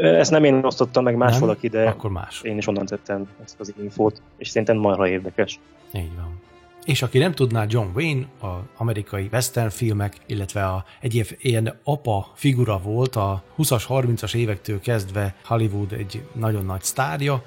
Ezt 0.00 0.30
nem 0.30 0.44
én 0.44 0.64
osztottam 0.64 1.04
meg 1.04 1.16
más 1.16 1.30
nem? 1.30 1.40
valaki, 1.40 1.68
de 1.68 1.88
Akkor 1.88 2.10
más. 2.10 2.42
én 2.42 2.56
is 2.56 2.66
onnan 2.66 2.86
tettem 2.86 3.28
ezt 3.44 3.60
az 3.60 3.74
infót, 3.82 4.22
és 4.36 4.48
szerintem 4.48 4.76
marha 4.76 5.08
érdekes. 5.08 5.60
Így 5.92 6.16
van. 6.16 6.40
És 6.84 7.02
aki 7.02 7.18
nem 7.18 7.32
tudná, 7.32 7.64
John 7.68 7.88
Wayne, 7.94 8.26
az 8.40 8.60
amerikai 8.76 9.28
western 9.32 9.68
filmek, 9.68 10.16
illetve 10.26 10.66
a, 10.66 10.84
egy 11.00 11.36
ilyen 11.38 11.80
apa 11.84 12.32
figura 12.34 12.78
volt 12.78 13.16
a 13.16 13.44
20-as, 13.58 13.84
30-as 13.88 14.34
évektől 14.34 14.80
kezdve 14.80 15.34
Hollywood 15.44 15.92
egy 15.92 16.22
nagyon 16.34 16.64
nagy 16.64 16.82
sztárja, 16.82 17.42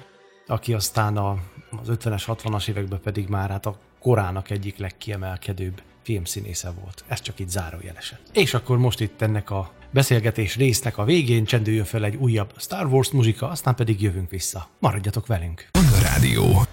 aki 0.46 0.72
aztán 0.72 1.16
a, 1.16 1.30
az 1.80 1.88
50-es, 1.90 2.22
60-as 2.26 2.68
években 2.68 3.00
pedig 3.00 3.28
már 3.28 3.50
hát 3.50 3.66
a 3.66 3.78
korának 4.00 4.50
egyik 4.50 4.78
legkiemelkedőbb 4.78 5.82
filmszínésze 6.02 6.70
volt. 6.80 7.04
Ez 7.06 7.20
csak 7.20 7.38
itt 7.38 7.48
zárójelesen. 7.48 8.18
És 8.32 8.54
akkor 8.54 8.78
most 8.78 9.00
itt 9.00 9.22
ennek 9.22 9.50
a 9.50 9.72
beszélgetés 9.90 10.56
résznek 10.56 10.98
a 10.98 11.04
végén 11.04 11.44
csendüljön 11.44 11.84
fel 11.84 12.04
egy 12.04 12.16
újabb 12.16 12.52
Star 12.56 12.86
Wars 12.86 13.10
muzsika, 13.10 13.48
aztán 13.48 13.74
pedig 13.74 14.02
jövünk 14.02 14.30
vissza. 14.30 14.68
Maradjatok 14.78 15.26
velünk! 15.26 15.68
Rádió. 16.02 16.66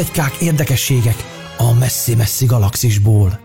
Plegykák, 0.00 0.40
érdekességek 0.40 1.16
a 1.58 1.74
messzi-messzi 1.78 2.46
galaxisból. 2.46 3.38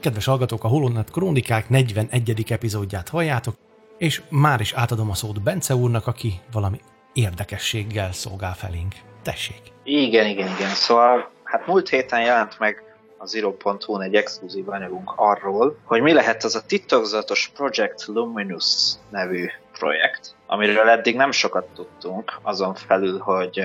Kedves 0.00 0.24
hallgatók, 0.24 0.64
a 0.64 0.68
Holonet 0.68 1.10
Krónikák 1.10 1.68
41. 1.68 2.44
epizódját 2.48 3.08
halljátok, 3.08 3.54
és 3.98 4.22
már 4.28 4.60
is 4.60 4.72
átadom 4.72 5.10
a 5.10 5.14
szót 5.14 5.42
Bence 5.42 5.74
úrnak, 5.74 6.06
aki 6.06 6.40
valami 6.52 6.80
érdekességgel 7.12 8.12
szolgál 8.12 8.54
felénk. 8.54 8.94
Tessék! 9.22 9.60
Igen, 9.84 10.26
igen, 10.26 10.48
igen. 10.56 10.68
Szóval, 10.68 11.30
hát 11.44 11.66
múlt 11.66 11.88
héten 11.88 12.20
jelent 12.20 12.58
meg 12.58 12.89
a 13.22 13.26
Zero.hu-n 13.26 14.02
egy 14.02 14.14
exkluzív 14.14 14.68
anyagunk 14.68 15.12
arról, 15.16 15.76
hogy 15.84 16.02
mi 16.02 16.12
lehet 16.12 16.44
az 16.44 16.54
a 16.54 16.66
titokzatos 16.66 17.50
Project 17.54 18.06
Luminous 18.06 18.92
nevű 19.10 19.46
projekt, 19.72 20.34
amiről 20.46 20.88
eddig 20.88 21.16
nem 21.16 21.30
sokat 21.30 21.66
tudtunk, 21.74 22.38
azon 22.42 22.74
felül, 22.74 23.18
hogy 23.18 23.60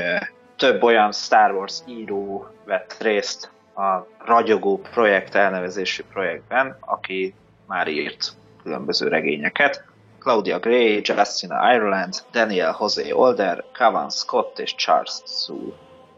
több 0.55 0.83
olyan 0.83 1.11
Star 1.11 1.51
Wars 1.51 1.79
író 1.85 2.47
vett 2.65 2.97
részt 2.99 3.49
a 3.75 4.07
ragyogó 4.25 4.77
projekt 4.77 5.35
elnevezésű 5.35 6.03
projektben, 6.13 6.77
aki 6.79 7.33
már 7.67 7.87
írt 7.87 8.33
különböző 8.63 9.07
regényeket. 9.07 9.83
Claudia 10.19 10.59
Gray, 10.59 11.01
Justina 11.03 11.73
Ireland, 11.73 12.13
Daniel 12.31 12.77
José 12.79 13.11
Older, 13.11 13.63
Cavan 13.71 14.09
Scott 14.09 14.59
és 14.59 14.75
Charles 14.75 15.21
Sue 15.25 15.73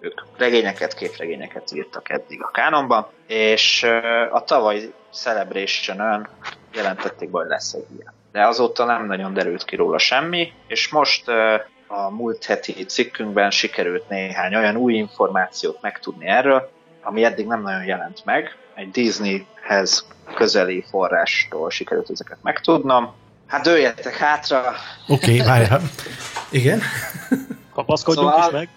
ők 0.07 0.21
regényeket, 0.37 0.93
képregényeket 0.93 1.71
írtak 1.73 2.09
eddig 2.09 2.43
a 2.43 2.51
kánonban, 2.51 3.07
és 3.27 3.83
a 4.31 4.43
tavaly 4.43 4.93
Celebration-ön 5.13 6.27
jelentették 6.73 7.29
be, 7.29 7.37
hogy 7.39 7.47
lesz 7.47 7.73
egy 7.73 7.85
ilyen. 7.97 8.13
De 8.31 8.47
azóta 8.47 8.85
nem 8.85 9.05
nagyon 9.05 9.33
derült 9.33 9.65
ki 9.65 9.75
róla 9.75 9.97
semmi, 9.97 10.53
és 10.67 10.89
most 10.89 11.27
a 11.87 12.09
múlt 12.09 12.45
heti 12.45 12.85
cikkünkben 12.85 13.51
sikerült 13.51 14.09
néhány 14.09 14.55
olyan 14.55 14.75
új 14.75 14.93
információt 14.93 15.81
megtudni 15.81 16.27
erről, 16.27 16.71
ami 17.01 17.23
eddig 17.23 17.47
nem 17.47 17.61
nagyon 17.61 17.85
jelent 17.85 18.25
meg. 18.25 18.55
Egy 18.73 18.91
Disneyhez 18.91 20.07
közeli 20.35 20.83
forrástól 20.89 21.69
sikerült 21.69 22.09
ezeket 22.09 22.37
megtudnom. 22.41 23.13
Hát 23.47 23.63
dőljetek 23.63 24.15
hátra! 24.15 24.73
Oké, 25.07 25.33
okay, 25.33 25.47
várjál. 25.47 25.81
Igen? 26.49 26.81
Kapaszkodjunk 27.73 28.31
szóval, 28.31 28.47
is 28.47 28.53
meg. 28.53 28.69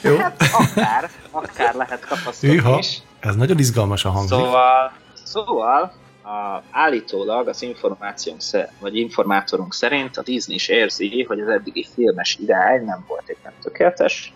Jó. 0.00 0.16
Hát 0.16 0.42
akár, 0.52 1.10
akár 1.30 1.74
lehet 1.74 2.06
kapaszkodni 2.06 2.56
Hűha, 2.56 2.78
is. 2.78 3.02
Ez 3.20 3.36
nagyon 3.36 3.58
izgalmas 3.58 4.04
a 4.04 4.10
hangzik. 4.10 4.38
Szóval, 4.38 4.92
szóval 5.24 5.92
a, 6.22 6.62
állítólag 6.70 7.48
az 7.48 7.62
információnk 7.62 8.40
vagy 8.78 8.96
informátorunk 8.96 9.74
szerint 9.74 10.16
a 10.16 10.22
Disney 10.22 10.54
is 10.54 10.68
érzi, 10.68 11.22
hogy 11.22 11.40
az 11.40 11.48
eddigi 11.48 11.86
filmes 11.94 12.36
irány 12.40 12.84
nem 12.84 13.04
volt 13.08 13.28
éppen 13.28 13.52
tökéletes, 13.62 14.32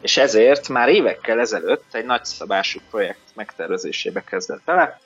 és 0.00 0.16
ezért 0.16 0.68
már 0.68 0.88
évekkel 0.88 1.40
ezelőtt 1.40 1.94
egy 1.94 2.04
nagyszabású 2.04 2.80
projekt 2.90 3.20
megtervezésébe 3.34 4.24
kezdett 4.24 4.62
bele, 4.64 5.00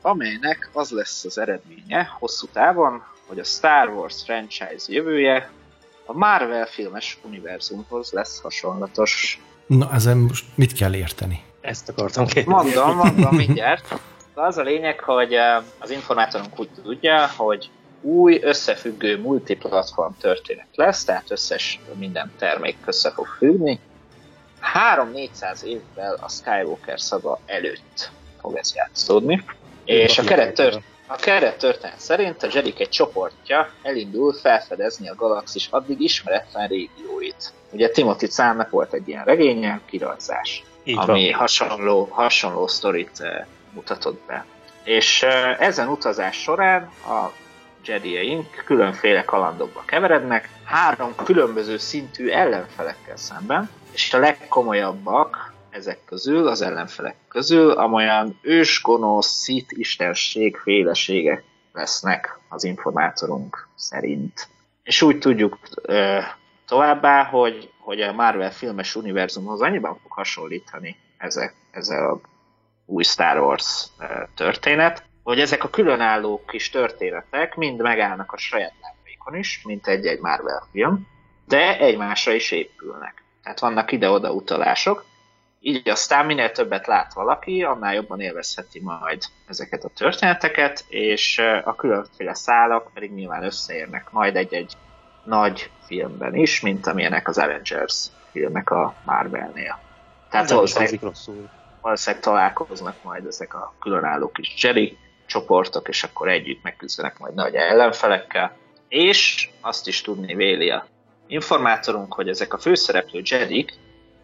amelynek 0.00 0.70
az 0.72 0.90
lesz 0.90 1.24
az 1.24 1.38
eredménye 1.38 2.10
hosszú 2.18 2.46
távon, 2.52 3.02
hogy 3.26 3.38
a 3.38 3.44
Star 3.44 3.88
Wars 3.88 4.22
franchise 4.24 4.84
jövője 4.86 5.50
a 6.12 6.18
Marvel 6.18 6.66
filmes 6.66 7.18
univerzumhoz 7.24 8.12
lesz 8.12 8.40
hasonlatos. 8.40 9.40
Na, 9.66 9.92
ezen 9.92 10.16
most 10.16 10.44
mit 10.54 10.72
kell 10.72 10.94
érteni? 10.94 11.42
Ezt 11.60 11.88
akartam 11.88 12.26
kérdezni. 12.26 12.52
Mondom, 12.52 12.96
mondom 12.96 13.34
mindjárt. 13.34 13.94
Az 14.34 14.56
a 14.56 14.62
lényeg, 14.62 15.00
hogy 15.00 15.32
eh, 15.32 15.62
az 15.78 15.90
informátorunk 15.90 16.60
úgy 16.60 16.68
tudja, 16.82 17.30
hogy 17.36 17.70
új 18.00 18.40
összefüggő 18.42 19.18
multiplatform 19.18 20.12
történet 20.20 20.66
lesz, 20.74 21.04
tehát 21.04 21.30
összes 21.30 21.80
minden 21.98 22.32
termék 22.38 22.76
össze 22.84 23.10
fog 23.10 23.26
függni. 23.26 23.80
3-400 25.40 25.62
évvel 25.62 26.18
a 26.20 26.28
Skywalker 26.28 27.00
szaga 27.00 27.38
előtt 27.46 28.10
fog 28.40 28.56
ez 28.56 28.74
játszódni. 28.74 29.44
És 29.84 30.18
a 30.18 30.22
keret, 30.22 30.54
tört, 30.54 30.80
a 31.12 31.16
keret 31.16 31.58
történet 31.58 32.00
szerint 32.00 32.42
a 32.42 32.48
Jedik 32.52 32.80
egy 32.80 32.88
csoportja 32.88 33.68
elindul 33.82 34.32
felfedezni 34.32 35.08
a 35.08 35.14
galaxis 35.14 35.68
addig 35.70 36.00
ismeretlen 36.00 36.68
régióit. 36.68 37.52
Ugye 37.70 37.90
Timothy 37.90 38.26
Zahn 38.26 38.60
volt 38.70 38.92
egy 38.92 39.08
ilyen 39.08 39.24
regénye, 39.24 39.80
kirajzás, 39.86 40.64
Így 40.84 40.98
ami 40.98 41.30
van. 41.30 41.40
hasonló, 41.40 42.08
hasonló 42.10 42.66
sztorit 42.66 43.18
uh, 43.20 43.46
mutatott 43.72 44.20
be. 44.26 44.44
És 44.84 45.22
uh, 45.22 45.62
ezen 45.62 45.88
utazás 45.88 46.36
során 46.36 46.82
a 47.06 47.30
Jedieink 47.84 48.62
különféle 48.64 49.24
kalandokba 49.24 49.82
keverednek, 49.86 50.48
három 50.64 51.14
különböző 51.24 51.76
szintű 51.76 52.28
ellenfelekkel 52.28 53.16
szemben, 53.16 53.70
és 53.92 54.14
a 54.14 54.18
legkomolyabbak 54.18 55.51
ezek 55.72 56.04
közül, 56.04 56.48
az 56.48 56.62
ellenfelek 56.62 57.16
közül, 57.28 57.70
amolyan 57.70 58.38
ős, 58.42 58.82
gonosz, 58.82 59.26
szit, 59.26 59.72
istenség, 59.72 60.56
féleségek 60.56 61.44
lesznek 61.72 62.38
az 62.48 62.64
informátorunk 62.64 63.68
szerint. 63.74 64.48
És 64.82 65.02
úgy 65.02 65.18
tudjuk 65.18 65.58
ö, 65.82 66.18
továbbá, 66.66 67.24
hogy, 67.24 67.70
hogy 67.78 68.00
a 68.00 68.12
Marvel 68.12 68.52
filmes 68.52 68.96
univerzumhoz 68.96 69.60
annyiban 69.60 69.98
fog 70.02 70.12
hasonlítani 70.12 70.96
ezek, 71.18 71.54
ezzel 71.70 72.10
a 72.10 72.20
új 72.86 73.02
Star 73.02 73.38
Wars 73.38 73.86
történet, 74.34 75.04
hogy 75.22 75.40
ezek 75.40 75.64
a 75.64 75.70
különálló 75.70 76.44
kis 76.46 76.70
történetek 76.70 77.54
mind 77.54 77.80
megállnak 77.80 78.32
a 78.32 78.36
saját 78.36 78.74
lábékon 78.80 79.34
is, 79.34 79.62
mint 79.64 79.86
egy-egy 79.86 80.20
Marvel 80.20 80.68
film, 80.72 81.06
de 81.46 81.78
egymásra 81.78 82.32
is 82.32 82.50
épülnek. 82.50 83.24
Tehát 83.42 83.60
vannak 83.60 83.92
ide-oda 83.92 84.32
utalások, 84.32 85.04
így 85.64 85.88
aztán 85.88 86.26
minél 86.26 86.50
többet 86.50 86.86
lát 86.86 87.14
valaki, 87.14 87.62
annál 87.62 87.94
jobban 87.94 88.20
élvezheti 88.20 88.80
majd 88.80 89.22
ezeket 89.46 89.84
a 89.84 89.90
történeteket, 89.94 90.84
és 90.88 91.38
a 91.64 91.74
különféle 91.74 92.34
szálak 92.34 92.90
pedig 92.94 93.12
nyilván 93.12 93.44
összeérnek 93.44 94.10
majd 94.10 94.36
egy-egy 94.36 94.72
nagy 95.24 95.70
filmben 95.86 96.34
is, 96.34 96.60
mint 96.60 96.86
amilyenek 96.86 97.28
az 97.28 97.38
Avengers 97.38 98.06
filmek 98.30 98.70
a 98.70 98.94
Marvelnél. 99.04 99.78
Tehát 100.30 100.50
valószínűleg, 100.50 101.00
valószínűleg 101.80 102.22
találkoznak 102.22 103.02
majd 103.02 103.26
ezek 103.26 103.54
a 103.54 103.74
különálló 103.80 104.30
kis 104.30 104.62
Jerry 104.62 104.98
csoportok, 105.26 105.88
és 105.88 106.02
akkor 106.02 106.28
együtt 106.28 106.62
megküzdenek 106.62 107.18
majd 107.18 107.34
nagy 107.34 107.54
ellenfelekkel. 107.54 108.56
És 108.88 109.50
azt 109.60 109.88
is 109.88 110.00
tudni 110.00 110.34
véli 110.34 110.70
a 110.70 110.86
informátorunk, 111.26 112.14
hogy 112.14 112.28
ezek 112.28 112.52
a 112.52 112.58
főszereplő 112.58 113.20
Jedik 113.24 113.72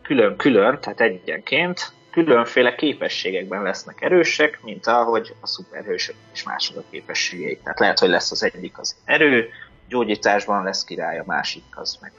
külön-külön, 0.08 0.80
tehát 0.80 1.00
egyenként 1.00 1.92
különféle 2.10 2.74
képességekben 2.74 3.62
lesznek 3.62 4.00
erősek, 4.00 4.60
mint 4.62 4.86
ahogy 4.86 5.34
a 5.40 5.46
szuperhősök 5.46 6.14
is 6.32 6.42
mások 6.42 6.76
a 6.76 6.82
képességeik. 6.90 7.62
Tehát 7.62 7.78
lehet, 7.78 7.98
hogy 7.98 8.08
lesz 8.08 8.30
az 8.30 8.42
egyik 8.42 8.78
az 8.78 8.96
erő, 9.04 9.50
gyógyításban 9.88 10.64
lesz 10.64 10.84
király, 10.84 11.18
a 11.18 11.22
másik 11.26 11.62
az 11.70 11.98
meg 12.00 12.12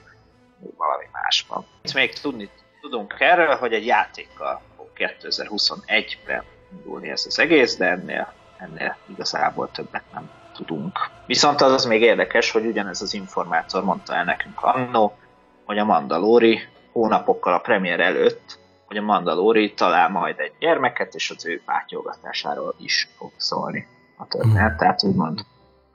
valami 0.77 1.05
másban. 1.11 1.65
Itt 1.81 1.93
még 1.93 2.13
tudni 2.13 2.49
tudunk 2.81 3.15
erről, 3.19 3.55
hogy 3.55 3.73
egy 3.73 3.85
játékkal 3.85 4.61
fog 4.77 4.87
2021-ben 4.95 6.43
indulni 6.71 7.09
ez 7.09 7.23
az 7.27 7.39
egész, 7.39 7.77
de 7.77 7.85
ennél, 7.85 8.33
ennél 8.57 8.97
igazából 9.05 9.71
többet 9.71 10.03
nem 10.13 10.31
tudunk. 10.53 11.09
Viszont 11.25 11.61
az 11.61 11.85
még 11.85 12.01
érdekes, 12.01 12.51
hogy 12.51 12.65
ugyanez 12.65 13.01
az 13.01 13.13
informátor 13.13 13.83
mondta 13.83 14.15
el 14.15 14.23
nekünk 14.23 14.61
annó, 14.61 15.17
hogy 15.65 15.77
a 15.77 15.85
Mandalori 15.85 16.61
hónapokkal 16.91 17.53
a 17.53 17.59
premier 17.59 17.99
előtt, 17.99 18.59
hogy 18.85 18.97
a 18.97 19.01
Mandalori 19.01 19.73
talál 19.73 20.09
majd 20.09 20.39
egy 20.39 20.53
gyermeket, 20.59 21.15
és 21.15 21.29
az 21.29 21.45
ő 21.45 21.61
pátyolgatásáról 21.65 22.75
is 22.77 23.09
fog 23.17 23.31
szólni 23.37 23.87
a 24.17 24.27
történet. 24.27 24.73
Mm. 24.73 24.75
Tehát 24.75 25.03
úgymond 25.03 25.45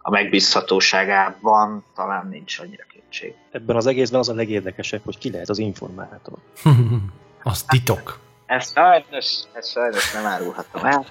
a 0.07 0.11
megbízhatóságában 0.11 1.85
talán 1.95 2.29
nincs 2.29 2.59
annyira 2.59 2.85
kétség. 2.89 3.35
Ebben 3.51 3.77
az 3.77 3.87
egészben 3.87 4.21
az 4.21 4.29
a 4.29 4.35
legérdekesebb, 4.35 5.05
hogy 5.05 5.19
ki 5.19 5.31
lehet 5.31 5.49
az 5.49 5.59
informátor. 5.59 6.39
az 7.43 7.63
titok. 7.63 8.19
Ezt 8.47 8.75
sajnos, 8.75 9.43
ezt 9.53 9.71
sajnos 9.71 10.13
nem 10.13 10.27
árulhatom 10.27 10.85
el. 10.85 11.07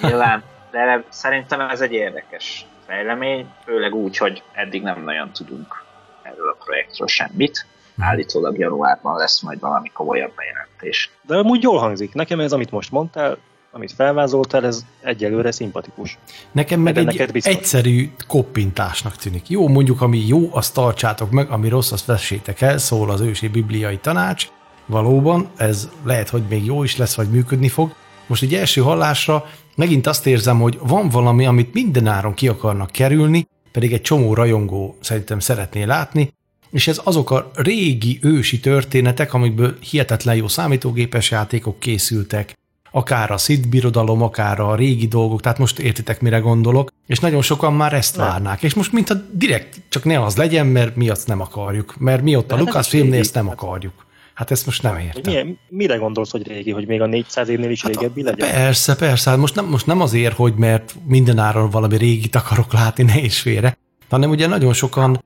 Nyilván, 0.00 0.42
de 0.70 1.04
szerintem 1.08 1.60
ez 1.60 1.80
egy 1.80 1.92
érdekes 1.92 2.66
fejlemény, 2.86 3.52
főleg 3.64 3.94
úgy, 3.94 4.16
hogy 4.16 4.42
eddig 4.52 4.82
nem 4.82 5.02
nagyon 5.02 5.32
tudunk 5.32 5.84
erről 6.22 6.48
a 6.48 6.64
projektről 6.64 7.08
semmit. 7.08 7.66
Állítólag 7.98 8.58
januárban 8.58 9.16
lesz 9.16 9.40
majd 9.42 9.60
valami 9.60 9.90
komolyabb 9.92 10.32
bejelentés. 10.36 11.10
De 11.26 11.36
amúgy 11.36 11.62
jól 11.62 11.78
hangzik. 11.78 12.14
Nekem 12.14 12.40
ez, 12.40 12.52
amit 12.52 12.70
most 12.70 12.90
mondtál, 12.90 13.38
amit 13.72 13.92
felvázoltál, 13.92 14.66
ez 14.66 14.84
egyelőre 15.00 15.50
szimpatikus. 15.50 16.18
Nekem 16.52 16.80
meg 16.80 16.96
egy 16.96 17.40
egyszerű 17.44 18.12
koppintásnak 18.28 19.16
tűnik. 19.16 19.48
Jó, 19.48 19.68
mondjuk, 19.68 20.00
ami 20.00 20.26
jó, 20.26 20.48
azt 20.52 20.74
tartsátok 20.74 21.30
meg, 21.30 21.50
ami 21.50 21.68
rossz, 21.68 21.92
azt 21.92 22.06
vessétek 22.06 22.60
el, 22.60 22.78
szól 22.78 23.10
az 23.10 23.20
ősi 23.20 23.48
bibliai 23.48 23.98
tanács. 23.98 24.48
Valóban, 24.86 25.48
ez 25.56 25.88
lehet, 26.04 26.28
hogy 26.28 26.42
még 26.48 26.64
jó 26.64 26.82
is 26.82 26.96
lesz, 26.96 27.14
vagy 27.14 27.30
működni 27.30 27.68
fog. 27.68 27.94
Most 28.26 28.42
egy 28.42 28.54
első 28.54 28.80
hallásra 28.80 29.44
megint 29.76 30.06
azt 30.06 30.26
érzem, 30.26 30.60
hogy 30.60 30.78
van 30.82 31.08
valami, 31.08 31.46
amit 31.46 31.74
mindenáron 31.74 32.34
ki 32.34 32.48
akarnak 32.48 32.90
kerülni, 32.90 33.48
pedig 33.72 33.92
egy 33.92 34.00
csomó 34.00 34.34
rajongó 34.34 34.96
szerintem 35.00 35.38
szeretné 35.38 35.82
látni, 35.82 36.32
és 36.74 36.88
ez 36.88 37.00
azok 37.04 37.30
a 37.30 37.50
régi 37.54 38.18
ősi 38.22 38.60
történetek, 38.60 39.34
amikből 39.34 39.76
hihetetlen 39.90 40.36
jó 40.36 40.48
számítógépes 40.48 41.30
játékok 41.30 41.80
készültek, 41.80 42.58
akár 42.90 43.30
a 43.30 43.36
Sid 43.36 43.68
birodalom, 43.68 44.22
akár 44.22 44.60
a 44.60 44.74
régi 44.74 45.06
dolgok, 45.06 45.40
tehát 45.40 45.58
most 45.58 45.78
értitek, 45.78 46.20
mire 46.20 46.38
gondolok, 46.38 46.92
és 47.06 47.18
nagyon 47.18 47.42
sokan 47.42 47.74
már 47.74 47.92
ezt 47.92 48.16
várnák, 48.16 48.62
és 48.62 48.74
most 48.74 48.92
mintha 48.92 49.14
direkt 49.32 49.80
csak 49.88 50.04
ne 50.04 50.22
az 50.22 50.36
legyen, 50.36 50.66
mert 50.66 50.96
mi 50.96 51.08
azt 51.08 51.26
nem 51.26 51.40
akarjuk, 51.40 51.94
mert 51.98 52.22
mi 52.22 52.36
ott 52.36 52.52
a 52.52 52.56
Lucas 52.56 52.88
filmnél 52.88 53.20
ezt 53.20 53.34
nem 53.34 53.48
akarjuk. 53.48 54.06
Hát 54.34 54.50
ezt 54.50 54.66
most 54.66 54.82
nem 54.82 54.98
értem. 54.98 55.32
Milyen, 55.32 55.58
mire 55.68 55.96
gondolsz, 55.96 56.30
hogy 56.30 56.46
régi, 56.46 56.70
hogy 56.70 56.86
még 56.86 57.00
a 57.00 57.06
400 57.06 57.48
évnél 57.48 57.70
is 57.70 57.82
hát 57.82 57.94
régebbi 57.96 58.22
legyen? 58.22 58.50
Persze, 58.50 58.96
persze. 58.96 59.30
Hát 59.30 59.38
most 59.38 59.54
nem, 59.54 59.64
most 59.64 59.86
nem 59.86 60.00
azért, 60.00 60.36
hogy 60.36 60.54
mert 60.54 60.94
mindenáron 61.06 61.70
valami 61.70 61.96
régit 61.96 62.34
akarok 62.36 62.72
látni, 62.72 63.04
ne 63.04 63.18
is 63.20 63.40
félre, 63.40 63.78
hanem 64.08 64.30
ugye 64.30 64.46
nagyon 64.46 64.72
sokan 64.72 65.22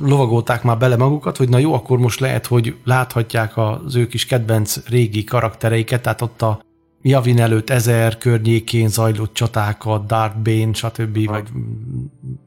lovagolták 0.00 0.62
már 0.62 0.78
bele 0.78 0.96
magukat, 0.96 1.36
hogy 1.36 1.48
na 1.48 1.58
jó, 1.58 1.74
akkor 1.74 1.98
most 1.98 2.20
lehet, 2.20 2.46
hogy 2.46 2.76
láthatják 2.84 3.56
az 3.56 3.96
ő 3.96 4.06
kis 4.06 4.26
kedvenc 4.26 4.86
régi 4.88 5.24
karaktereiket, 5.24 6.02
tehát 6.02 6.20
ott 6.20 6.42
a 6.42 6.60
Javin 7.02 7.40
előtt 7.40 7.70
ezer 7.70 8.18
környékén 8.18 8.88
zajlott 8.88 9.34
csatákat, 9.34 10.06
Darth 10.06 10.36
Bane, 10.36 10.72
stb. 10.72 11.26
Ha. 11.26 11.32
Vagy, 11.32 11.48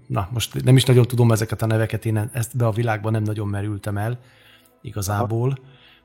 na, 0.08 0.28
most 0.32 0.64
nem 0.64 0.76
is 0.76 0.84
nagyon 0.84 1.06
tudom 1.06 1.32
ezeket 1.32 1.62
a 1.62 1.66
neveket, 1.66 2.06
én 2.06 2.30
ezt 2.34 2.58
be 2.58 2.66
a 2.66 2.72
világban 2.72 3.12
nem 3.12 3.24
nagyon 3.24 3.48
merültem 3.48 3.98
el 3.98 4.18
igazából, 4.82 5.58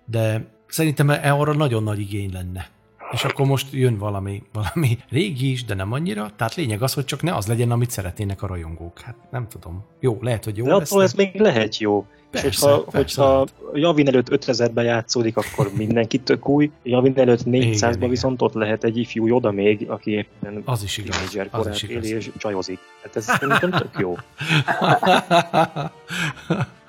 de 0.04 0.46
szerintem 0.66 1.10
e 1.10 1.32
arra 1.32 1.54
nagyon 1.54 1.82
nagy 1.82 2.00
igény 2.00 2.32
lenne 2.32 2.68
és 3.12 3.24
akkor 3.24 3.46
most 3.46 3.72
jön 3.72 3.98
valami, 3.98 4.42
valami 4.52 4.98
régi 5.08 5.50
is, 5.50 5.64
de 5.64 5.74
nem 5.74 5.92
annyira. 5.92 6.30
Tehát 6.36 6.54
lényeg 6.54 6.82
az, 6.82 6.94
hogy 6.94 7.04
csak 7.04 7.22
ne 7.22 7.34
az 7.34 7.46
legyen, 7.46 7.70
amit 7.70 7.90
szeretnének 7.90 8.42
a 8.42 8.46
rajongók. 8.46 9.00
Hát 9.00 9.16
nem 9.30 9.48
tudom. 9.48 9.84
Jó, 10.00 10.18
lehet, 10.20 10.44
hogy 10.44 10.56
jó 10.56 10.64
De 10.64 10.74
lesz. 10.76 10.90
attól 10.90 11.02
ez 11.02 11.12
még 11.12 11.40
lehet 11.40 11.78
jó. 11.78 12.06
Persze, 12.30 12.48
és 12.48 12.60
ha, 12.60 12.80
persze, 12.80 13.22
hogyha 13.22 13.46
Javin 13.72 14.08
előtt 14.08 14.28
5000-ben 14.30 14.84
játszódik, 14.84 15.36
akkor 15.36 15.70
mindenki 15.76 16.18
tök 16.18 16.48
új. 16.48 16.70
Javin 16.82 17.18
előtt 17.18 17.42
400-ban 17.44 18.06
viszont 18.08 18.42
ott 18.42 18.54
lehet 18.54 18.84
egy 18.84 18.96
ifjú 18.96 19.26
Joda 19.26 19.50
még, 19.50 19.90
aki 19.90 20.10
éppen 20.10 20.62
az 20.64 20.82
is 20.82 20.96
igaz, 20.96 21.16
az 21.50 21.66
is 21.66 21.82
igaz. 21.82 22.04
éli 22.04 22.16
és 22.16 22.30
csajozik. 22.36 22.78
Hát 23.02 23.16
ez 23.16 23.24
szerintem 23.24 23.70
tök 23.70 23.98
jó. 23.98 24.16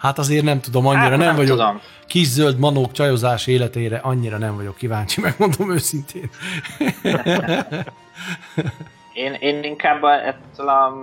Hát 0.02 0.18
azért 0.18 0.44
nem 0.44 0.62
tudom, 0.62 0.88
annyira 0.88 1.02
hát, 1.02 1.10
nem, 1.10 1.20
nem 1.20 1.36
vagyok. 1.36 1.58
Tudom. 1.58 1.82
Kis 2.08 2.28
zöld 2.28 2.60
manók 2.60 2.92
csajozás 2.92 3.48
életére 3.48 3.98
annyira 3.98 4.38
nem 4.38 4.56
vagyok 4.56 4.76
kíváncsi, 4.76 5.22
megmondom 5.30 5.72
őszintén. 5.72 6.30
én, 9.14 9.34
én 9.40 9.64
inkább 9.64 10.04
ettől 10.04 10.68
a 10.68 10.96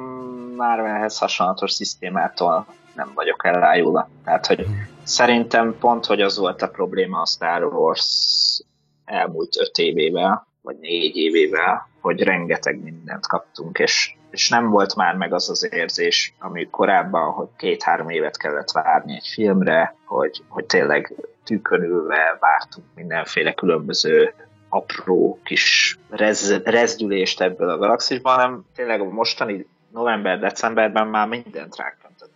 Marvelhez 0.57 1.19
hasonlatos 1.19 1.73
szisztémától 1.73 2.67
nem 2.99 3.13
vagyok 3.15 3.45
elájulva. 3.45 4.09
Tehát, 4.25 4.47
hogy 4.47 4.67
szerintem 5.03 5.77
pont, 5.79 6.07
hogy 6.07 6.21
az 6.21 6.39
volt 6.39 6.63
a 6.63 6.69
probléma 6.69 7.21
a 7.21 7.27
Star 7.27 7.65
Wars 7.65 8.63
elmúlt 9.05 9.57
öt 9.61 9.79
évével, 9.79 10.47
vagy 10.63 10.77
négy 10.79 11.17
évével, 11.17 11.89
hogy 12.01 12.23
rengeteg 12.23 12.83
mindent 12.83 13.27
kaptunk, 13.27 13.79
és, 13.79 14.15
és 14.31 14.49
nem 14.49 14.71
volt 14.71 14.95
már 14.95 15.15
meg 15.15 15.33
az 15.33 15.51
az 15.51 15.73
érzés, 15.73 16.35
ami 16.39 16.69
korábban, 16.71 17.33
hogy 17.33 17.49
két-három 17.57 18.09
évet 18.09 18.37
kellett 18.37 18.71
várni 18.71 19.15
egy 19.15 19.29
filmre, 19.35 19.95
hogy, 20.05 20.43
hogy 20.49 20.65
tényleg 20.65 21.15
tűkönülve 21.45 22.37
vártunk 22.41 22.87
mindenféle 22.95 23.53
különböző 23.53 24.35
apró 24.69 25.39
kis 25.45 25.99
rez, 26.11 26.63
rezdülést 26.63 27.41
ebből 27.41 27.69
a 27.69 27.79
galaxisban, 27.79 28.35
hanem 28.35 28.65
tényleg 28.75 29.01
a 29.01 29.05
mostani 29.05 29.67
november-decemberben 29.93 31.07
már 31.07 31.29
mindent 31.29 31.77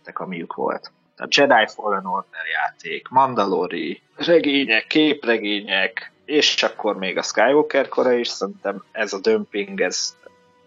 ráköntöttek, 0.03 0.19
amiük 0.19 0.53
volt. 0.53 0.91
A 1.17 1.27
Jedi 1.29 1.67
Fallen 1.67 2.05
Order 2.05 2.45
játék, 2.53 3.07
Mandalori, 3.07 4.01
regények, 4.15 4.87
képregények, 4.87 6.11
és 6.25 6.63
akkor 6.63 6.97
még 6.97 7.17
a 7.17 7.21
Skywalker 7.21 7.87
kora 7.87 8.11
is, 8.11 8.27
szerintem 8.27 8.83
ez 8.91 9.13
a 9.13 9.19
dömping, 9.19 9.81
ez 9.81 10.15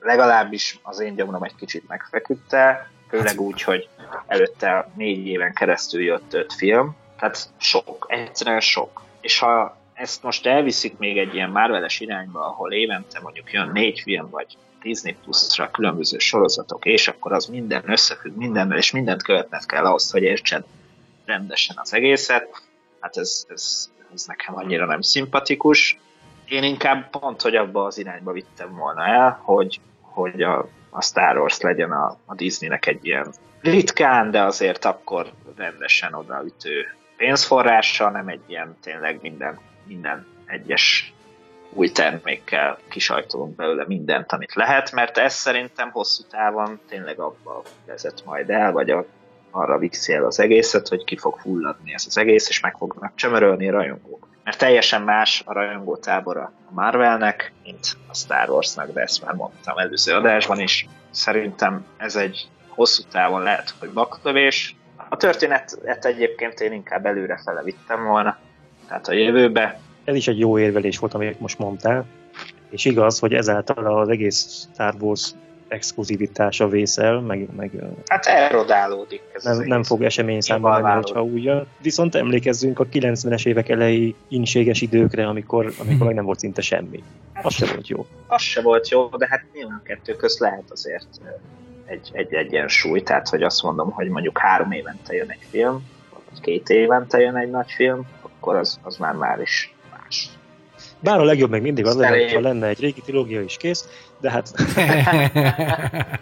legalábbis 0.01 0.79
az 0.83 1.01
én 1.01 1.15
gyomrom 1.15 1.43
egy 1.43 1.55
kicsit 1.55 1.89
megfeküdte, 1.89 2.91
főleg 3.09 3.41
úgy, 3.41 3.63
hogy 3.63 3.89
előtte 4.27 4.91
négy 4.97 5.27
éven 5.27 5.53
keresztül 5.53 6.03
jött 6.03 6.35
öt 6.35 6.53
film, 6.53 6.97
tehát 7.19 7.49
sok, 7.57 8.07
egyszerűen 8.09 8.61
sok. 8.61 9.03
És 9.21 9.39
ha 9.39 9.77
ezt 9.95 10.23
most 10.23 10.47
elviszik 10.47 10.99
még 10.99 11.19
egy 11.19 11.35
ilyen 11.35 11.51
Marveles 11.51 12.01
irányba, 12.01 12.47
ahol 12.47 12.73
évente 12.73 13.21
mondjuk 13.21 13.53
jön 13.53 13.71
négy 13.73 14.01
film, 14.01 14.31
vagy 14.31 14.57
Disney 14.87 15.17
Plus-ra 15.25 15.71
különböző 15.71 16.19
sorozatok, 16.19 16.85
és 16.85 17.09
akkor 17.09 17.33
az 17.33 17.47
minden 17.47 17.83
összefügg 17.91 18.37
mindennel, 18.37 18.79
és 18.79 18.91
mindent 18.91 19.23
követned 19.23 19.67
kell 19.67 19.85
ahhoz, 19.85 20.11
hogy 20.11 20.23
értsed 20.23 20.65
rendesen 21.25 21.77
az 21.79 21.95
egészet. 21.95 22.63
Hát 23.01 23.17
ez, 23.17 23.45
ez, 23.49 23.91
ez 24.15 24.25
nekem 24.25 24.57
annyira 24.57 24.87
nem 24.87 25.01
szimpatikus. 25.01 25.99
Én 26.49 26.63
inkább 26.63 27.11
pont, 27.11 27.43
hogy 27.43 27.57
abba 27.57 27.85
az 27.85 27.99
irányba 27.99 28.33
vittem 28.33 28.77
volna 28.77 29.07
el, 29.07 29.41
hogy, 29.43 29.81
hogy 30.01 30.43
a, 30.43 30.69
a 30.91 31.03
Star 31.03 31.39
Wars 31.39 31.61
legyen 31.61 31.93
a, 31.93 32.19
a 32.25 32.35
Disneynek 32.35 32.87
egy 32.87 33.07
ilyen 33.07 33.33
ritkán, 33.61 34.31
de 34.31 34.43
azért 34.43 34.85
akkor 34.85 35.33
rendesen 35.57 36.15
odaütő 36.15 36.97
pénzforrással, 37.17 38.11
nem 38.11 38.29
egy 38.29 38.43
ilyen 38.47 38.77
tényleg 38.83 39.19
minden, 39.23 39.59
minden 39.87 40.27
egyes 40.47 41.15
új 41.77 41.89
termékkel 41.89 42.79
kisajtolunk 42.89 43.57
belőle 43.57 43.85
mindent, 43.87 44.33
amit 44.33 44.55
lehet, 44.55 44.93
mert 44.93 45.19
ez 45.19 45.35
szerintem 45.35 45.91
hosszú 45.91 46.23
távon 46.31 46.81
tényleg 46.89 47.19
abba 47.19 47.63
vezet 47.87 48.23
majd 48.25 48.51
el, 48.51 48.73
vagy 48.73 48.91
a, 48.91 49.05
arra 49.51 49.79
viszi 49.79 50.13
el 50.13 50.25
az 50.25 50.41
egészet, 50.41 50.89
hogy 50.89 51.05
ki 51.05 51.17
fog 51.17 51.39
fulladni 51.39 51.95
ez 51.95 52.05
az 52.07 52.19
egész, 52.19 52.49
és 52.49 52.61
meg 52.61 52.77
fognak 52.77 53.13
csömörölni 53.15 53.69
rajongók. 53.69 54.29
Mert 54.45 54.59
teljesen 54.59 55.03
más 55.03 55.43
a 55.47 55.53
rajongó 55.53 55.97
tábora 55.97 56.53
a 56.71 56.75
Marvelnek, 56.75 57.53
mint 57.63 57.97
a 58.09 58.15
Star 58.15 58.51
Warsnak, 58.51 58.93
de 58.93 59.01
ezt 59.01 59.25
már 59.25 59.35
mondtam 59.35 59.79
előző 59.79 60.15
adásban 60.15 60.61
is. 60.61 60.89
Szerintem 61.11 61.87
ez 61.97 62.17
egy 62.17 62.49
hosszú 62.69 63.03
távon 63.11 63.43
lehet, 63.43 63.75
hogy 63.79 63.91
baklövés. 63.91 64.77
A 65.09 65.17
történetet 65.17 66.05
egyébként 66.05 66.61
én 66.61 66.73
inkább 66.73 67.07
előrefele 67.07 67.63
vittem 67.63 68.05
volna, 68.05 68.39
tehát 68.89 69.09
a 69.09 69.13
jövőbe, 69.13 69.81
ez 70.07 70.15
is 70.15 70.29
egy 70.29 70.39
jó 70.39 70.59
érvelés 70.59 70.99
volt, 70.99 71.15
amit 71.15 71.41
most 71.41 71.59
mondtál, 71.59 72.05
és 72.71 72.85
igaz, 72.85 73.19
hogy 73.19 73.33
ezáltal 73.33 73.99
az 74.01 74.09
egész 74.09 74.69
Star 74.73 74.95
Wars 75.01 75.31
exkluzivitása 75.69 76.69
vészel, 76.69 77.21
meg, 77.21 77.49
meg 77.57 77.71
hát 78.07 78.27
erodálódik. 78.27 79.23
Ez 79.33 79.45
nem, 79.45 79.63
nem 79.65 79.83
fog 79.83 80.03
esemény 80.03 80.41
számba 80.41 80.81
menni, 80.81 80.95
hogyha 80.95 81.23
úgy 81.23 81.45
jön. 81.45 81.67
Viszont 81.83 82.15
emlékezzünk 82.15 82.79
a 82.79 82.87
90-es 82.87 83.47
évek 83.47 83.69
elejé 83.69 84.15
inséges 84.29 84.81
időkre, 84.81 85.27
amikor, 85.27 85.73
amikor 85.79 86.07
meg 86.07 86.15
nem 86.15 86.25
volt 86.25 86.39
szinte 86.39 86.61
semmi. 86.61 87.03
Hát, 87.33 87.45
az 87.45 87.55
se 87.55 87.67
volt 87.67 87.89
jó. 87.89 88.07
Az 88.27 88.43
se 88.43 88.63
volt 88.63 88.89
jó, 88.89 89.09
de 89.09 89.27
hát 89.31 89.45
nyilván 89.53 89.81
kettő 89.85 90.13
közt 90.13 90.39
lehet 90.39 90.71
azért 90.71 91.07
egy, 91.87 92.11
egy 92.13 92.35
egyensúly, 92.35 93.03
tehát 93.03 93.29
hogy 93.29 93.43
azt 93.43 93.63
mondom, 93.63 93.91
hogy 93.91 94.09
mondjuk 94.09 94.39
három 94.39 94.73
évente 94.73 95.15
jön 95.15 95.31
egy 95.31 95.47
film, 95.51 95.87
vagy 96.31 96.41
két 96.41 96.69
évente 96.69 97.19
jön 97.19 97.37
egy 97.37 97.51
nagy 97.51 97.71
film, 97.71 98.07
akkor 98.23 98.57
az, 98.57 98.81
az 98.83 98.97
már 98.97 99.15
már 99.15 99.41
is 99.41 99.75
bár 101.01 101.19
a 101.19 101.25
legjobb 101.25 101.51
még 101.51 101.63
mindig 101.63 101.87
az 101.87 101.97
lenne, 101.97 102.33
ha 102.33 102.41
lenne 102.41 102.67
egy 102.67 102.81
régi 102.81 103.01
trilógia 103.01 103.41
is 103.41 103.57
kész, 103.57 103.89
de 104.21 104.31
hát... 104.31 104.53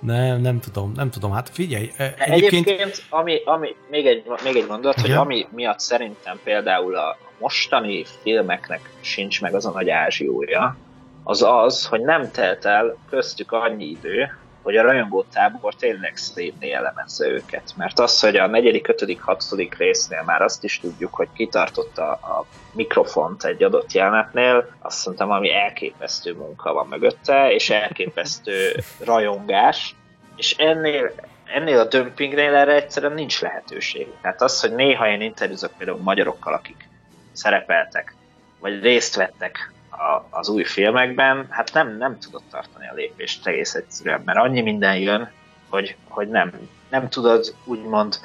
nem, 0.00 0.40
nem 0.40 0.60
tudom, 0.60 0.92
nem 0.96 1.10
tudom. 1.10 1.32
Hát 1.32 1.48
figyelj, 1.48 1.90
e, 1.96 2.14
egyébként... 2.18 2.66
egyébként 2.66 3.02
ami, 3.10 3.40
ami, 3.44 3.74
még, 3.90 4.06
egy, 4.06 4.24
még 4.44 4.56
egy 4.56 4.66
mondat, 4.68 5.00
hogy 5.00 5.10
ami 5.10 5.46
miatt 5.50 5.80
szerintem 5.80 6.40
például 6.44 6.96
a 6.96 7.16
mostani 7.38 8.04
filmeknek 8.22 8.90
sincs 9.00 9.40
meg 9.40 9.54
az 9.54 9.66
a 9.66 9.70
nagy 9.70 9.90
ázsiója, 9.90 10.76
az 11.24 11.42
az, 11.42 11.86
hogy 11.86 12.00
nem 12.00 12.30
telt 12.30 12.64
el 12.64 12.96
köztük 13.10 13.52
annyi 13.52 13.84
idő, 13.84 14.38
hogy 14.62 14.76
a 14.76 14.82
rajongótábor 14.82 15.74
tényleg 15.74 16.16
szétné 16.16 16.72
elemezze 16.72 17.26
őket. 17.28 17.72
Mert 17.76 17.98
az, 17.98 18.20
hogy 18.20 18.36
a 18.36 18.46
negyedik, 18.46 18.88
ötödik, 18.88 19.20
hatodik 19.20 19.76
résznél 19.76 20.22
már 20.26 20.42
azt 20.42 20.64
is 20.64 20.80
tudjuk, 20.80 21.14
hogy 21.14 21.28
kitartotta 21.32 22.10
a 22.12 22.46
mikrofont 22.72 23.44
egy 23.44 23.62
adott 23.62 23.92
jelenetnél, 23.92 24.68
azt 24.78 25.06
mondtam, 25.06 25.30
ami 25.30 25.52
elképesztő 25.52 26.34
munka 26.34 26.72
van 26.72 26.86
mögötte, 26.86 27.52
és 27.52 27.70
elképesztő 27.70 28.72
rajongás, 29.04 29.94
és 30.36 30.56
ennél, 30.56 31.12
ennél 31.44 31.78
a 31.78 31.84
dömpingnél 31.84 32.54
erre 32.54 32.74
egyszerűen 32.74 33.12
nincs 33.12 33.40
lehetőség. 33.40 34.06
Tehát 34.22 34.42
az, 34.42 34.60
hogy 34.60 34.74
néha 34.74 35.08
én 35.08 35.20
interjúzok 35.20 35.72
például 35.76 35.98
magyarokkal, 35.98 36.52
akik 36.52 36.88
szerepeltek, 37.32 38.14
vagy 38.60 38.82
részt 38.82 39.16
vettek 39.16 39.71
a, 39.92 40.26
az 40.30 40.48
új 40.48 40.64
filmekben, 40.64 41.46
hát 41.50 41.72
nem, 41.72 41.96
nem 41.96 42.18
tudod 42.18 42.42
tartani 42.50 42.88
a 42.88 42.94
lépést 42.94 43.46
egész 43.46 43.74
egyszerűen, 43.74 44.22
mert 44.24 44.38
annyi 44.38 44.60
minden 44.60 44.96
jön, 44.96 45.30
hogy, 45.68 45.96
hogy 46.08 46.28
nem, 46.28 46.52
nem 46.90 47.08
tudod 47.08 47.54
úgymond 47.64 48.18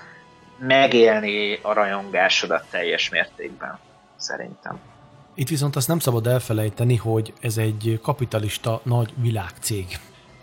megélni 0.57 1.59
a 1.61 1.73
rajongásodat 1.73 2.65
teljes 2.69 3.09
mértékben, 3.09 3.79
szerintem. 4.15 4.79
Itt 5.35 5.49
viszont 5.49 5.75
azt 5.75 5.87
nem 5.87 5.99
szabad 5.99 6.27
elfelejteni, 6.27 6.95
hogy 6.95 7.33
ez 7.41 7.57
egy 7.57 7.99
kapitalista 8.03 8.79
nagy 8.83 9.13
világcég 9.15 9.85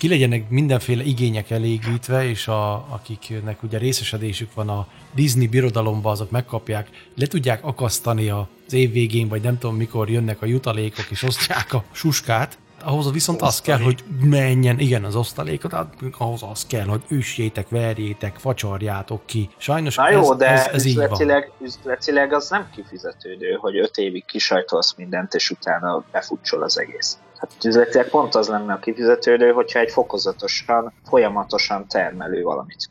ki 0.05 0.11
legyenek 0.11 0.49
mindenféle 0.49 1.03
igények 1.03 1.51
elégítve, 1.51 2.29
és 2.29 2.49
a, 2.49 2.75
akiknek 2.75 3.63
ugye 3.63 3.79
részesedésük 3.79 4.55
van 4.55 4.69
a 4.69 4.87
Disney 5.15 5.47
birodalomba, 5.47 6.11
azok 6.11 6.31
megkapják, 6.31 6.89
le 7.17 7.27
tudják 7.27 7.65
akasztani 7.65 8.29
az 8.29 8.73
év 8.73 8.93
végén, 8.93 9.29
vagy 9.29 9.43
nem 9.43 9.59
tudom 9.59 9.77
mikor 9.77 10.11
jönnek 10.11 10.43
a 10.43 10.47
jutalékok, 10.47 11.07
és 11.11 11.23
osztják 11.23 11.73
a 11.73 11.85
suskát, 11.93 12.59
ahhoz 12.83 13.13
viszont 13.13 13.43
az 13.43 13.61
kell, 13.61 13.79
hogy 13.79 14.05
menjen, 14.21 14.79
igen, 14.79 15.05
az 15.05 15.17
osztalékot, 15.17 15.73
hát 15.73 15.95
ahhoz 16.19 16.43
az 16.43 16.67
kell, 16.67 16.87
hogy 16.87 17.03
üssétek, 17.09 17.69
verjétek, 17.69 18.37
facsarjátok 18.37 19.27
ki. 19.27 19.51
Sajnos 19.57 19.95
Na 19.95 20.11
jó, 20.11 20.33
ez, 20.33 20.39
de 20.39 20.47
ez, 20.47 20.67
ez 20.67 20.85
üzletileg, 20.85 21.51
üzletileg 21.61 22.33
az 22.33 22.49
nem 22.49 22.69
kifizetődő, 22.75 23.53
hogy 23.53 23.79
öt 23.79 23.97
évig 23.97 24.25
kisajtolsz 24.25 24.95
mindent, 24.97 25.35
és 25.35 25.51
utána 25.51 26.05
befutsol 26.13 26.63
az 26.63 26.79
egész. 26.79 27.19
Hát 27.51 27.65
üzletileg 27.65 28.09
pont 28.09 28.35
az 28.35 28.49
lenne 28.49 28.73
a 28.73 28.79
kifizetődő, 28.79 29.53
hogyha 29.53 29.79
egy 29.79 29.91
fokozatosan, 29.91 30.93
folyamatosan 31.05 31.89
termelő 31.89 32.43
valamit. 32.43 32.91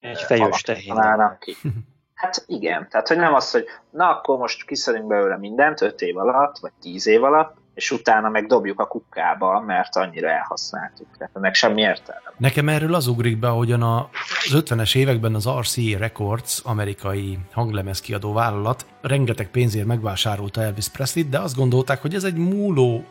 Egy 0.00 0.20
fejős 0.20 0.62
tehén. 0.62 0.94
ki. 1.38 1.56
Hát 2.14 2.44
igen, 2.46 2.88
tehát 2.90 3.08
hogy 3.08 3.16
nem 3.16 3.34
az, 3.34 3.50
hogy 3.50 3.64
na 3.90 4.08
akkor 4.08 4.38
most 4.38 4.64
kiszedünk 4.64 5.06
belőle 5.06 5.38
mindent 5.38 5.80
5 5.80 6.00
év 6.00 6.16
alatt, 6.16 6.58
vagy 6.58 6.70
10 6.80 7.06
év 7.06 7.24
alatt, 7.24 7.56
és 7.74 7.90
utána 7.90 8.28
meg 8.28 8.46
dobjuk 8.46 8.80
a 8.80 8.86
kukába, 8.86 9.60
mert 9.60 9.96
annyira 9.96 10.28
elhasználtuk. 10.28 11.06
Tehát 11.18 11.36
ennek 11.36 11.54
semmi 11.54 11.80
értelme. 11.80 12.32
Nekem 12.36 12.68
erről 12.68 12.94
az 12.94 13.06
ugrik 13.06 13.38
be, 13.38 13.48
ahogyan 13.48 13.82
az 13.82 14.52
50-es 14.52 14.96
években 14.96 15.34
az 15.34 15.48
RCA 15.48 15.98
Records, 15.98 16.60
amerikai 16.64 17.38
hanglemez 17.52 18.00
kiadó 18.00 18.32
vállalat, 18.32 18.86
rengeteg 19.00 19.50
pénzért 19.50 19.86
megvásárolta 19.86 20.62
Elvis 20.62 20.88
Presley-t, 20.88 21.28
de 21.28 21.38
azt 21.38 21.56
gondolták, 21.56 22.00
hogy 22.00 22.14
ez 22.14 22.24
egy 22.24 22.36
múló 22.36 23.04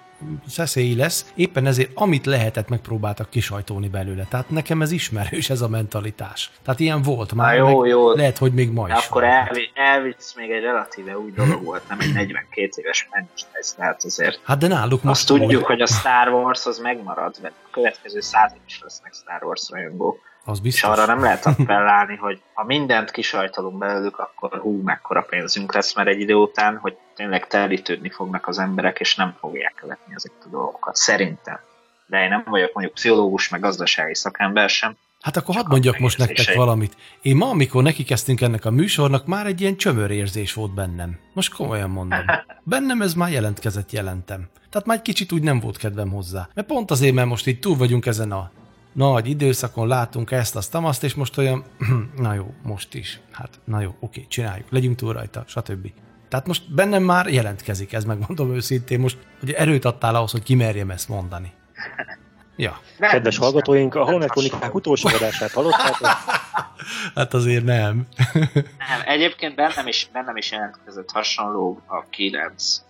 szeszélyi 0.48 0.96
lesz, 0.96 1.32
éppen 1.36 1.66
ezért 1.66 1.92
amit 1.94 2.26
lehetett 2.26 2.70
megpróbáltak 2.70 3.30
kisajtolni 3.30 3.88
belőle. 3.88 4.26
Tehát 4.30 4.50
nekem 4.50 4.82
ez 4.82 4.92
ismerős 4.92 5.50
ez 5.50 5.62
a 5.62 5.68
mentalitás. 5.68 6.52
Tehát 6.64 6.80
ilyen 6.80 7.02
volt 7.02 7.34
már, 7.34 7.58
Na 7.58 7.70
jó, 7.70 7.86
jó. 7.86 8.14
lehet, 8.14 8.38
hogy 8.38 8.54
még 8.54 8.72
ma 8.72 8.88
is 8.88 9.06
Akkor 9.06 9.24
elvi, 9.24 9.72
elvisz 9.74 10.34
még 10.36 10.52
egy 10.52 10.62
relatíve 10.62 11.18
új 11.18 11.32
dolog 11.32 11.64
volt, 11.64 11.90
nem 11.90 12.00
egy 12.00 12.14
42 12.14 12.70
éves 12.76 13.08
ez, 13.52 13.74
tehát 13.74 14.04
azért. 14.04 14.40
Hát 14.44 14.58
de 14.58 14.68
náluk 14.68 15.04
most 15.04 15.30
Azt 15.30 15.40
tudjuk, 15.40 15.66
hogy 15.66 15.82
a 15.82 15.88
Star 15.88 16.28
Wars 16.28 16.66
az 16.66 16.80
megmarad, 16.80 17.36
mert 17.42 17.54
a 17.66 17.70
következő 17.72 18.20
száz 18.20 18.54
is 18.68 18.80
lesznek 18.84 19.14
Star 19.14 19.44
Wars 19.44 19.70
rajongók. 19.70 20.28
Az 20.46 20.60
biztos. 20.60 20.90
És 20.90 20.98
arra 20.98 21.06
nem 21.06 21.22
lehet 21.22 21.46
appellálni, 21.46 22.16
hogy 22.16 22.42
ha 22.54 22.64
mindent 22.64 23.12
kisajtolunk 23.12 23.78
belőlük, 23.78 24.18
akkor 24.20 24.60
hú, 24.60 24.82
mekkora 24.82 25.22
pénzünk 25.22 25.74
lesz, 25.74 25.96
mert 25.96 26.08
egy 26.08 26.20
idő 26.20 26.34
után, 26.34 26.78
hogy 26.78 26.98
tényleg 27.20 27.48
telítődni 27.48 28.10
fognak 28.10 28.48
az 28.48 28.60
emberek, 28.60 29.00
és 29.00 29.16
nem 29.16 29.36
fogják 29.40 29.74
követni 29.76 30.14
ezeket 30.16 30.44
a 30.46 30.50
dolgokat. 30.50 30.96
Szerintem. 30.96 31.60
De 32.06 32.24
én 32.24 32.30
nem 32.30 32.44
vagyok 32.46 32.74
mondjuk 32.74 32.96
pszichológus, 32.96 33.50
meg 33.50 33.62
gazdasági 33.62 34.16
szakember 34.16 34.70
sem. 34.70 34.98
Hát 35.22 35.38
akkor 35.38 35.56
hadd 35.56 35.68
mondjak 35.70 35.98
most 35.98 36.18
nektek 36.18 36.56
valamit. 36.56 36.96
Én 37.22 37.36
ma, 37.36 37.50
amikor 37.50 37.84
neki 37.84 38.04
kezdtünk 38.04 38.42
ennek 38.42 38.66
a 38.66 38.72
műsornak, 38.72 39.26
már 39.26 39.46
egy 39.46 39.62
ilyen 39.62 39.78
csömörérzés 39.78 40.54
volt 40.54 40.74
bennem. 40.74 41.20
Most 41.34 41.54
komolyan 41.54 41.90
mondom. 41.90 42.20
Bennem 42.64 43.02
ez 43.02 43.14
már 43.14 43.32
jelentkezett 43.32 43.92
jelentem. 43.92 44.50
Tehát 44.70 44.88
már 44.88 44.98
egy 44.98 45.04
kicsit 45.04 45.32
úgy 45.32 45.44
nem 45.44 45.60
volt 45.60 45.78
kedvem 45.78 46.10
hozzá. 46.10 46.50
Mert 46.54 46.68
pont 46.68 46.92
azért, 46.92 47.14
mert 47.14 47.28
most 47.28 47.48
így 47.48 47.60
túl 47.60 47.76
vagyunk 47.76 48.06
ezen 48.06 48.32
a 48.32 48.52
nagy 48.94 49.30
időszakon, 49.30 49.88
látunk 49.88 50.32
ezt, 50.32 50.56
azt, 50.56 50.76
azt, 50.76 51.04
és 51.04 51.14
most 51.14 51.38
olyan, 51.38 51.64
na 52.18 52.34
jó, 52.34 52.54
most 52.64 52.94
is. 52.94 53.20
Hát, 53.32 53.60
na 53.64 53.82
jó, 53.82 53.96
oké, 54.00 54.26
csináljuk, 54.28 54.68
legyünk 54.70 54.96
túl 54.96 55.14
rajta, 55.14 55.44
stb. 55.48 55.92
Tehát 56.30 56.48
most 56.48 56.74
bennem 56.74 57.04
már 57.04 57.28
jelentkezik, 57.28 57.94
ez 57.94 58.04
megmondom 58.04 58.54
őszintén. 58.54 59.00
Most 59.00 59.18
hogy 59.40 59.52
erőt 59.52 59.86
adtál 59.86 60.16
ahhoz, 60.16 60.32
hogy 60.32 60.44
kimerjem 60.44 60.90
ezt 60.90 61.10
mondani. 61.10 61.52
Ja. 62.56 62.80
Nem, 62.98 63.10
Kedves 63.10 63.38
hallgatóink, 63.38 63.96
a 63.96 64.04
Holonet 64.04 64.30
Kronikák 64.30 64.76
utolsó 64.76 65.10
adását 65.16 65.52
hallottátok? 65.52 66.08
hát 67.16 67.34
azért 67.34 67.64
nem. 67.64 68.08
nem, 68.90 69.02
egyébként 69.06 69.56
bennem 69.56 69.88
is, 69.88 70.10
bennem 70.14 70.36
is 70.38 70.52
jelentkezett 70.52 71.12
hasonló 71.12 71.82
a 71.86 72.06
9 72.10 72.82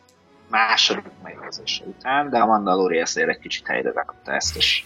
második 0.47 1.03
megnézése 1.23 1.83
után, 1.83 2.29
de 2.29 2.37
a 2.37 2.45
Mandalorian 2.45 3.01
azért 3.01 3.29
egy 3.29 3.39
kicsit 3.39 3.67
helyre 3.67 3.91
rakta 3.91 4.33
ezt, 4.33 4.55
és, 4.55 4.83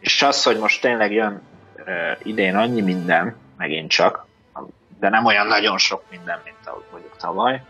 és 0.00 0.22
az, 0.22 0.42
hogy 0.42 0.58
most 0.58 0.80
tényleg 0.80 1.12
jön 1.12 1.42
uh, 1.76 1.86
idén 2.22 2.56
annyi 2.56 2.80
minden, 2.80 3.36
megint 3.56 3.90
csak, 3.90 4.26
de 5.00 5.08
nem 5.08 5.24
olyan 5.24 5.46
nagyon 5.46 5.78
sok 5.78 6.02
minden, 6.10 6.40
mint 6.44 6.56
ahogy 6.64 6.84
mondjuk 6.90 7.16
tavaly, 7.16 7.62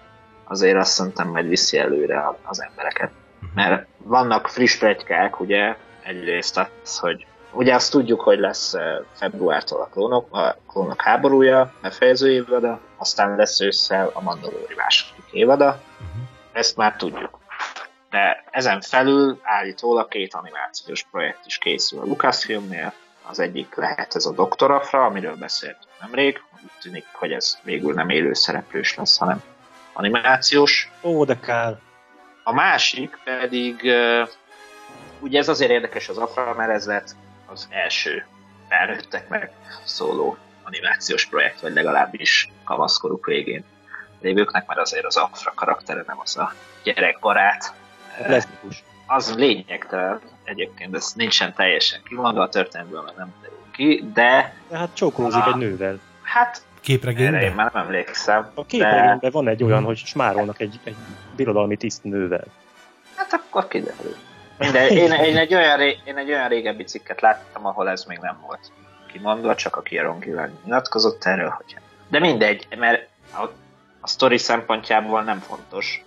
azért 0.44 0.76
azt 0.76 0.92
szerintem 0.92 1.28
majd 1.28 1.48
viszi 1.48 1.78
előre 1.78 2.36
az 2.42 2.62
embereket. 2.62 3.10
Mert 3.54 3.86
vannak 3.96 4.48
friss 4.48 4.76
plegykák, 4.76 5.40
ugye, 5.40 5.76
egyrészt 6.02 6.58
az, 6.58 6.98
hogy 6.98 7.26
ugye 7.52 7.74
azt 7.74 7.90
tudjuk, 7.90 8.20
hogy 8.20 8.38
lesz 8.38 8.74
februártól 9.12 9.80
a 9.80 9.88
klónok, 9.92 10.34
a 10.34 10.56
klónok 10.68 11.02
háborúja, 11.02 11.72
befejező 11.82 12.32
évada, 12.32 12.80
aztán 12.96 13.36
lesz 13.36 13.60
ősszel 13.60 14.10
a 14.12 14.20
Mandalori 14.20 14.74
második 14.76 15.24
évada, 15.30 15.66
uh-huh. 15.66 16.22
ezt 16.52 16.76
már 16.76 16.96
tudjuk. 16.96 17.38
De 18.10 18.44
ezen 18.50 18.80
felül 18.80 19.38
állítólag 19.42 20.08
két 20.08 20.34
animációs 20.34 21.06
projekt 21.10 21.46
is 21.46 21.58
készül 21.58 22.00
a 22.00 22.04
Lucasfilmnél, 22.04 22.92
az 23.28 23.38
egyik 23.38 23.74
lehet 23.74 24.14
ez 24.14 24.26
a 24.26 24.32
Doktorafra, 24.32 25.04
amiről 25.04 25.36
beszéltünk 25.36 25.92
nemrég, 26.00 26.42
úgy 26.62 26.70
tűnik, 26.80 27.06
hogy 27.12 27.32
ez 27.32 27.58
végül 27.62 27.94
nem 27.94 28.08
élő 28.08 28.32
szereplős 28.32 28.94
lesz, 28.94 29.18
hanem 29.18 29.42
animációs. 29.94 30.90
Ó, 31.02 31.24
de 31.24 31.40
kár. 31.40 31.78
A 32.42 32.52
másik 32.52 33.18
pedig, 33.24 33.92
ugye 35.20 35.38
ez 35.38 35.48
azért 35.48 35.70
érdekes 35.70 36.08
az 36.08 36.18
Afra, 36.18 36.54
mert 36.54 36.70
ez 36.70 36.86
lett 36.86 37.14
az 37.46 37.66
első 37.70 38.26
felnőttek 38.68 39.28
meg 39.28 39.52
szóló 39.84 40.36
animációs 40.62 41.26
projekt, 41.26 41.60
vagy 41.60 41.72
legalábbis 41.72 42.50
kamaszkoruk 42.64 43.26
végén 43.26 43.64
lévőknek, 44.20 44.66
mert 44.66 44.80
azért 44.80 45.04
az 45.04 45.16
Afra 45.16 45.52
karaktere 45.54 46.04
nem 46.06 46.20
az 46.20 46.36
a 46.36 46.52
gyerekbarát. 46.82 47.72
Lesztikus. 48.26 48.82
Az 49.06 49.34
lényegtelen, 49.34 50.20
egyébként 50.44 50.94
ez 50.94 51.12
nincsen 51.14 51.54
teljesen 51.54 52.02
kimondva 52.02 52.42
a 52.42 52.48
történetből, 52.48 53.02
mert 53.02 53.16
nem 53.16 53.34
terül 53.42 53.64
ki, 53.72 54.10
de... 54.12 54.54
De 54.68 54.76
hát 54.76 54.94
csókolózik 54.94 55.44
a... 55.44 55.48
egy 55.48 55.56
nővel. 55.56 55.98
Hát 56.22 56.62
Képregényben? 56.84 57.34
Erre 57.34 57.44
én 57.44 57.54
már 57.54 57.72
nem 57.72 57.84
emlékszem. 57.84 58.50
A 58.54 58.66
képregényben 58.66 59.18
de... 59.18 59.30
van 59.30 59.48
egy 59.48 59.62
olyan, 59.62 59.84
hogy 59.84 59.96
smárolnak 59.96 60.60
egy, 60.60 60.80
egy 60.84 60.96
birodalmi 61.36 61.76
nővel. 62.02 62.44
Hát 63.16 63.32
akkor 63.32 63.68
kiderül. 63.68 64.16
Minden, 64.58 64.88
én, 64.88 65.12
én, 65.12 65.36
egy 65.36 65.54
olyan 65.54 65.76
ré, 65.76 65.98
én 66.04 66.16
egy 66.16 66.30
olyan 66.30 66.48
régebbi 66.48 66.84
cikket 66.84 67.20
láttam, 67.20 67.66
ahol 67.66 67.88
ez 67.88 68.04
még 68.04 68.18
nem 68.18 68.38
volt 68.46 68.72
kimondva, 69.12 69.54
csak 69.54 69.76
a 69.76 69.82
Kieron 69.82 70.18
Gillen 70.18 70.58
nyilatkozott 70.64 71.24
erről, 71.24 71.48
hogy... 71.48 71.76
De 72.08 72.18
mindegy, 72.18 72.66
mert 72.78 73.08
a, 73.32 73.42
a 74.00 74.08
sztori 74.08 74.38
szempontjából 74.38 75.22
nem 75.22 75.38
fontos, 75.38 76.04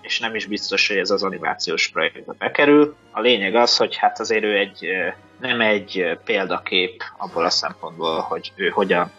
és 0.00 0.20
nem 0.20 0.34
is 0.34 0.46
biztos, 0.46 0.88
hogy 0.88 0.96
ez 0.96 1.10
az 1.10 1.22
animációs 1.22 1.88
projektbe 1.88 2.34
bekerül. 2.38 2.96
A 3.10 3.20
lényeg 3.20 3.54
az, 3.54 3.76
hogy 3.76 3.96
hát 3.96 4.20
azért 4.20 4.44
ő 4.44 4.56
egy, 4.56 4.86
nem 5.40 5.60
egy 5.60 6.18
példakép 6.24 7.02
abból 7.16 7.44
a 7.44 7.50
szempontból, 7.50 8.20
hogy 8.20 8.52
ő 8.54 8.68
hogyan 8.68 9.10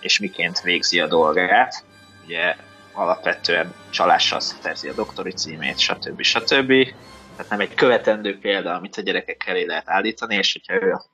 és 0.00 0.18
miként 0.18 0.60
végzi 0.60 1.00
a 1.00 1.06
dolgát. 1.06 1.84
Ugye 2.24 2.56
alapvetően 2.92 3.74
csalással 3.90 4.40
szerzi 4.40 4.88
a 4.88 4.94
doktori 4.94 5.32
címét, 5.32 5.78
stb. 5.78 6.22
stb. 6.22 6.72
Tehát 7.36 7.50
nem 7.50 7.60
egy 7.60 7.74
követendő 7.74 8.38
példa, 8.38 8.74
amit 8.74 8.96
a 8.96 9.02
gyerekek 9.02 9.46
elé 9.46 9.64
lehet 9.64 9.88
állítani, 9.88 10.34
és 10.34 10.52
hogyha 10.52 10.86
ő 10.86 10.92
a 10.92 11.04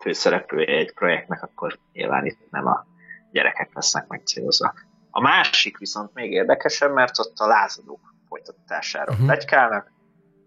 főszereplője 0.00 0.76
egy 0.76 0.92
projektnek, 0.92 1.42
akkor 1.42 1.78
nyilván 1.92 2.26
itt 2.26 2.50
nem 2.50 2.66
a 2.66 2.86
gyerekek 3.32 3.70
lesznek 3.74 4.06
megcélozva. 4.06 4.74
A 5.10 5.20
másik 5.20 5.78
viszont 5.78 6.14
még 6.14 6.32
érdekesebb, 6.32 6.92
mert 6.92 7.18
ott 7.18 7.38
a 7.38 7.46
lázadók 7.46 8.14
folytatásáról 8.28 9.14
uh-huh. 9.14 9.28
legykálnak. 9.28 9.92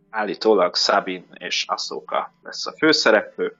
Állítólag 0.10 0.76
Sabin 0.76 1.28
és 1.34 1.66
Asoka 1.68 2.34
lesz 2.44 2.68
a 2.68 2.74
főszereplő, 2.78 3.58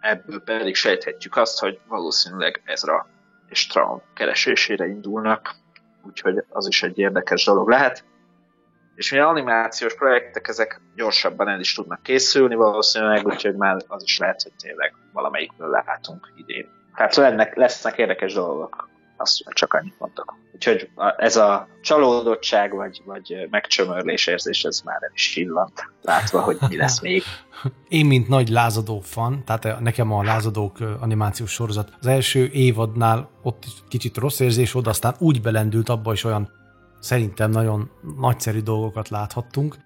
ebből 0.00 0.42
pedig 0.42 0.74
sejthetjük 0.74 1.36
azt, 1.36 1.60
hogy 1.60 1.80
valószínűleg 1.88 2.62
Ezra 2.64 3.06
és 3.52 3.66
Traum 3.66 4.02
keresésére 4.14 4.86
indulnak, 4.86 5.54
úgyhogy 6.06 6.44
az 6.48 6.66
is 6.66 6.82
egy 6.82 6.98
érdekes 6.98 7.44
dolog 7.44 7.68
lehet. 7.68 8.04
És 8.94 9.10
mivel 9.10 9.28
animációs 9.28 9.94
projektek, 9.94 10.48
ezek 10.48 10.80
gyorsabban 10.96 11.48
el 11.48 11.60
is 11.60 11.74
tudnak 11.74 12.02
készülni 12.02 12.54
valószínűleg, 12.54 13.26
úgyhogy 13.26 13.54
már 13.54 13.76
az 13.86 14.02
is 14.02 14.18
lehet, 14.18 14.42
hogy 14.42 14.52
tényleg 14.62 14.94
valamelyikből 15.12 15.68
látunk 15.86 16.32
idén. 16.36 16.68
Tehát 16.94 17.14
lennek, 17.14 17.56
lesznek 17.56 17.98
érdekes 17.98 18.32
dolgok, 18.34 18.88
azt 19.22 19.42
csak 19.48 19.72
annyit 19.72 19.94
mondok. 19.98 20.36
Úgyhogy 20.54 20.88
ez 21.16 21.36
a 21.36 21.68
csalódottság 21.80 22.74
vagy, 22.74 23.02
vagy 23.04 23.46
megcsömörlés 23.50 24.26
érzés, 24.26 24.64
ez 24.64 24.80
már 24.84 25.02
el 25.02 25.10
is 25.14 25.36
illant, 25.36 25.90
látva, 26.02 26.40
hogy 26.40 26.56
mi 26.68 26.76
lesz 26.76 27.00
még. 27.08 27.22
Én, 27.88 28.06
mint 28.06 28.28
nagy 28.28 28.48
lázadó 28.48 29.00
fan, 29.00 29.44
tehát 29.44 29.80
nekem 29.80 30.12
a 30.12 30.22
lázadók 30.22 30.78
animációs 31.00 31.50
sorozat 31.50 31.92
az 32.00 32.06
első 32.06 32.48
évadnál 32.52 33.30
ott 33.42 33.64
kicsit 33.88 34.16
rossz 34.16 34.40
érzés 34.40 34.72
volt, 34.72 34.86
aztán 34.86 35.14
úgy 35.18 35.40
belendült 35.40 35.88
abba 35.88 36.12
is 36.12 36.24
olyan 36.24 36.50
szerintem 37.00 37.50
nagyon 37.50 37.90
nagyszerű 38.18 38.60
dolgokat 38.60 39.08
láthattunk. 39.08 39.76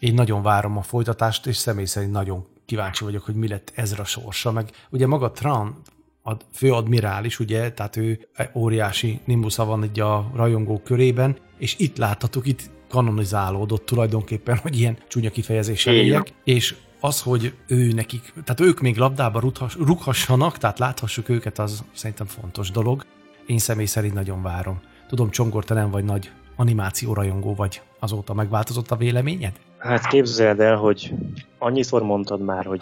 Én 0.00 0.14
nagyon 0.14 0.42
várom 0.42 0.76
a 0.76 0.82
folytatást, 0.82 1.46
és 1.46 1.56
személy 1.56 1.84
szerint 1.84 2.12
nagyon 2.12 2.46
kíváncsi 2.66 3.04
vagyok, 3.04 3.24
hogy 3.24 3.34
mi 3.34 3.48
lett 3.48 3.72
Ezra 3.74 4.04
sorsa, 4.04 4.52
meg 4.52 4.70
ugye 4.90 5.06
maga 5.06 5.30
Tran 5.30 5.82
a 6.26 6.36
főadmirális, 6.52 7.38
ugye, 7.38 7.72
tehát 7.72 7.96
ő 7.96 8.28
óriási 8.54 9.20
nimbusza 9.24 9.64
van 9.64 9.82
egy 9.82 10.00
a 10.00 10.30
rajongók 10.34 10.84
körében, 10.84 11.36
és 11.58 11.74
itt 11.78 11.96
láthatók, 11.96 12.46
itt 12.46 12.70
kanonizálódott 12.88 13.86
tulajdonképpen, 13.86 14.56
hogy 14.56 14.78
ilyen 14.78 14.98
csúnya 15.08 15.30
kifejezés 15.30 15.86
éljek, 15.86 16.32
és 16.44 16.74
az, 17.00 17.20
hogy 17.20 17.54
ő 17.66 17.92
nekik, 17.92 18.32
tehát 18.44 18.60
ők 18.60 18.80
még 18.80 18.96
labdába 18.96 19.42
rúghassanak, 19.78 20.58
tehát 20.58 20.78
láthassuk 20.78 21.28
őket, 21.28 21.58
az 21.58 21.84
szerintem 21.92 22.26
fontos 22.26 22.70
dolog. 22.70 23.04
Én 23.46 23.58
személy 23.58 23.86
szerint 23.86 24.14
nagyon 24.14 24.42
várom. 24.42 24.80
Tudom, 25.08 25.30
Csongor, 25.30 25.64
te 25.64 25.74
nem 25.74 25.90
vagy 25.90 26.04
nagy 26.04 26.30
animációrajongó 26.56 27.54
vagy, 27.54 27.82
azóta 27.98 28.34
megváltozott 28.34 28.90
a 28.90 28.96
véleményed? 28.96 29.60
Hát 29.84 30.06
képzeld 30.06 30.60
el, 30.60 30.76
hogy 30.76 31.12
annyiszor 31.58 32.02
mondtad 32.02 32.40
már, 32.40 32.64
hogy 32.64 32.80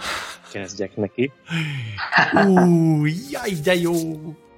kezdjek 0.53 0.97
neki. 0.97 1.33
Ú, 2.47 3.05
jaj, 3.31 3.51
de 3.65 3.75
jó! 3.75 3.93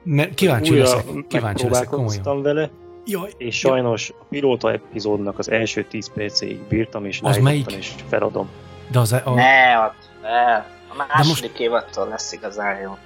Ne, 0.03 0.29
kíváncsi 0.29 0.71
Újra 0.71 0.83
leszek, 0.83 1.27
kíváncsi 1.29 1.69
leszek 1.69 1.89
komolyan. 1.89 2.43
vele, 2.43 2.71
Jaj, 3.07 3.31
és 3.37 3.59
sajnos 3.59 4.11
a 4.21 4.25
pilóta 4.29 4.73
epizódnak 4.73 5.39
az 5.39 5.51
első 5.51 5.85
10 5.85 6.13
percéig 6.13 6.59
bírtam, 6.69 7.05
és 7.05 7.21
az 7.23 7.39
melyik? 7.39 7.73
és 7.73 7.95
feladom. 8.09 8.49
De 8.91 8.99
az 8.99 9.13
e- 9.13 9.23
a... 9.25 9.35
Ne, 9.35 9.79
ott, 9.79 10.11
ne. 10.23 10.55
A 10.89 10.97
második 10.97 11.51
most... 11.51 11.59
évadtól 11.59 12.09
lesz 12.09 12.33
igazán 12.33 12.81
jó. 12.81 12.97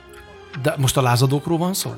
De 0.62 0.74
most 0.78 0.97
a 0.97 1.03
lázadókról 1.03 1.59
van 1.59 1.74
szó? 1.74 1.91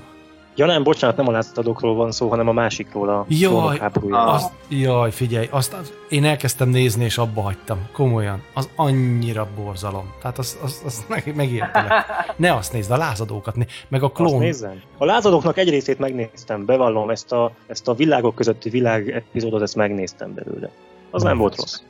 Ja 0.54 0.66
nem, 0.66 0.82
bocsánat, 0.82 1.16
nem 1.16 1.28
a 1.28 1.30
lázadókról 1.30 1.94
van 1.94 2.12
szó, 2.12 2.28
hanem 2.28 2.48
a 2.48 2.52
másikról, 2.52 3.08
a 3.08 3.24
jaj, 3.28 3.80
azt, 4.10 4.52
jaj, 4.68 5.10
figyelj, 5.10 5.48
azt, 5.50 5.72
azt 5.72 5.94
én 6.08 6.24
elkezdtem 6.24 6.68
nézni, 6.68 7.04
és 7.04 7.18
abba 7.18 7.40
hagytam. 7.40 7.88
Komolyan. 7.92 8.42
Az 8.54 8.68
annyira 8.76 9.48
borzalom. 9.56 10.12
Tehát 10.20 10.38
az, 10.38 10.58
az, 10.62 10.82
az 10.84 11.04
meg, 11.08 11.32
megértelek. 11.36 12.04
Ne 12.36 12.54
azt 12.54 12.72
nézd, 12.72 12.90
a 12.90 12.96
lázadókat, 12.96 13.56
né, 13.56 13.66
meg 13.88 14.02
a 14.02 14.10
klón. 14.10 14.32
Azt 14.32 14.42
nézem. 14.42 14.80
A 14.98 15.04
lázadóknak 15.04 15.56
egy 15.56 15.68
részét 15.68 15.98
megnéztem, 15.98 16.64
bevallom, 16.64 17.10
ezt 17.10 17.32
a, 17.32 17.52
ezt 17.66 17.88
a 17.88 17.94
világok 17.94 18.34
közötti 18.34 18.70
világ 18.70 19.10
epizódot, 19.10 19.62
ezt 19.62 19.76
megnéztem 19.76 20.34
belőle. 20.34 20.70
Az 21.10 21.22
Na, 21.22 21.28
nem 21.28 21.38
volt 21.38 21.56
rossz. 21.56 21.80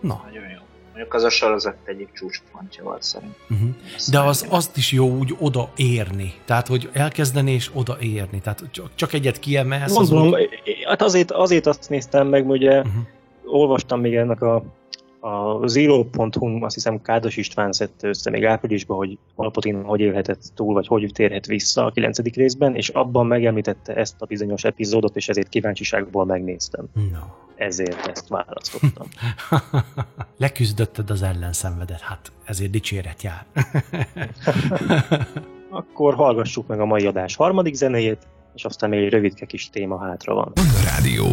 Na. 0.00 0.22
Nagyon 0.24 0.48
jó. 0.48 0.57
Mondjuk 0.98 1.16
az 1.16 1.24
a 1.24 1.30
sorozat 1.30 1.76
egyik 1.84 2.08
csúcspontja 2.12 2.82
volt 2.82 3.02
szerintem. 3.02 3.36
Uh-huh. 3.50 3.68
De 4.10 4.20
az, 4.20 4.46
azt 4.48 4.76
is 4.76 4.92
jó 4.92 5.16
úgy 5.18 5.36
odaérni. 5.38 6.34
Tehát, 6.44 6.66
hogy 6.66 6.90
elkezdeni 6.92 7.52
és 7.52 7.70
odaérni. 7.74 8.40
Tehát 8.40 8.62
csak, 8.70 8.90
csak 8.94 9.12
egyet 9.12 9.38
kiemelsz. 9.38 9.94
Mondom, 9.94 10.32
az 10.32 10.40
úgy... 10.40 10.48
hát 10.86 11.02
azért, 11.02 11.30
azért 11.30 11.66
azt 11.66 11.88
néztem 11.88 12.26
meg, 12.26 12.48
ugye 12.48 12.78
uh-huh. 12.78 12.92
olvastam 13.44 14.00
még 14.00 14.14
ennek 14.14 14.42
a 14.42 14.64
A 15.20 15.66
Zero.hu 15.66 16.64
azt 16.64 16.74
hiszem 16.74 17.02
Kádos 17.02 17.36
István 17.36 17.72
szedte 17.72 18.08
össze 18.08 18.30
még 18.30 18.44
áprilisban, 18.44 18.96
hogy 18.96 19.18
Palpatine 19.34 19.82
hogy 19.82 20.00
élhetett 20.00 20.42
túl, 20.54 20.74
vagy 20.74 20.86
hogy 20.86 21.10
térhet 21.14 21.46
vissza 21.46 21.84
a 21.84 21.90
kilencedik 21.90 22.36
részben, 22.36 22.74
és 22.76 22.88
abban 22.88 23.26
megemlítette 23.26 23.94
ezt 23.94 24.14
a 24.18 24.26
bizonyos 24.26 24.64
epizódot, 24.64 25.16
és 25.16 25.28
ezért 25.28 25.48
kíváncsiságból 25.48 26.24
megnéztem. 26.24 26.86
No. 26.94 27.18
Ezért 27.56 28.06
ezt 28.06 28.28
választottam. 28.28 29.06
Leküzdötted 30.38 31.10
az 31.10 31.22
ellenszenvedet, 31.22 32.00
hát 32.00 32.32
ezért 32.44 32.70
dicséret 32.70 33.22
jár. 33.22 33.46
Akkor 35.70 36.14
hallgassuk 36.14 36.66
meg 36.66 36.80
a 36.80 36.84
mai 36.84 37.06
adás 37.06 37.36
harmadik 37.36 37.74
zenéjét, 37.74 38.26
és 38.54 38.64
aztán 38.64 38.90
még 38.90 39.04
egy 39.04 39.10
rövidke 39.10 39.46
kis 39.46 39.70
téma 39.70 39.98
hátra 39.98 40.34
van. 40.34 40.52
Rádió. 40.84 41.26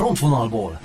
Frontvonalból. 0.00 0.80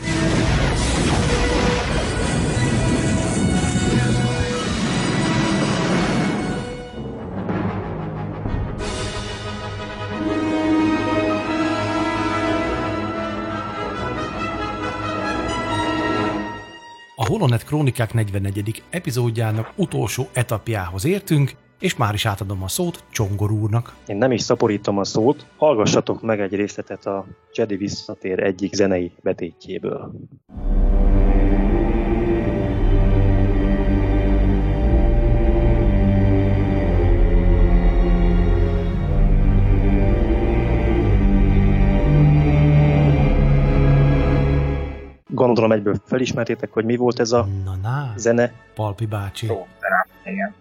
A 17.15 17.25
Holonet 17.25 17.63
Krónikák 17.63 18.13
44. 18.13 18.83
epizódjának 18.89 19.71
utolsó 19.75 20.29
etapjához 20.33 21.05
értünk, 21.05 21.55
és 21.79 21.95
már 21.95 22.13
is 22.13 22.25
átadom 22.25 22.63
a 22.63 22.67
szót 22.67 23.03
Csongor 23.09 23.51
úrnak. 23.51 23.95
Én 24.07 24.17
nem 24.17 24.31
is 24.31 24.41
szaporítom 24.41 24.97
a 24.97 25.03
szót, 25.03 25.45
hallgassatok 25.57 26.21
meg 26.21 26.39
egy 26.39 26.55
részletet 26.55 27.05
a 27.05 27.25
Jedi 27.53 27.75
visszatér 27.75 28.43
egyik 28.43 28.73
zenei 28.73 29.11
betétjéből. 29.21 30.11
Gondolom 45.27 45.71
egyből 45.71 45.95
felismertétek, 46.05 46.71
hogy 46.71 46.85
mi 46.85 46.95
volt 46.95 47.19
ez 47.19 47.31
a 47.31 47.47
Na, 47.63 47.75
na, 47.81 48.13
zene. 48.15 48.51
Palpi 48.75 49.05
bácsi. 49.05 49.45
Trónterem, 49.45 50.05
igen. 50.23 50.53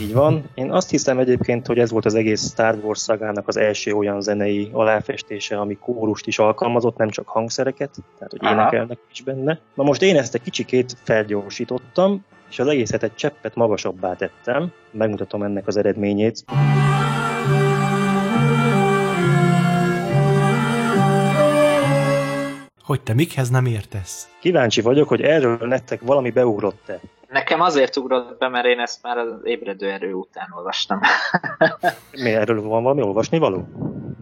Így 0.00 0.12
van. 0.12 0.44
Én 0.54 0.70
azt 0.70 0.90
hiszem 0.90 1.18
egyébként, 1.18 1.66
hogy 1.66 1.78
ez 1.78 1.90
volt 1.90 2.04
az 2.04 2.14
egész 2.14 2.50
Star 2.50 2.78
Wars 2.82 2.98
szagának 2.98 3.48
az 3.48 3.56
első 3.56 3.92
olyan 3.92 4.20
zenei 4.20 4.70
aláfestése, 4.72 5.58
ami 5.58 5.74
kórust 5.74 6.26
is 6.26 6.38
alkalmazott, 6.38 6.96
nem 6.96 7.10
csak 7.10 7.28
hangszereket, 7.28 7.90
tehát 8.18 8.30
hogy 8.30 8.40
Aha. 8.42 8.52
énekelnek 8.52 8.98
is 9.12 9.22
benne. 9.22 9.60
Na 9.74 9.82
most 9.82 10.02
én 10.02 10.16
ezt 10.16 10.34
egy 10.34 10.42
kicsikét 10.42 10.96
felgyorsítottam, 11.02 12.24
és 12.50 12.58
az 12.58 12.66
egészet 12.66 13.02
egy 13.02 13.14
cseppet 13.14 13.54
magasabbá 13.54 14.14
tettem. 14.14 14.72
Megmutatom 14.90 15.42
ennek 15.42 15.66
az 15.66 15.76
eredményét. 15.76 16.44
Hogy 22.82 23.02
te 23.02 23.14
mikhez 23.14 23.50
nem 23.50 23.66
értesz? 23.66 24.28
Kíváncsi 24.40 24.80
vagyok, 24.80 25.08
hogy 25.08 25.20
erről 25.20 25.58
nektek 25.60 26.00
valami 26.00 26.30
beugrott-e. 26.30 27.00
Nekem 27.60 27.72
azért 27.72 27.96
ugrott 27.96 28.38
be, 28.38 28.48
mert 28.48 28.66
én 28.66 28.78
ezt 28.80 29.02
már 29.02 29.18
az 29.18 29.32
ébredő 29.44 29.90
erő 29.90 30.12
után 30.12 30.48
olvastam. 30.56 31.00
Mi 32.22 32.30
erről 32.34 32.62
van 32.62 32.82
valami 32.82 33.02
olvasni 33.02 33.38
való? 33.38 33.68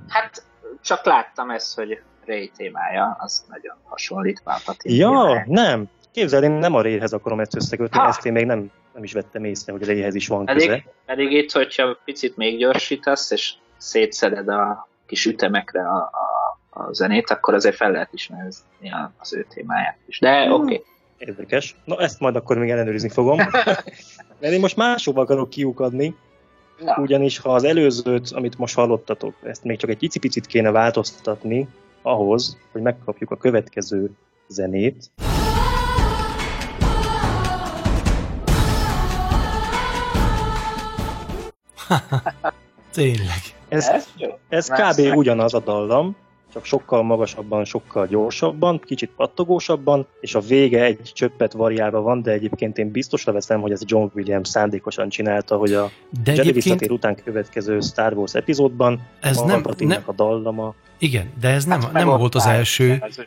hát 0.09 0.43
csak 0.82 1.05
láttam 1.05 1.51
ezt, 1.51 1.74
hogy 1.74 2.01
Ray 2.26 2.51
témája, 2.57 3.16
az 3.20 3.45
nagyon 3.49 3.76
hasonlít 3.84 4.41
Palpatine 4.45 4.95
Ja, 4.95 5.09
témájára. 5.11 5.45
nem. 5.47 5.89
Képzeld, 6.12 6.43
én 6.43 6.51
nem 6.51 6.74
a 6.74 6.82
Rayhez 6.82 7.12
akarom 7.12 7.41
ezt 7.41 7.57
összekötni, 7.57 7.99
Ha. 7.99 8.07
ezt 8.07 8.26
én 8.26 8.32
még 8.32 8.45
nem, 8.47 8.70
nem 8.95 9.03
is 9.03 9.12
vettem 9.12 9.45
észre, 9.45 9.72
hogy 9.72 9.84
Rayhez 9.86 10.14
is 10.14 10.28
van 10.28 10.47
köze. 10.47 10.66
Pedig, 10.66 10.89
pedig 11.07 11.32
itt, 11.32 11.53
hogyha 11.53 11.97
picit 12.05 12.36
még 12.36 12.59
gyorsítasz, 12.59 13.30
és 13.30 13.55
szétszeded 13.76 14.49
a 14.49 14.89
kis 15.07 15.24
ütemekre 15.26 15.89
a, 15.89 15.97
a, 15.97 16.80
a 16.80 16.93
zenét, 16.93 17.30
akkor 17.30 17.55
azért 17.55 17.76
fel 17.76 17.91
lehet 17.91 18.12
ismerni 18.12 18.51
a- 18.91 19.12
az 19.18 19.34
ő 19.34 19.47
témáját 19.55 19.97
is. 20.07 20.18
De 20.18 20.43
Hmm. 20.43 20.53
oké. 20.53 20.62
Okay. 20.62 20.84
Érdekes. 21.19 21.77
Na 21.85 21.97
ezt 21.97 22.21
majd 22.21 22.37
akkor 22.37 22.59
még 22.59 22.71
ellenőrizni 22.71 23.09
fogom. 23.09 23.37
Mert 24.41 24.53
én 24.53 24.61
most 24.61 24.77
máshova 24.77 25.21
akarok 25.21 25.51
kiukadni, 25.51 26.14
Na, 26.79 26.97
ugyanis 26.97 27.39
ha 27.39 27.55
az 27.55 27.64
előzőt, 27.64 28.31
amit 28.31 28.59
most 28.59 28.75
hallottatok, 28.75 29.35
ezt 29.43 29.64
még 29.64 29.79
csak 29.79 29.91
egy 29.91 30.19
picit 30.21 30.47
kéne 30.47 30.71
változtatni 30.71 31.69
ahhoz, 32.03 32.59
hogy 32.73 32.83
megkapjuk 32.83 33.31
a 33.31 33.37
következő 33.37 34.11
zenét. 34.49 35.11
Tényleg. 42.93 43.41
Ez, 43.69 43.89
ez 43.89 44.09
jó. 44.16 44.39
ez 44.49 44.69
kb. 44.69 45.16
ugyanaz 45.16 45.55
a 45.55 45.61
dallam, 45.61 46.16
csak 46.53 46.64
sokkal 46.64 47.03
magasabban, 47.03 47.64
sokkal 47.64 48.07
gyorsabban, 48.07 48.80
kicsit 48.84 49.11
pattogósabban, 49.16 50.07
és 50.20 50.34
a 50.34 50.40
vége 50.40 50.84
egy 50.84 51.11
csöppet 51.14 51.53
variálva 51.53 52.01
van, 52.01 52.22
de 52.22 52.30
egyébként 52.30 52.78
én 52.78 52.90
biztosra 52.90 53.32
veszem, 53.32 53.61
hogy 53.61 53.72
ez 53.72 53.80
John 53.84 54.11
Williams 54.14 54.49
szándékosan 54.49 55.09
csinálta, 55.09 55.57
hogy 55.57 55.72
a 55.72 55.90
De 56.24 56.34
Jedi 56.34 56.53
visszatér 56.53 56.90
után 56.90 57.14
következő 57.24 57.80
Star 57.80 58.12
Wars 58.12 58.34
epizódban 58.34 59.01
ez 59.20 59.38
a 59.38 59.44
nem, 59.44 59.62
nem, 59.78 60.03
a 60.05 60.12
dallama. 60.12 60.74
igen, 60.99 61.32
de 61.40 61.49
ez 61.49 61.64
nem, 61.64 61.80
Hát 61.80 61.92
nem 61.92 62.07
volt 62.07 62.34
az 62.34 62.46
első. 62.46 62.99
Az 63.01 63.26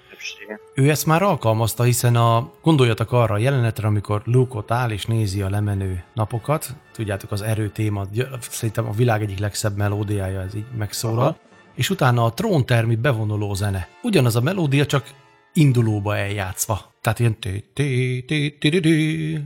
ő 0.73 0.89
ezt 0.89 1.05
már 1.05 1.21
alkalmazta, 1.21 1.83
hiszen 1.83 2.15
a, 2.15 2.51
gondoljatok 2.61 3.11
arra 3.11 3.33
a 3.33 3.37
jelenetre, 3.37 3.87
amikor 3.87 4.21
Luke 4.25 4.57
ott 4.57 4.71
áll 4.71 4.89
és 4.89 5.05
nézi 5.05 5.41
a 5.41 5.49
lemenő 5.49 6.03
napokat, 6.13 6.67
tudjátok 6.93 7.31
az 7.31 7.41
erő 7.41 7.69
téma, 7.69 8.05
szerintem 8.39 8.87
a 8.87 8.91
világ 8.91 9.21
egyik 9.21 9.39
legszebb 9.39 9.77
melódiája, 9.77 10.41
ez 10.41 10.55
így 10.55 10.65
megszólal, 10.77 11.23
Aha. 11.23 11.37
És 11.75 11.89
utána 11.89 12.25
a 12.25 12.33
tróntermi 12.33 12.95
bevonuló 12.95 13.53
zene. 13.53 13.87
Ugyanaz 14.01 14.35
a 14.35 14.41
melódia, 14.41 14.85
csak 14.85 15.09
indulóba 15.53 16.17
eljátszva. 16.17 16.93
Tehát 17.01 17.19
ilyen 17.19 17.37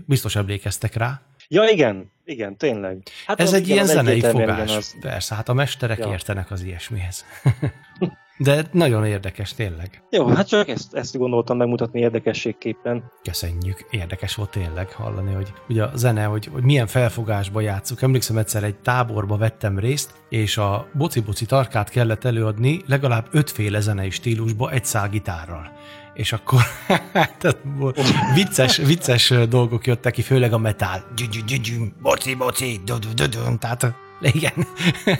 biztos 0.07 0.35
emlékeztek 0.35 0.93
rá. 0.93 1.21
Ja, 1.47 1.63
igen, 1.63 2.11
igen, 2.25 2.57
tényleg. 2.57 3.03
Hát 3.25 3.39
Ez 3.39 3.53
egy 3.53 3.69
ilyen 3.69 3.85
zenei 3.85 4.19
fogás. 4.19 4.95
Persze, 4.99 5.35
hát 5.35 5.49
a 5.49 5.53
mesterek 5.53 6.05
értenek 6.05 6.51
az 6.51 6.61
ilyesmihez. 6.61 7.25
De 8.37 8.65
nagyon 8.71 9.05
érdekes, 9.05 9.53
tényleg. 9.53 10.03
Jó, 10.09 10.27
hát 10.27 10.47
csak 10.47 10.67
ezt, 10.67 10.93
ezt 10.93 11.17
gondoltam 11.17 11.57
megmutatni 11.57 11.99
érdekességképpen. 11.99 13.03
Köszönjük. 13.23 13.85
Érdekes 13.89 14.35
volt 14.35 14.49
tényleg 14.49 14.91
hallani, 14.91 15.33
hogy 15.33 15.53
ugye 15.69 15.83
a 15.83 15.91
zene, 15.95 16.23
hogy, 16.23 16.45
hogy 16.45 16.63
milyen 16.63 16.87
felfogásba 16.87 17.61
játszuk. 17.61 18.01
Emlékszem 18.01 18.37
egyszer 18.37 18.63
egy 18.63 18.75
táborba 18.75 19.37
vettem 19.37 19.79
részt, 19.79 20.13
és 20.29 20.57
a 20.57 20.87
boci-boci 20.93 21.45
tarkát 21.45 21.89
kellett 21.89 22.23
előadni 22.23 22.81
legalább 22.85 23.27
ötféle 23.31 23.79
zenei 23.79 24.09
stílusba 24.09 24.71
egy 24.71 24.85
szál 24.85 25.09
gitárral. 25.09 25.71
És 26.13 26.33
akkor 26.33 26.61
tehát 27.39 27.57
vicces, 28.33 28.77
vicces 28.77 29.33
dolgok 29.49 29.87
jöttek 29.87 30.13
ki, 30.13 30.21
főleg 30.21 30.53
a 30.53 30.57
metal. 30.57 31.03
Boci, 32.01 32.35
boci, 32.35 32.81
tehát 33.59 33.95
igen, 34.21 34.53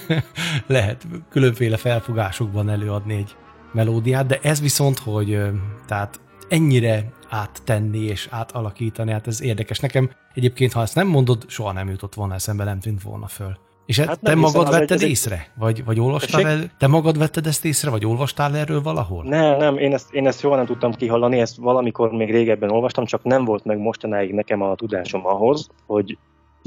lehet 0.67 1.07
különféle 1.29 1.77
felfogásokban 1.77 2.69
előadni 2.69 3.13
egy 3.13 3.35
melódiát, 3.73 4.25
de 4.25 4.39
ez 4.41 4.61
viszont, 4.61 4.99
hogy 4.99 5.39
tehát 5.87 6.19
ennyire 6.49 7.11
áttenni 7.29 7.99
és 7.99 8.27
átalakítani, 8.31 9.11
hát 9.11 9.27
ez 9.27 9.41
érdekes. 9.41 9.79
Nekem 9.79 10.09
egyébként, 10.33 10.73
ha 10.73 10.81
ezt 10.81 10.95
nem 10.95 11.07
mondod, 11.07 11.43
soha 11.47 11.71
nem 11.71 11.89
jutott 11.89 12.13
volna 12.13 12.33
eszembe, 12.33 12.63
nem 12.63 12.79
tűnt 12.79 13.01
volna 13.03 13.27
föl. 13.27 13.57
És 13.85 13.97
hát 13.99 14.07
Hát 14.07 14.19
te 14.19 14.33
hiszem, 14.33 14.51
magad 14.51 14.67
hogy 14.67 14.79
vetted 14.79 15.01
egy- 15.01 15.09
észre? 15.09 15.47
Vagy, 15.57 15.85
vagy 15.85 15.99
olvastál 15.99 16.47
el, 16.47 16.71
te 16.77 16.87
magad 16.87 17.17
vetted 17.17 17.47
ezt 17.47 17.65
észre, 17.65 17.89
vagy 17.89 18.05
olvastál 18.05 18.55
erről 18.57 18.81
valahol? 18.81 19.23
Nem, 19.23 19.57
nem, 19.57 19.77
én 19.77 19.93
ezt, 19.93 20.13
én 20.13 20.27
ezt 20.27 20.39
soha 20.39 20.55
nem 20.55 20.65
tudtam 20.65 20.93
kihallani, 20.93 21.39
ezt 21.39 21.55
valamikor 21.57 22.11
még 22.11 22.31
régebben 22.31 22.71
olvastam, 22.71 23.05
csak 23.05 23.23
nem 23.23 23.45
volt 23.45 23.65
meg 23.65 23.77
mostanáig 23.77 24.33
nekem 24.33 24.61
a 24.61 24.75
tudásom 24.75 25.25
ahhoz, 25.25 25.69
hogy 25.85 26.17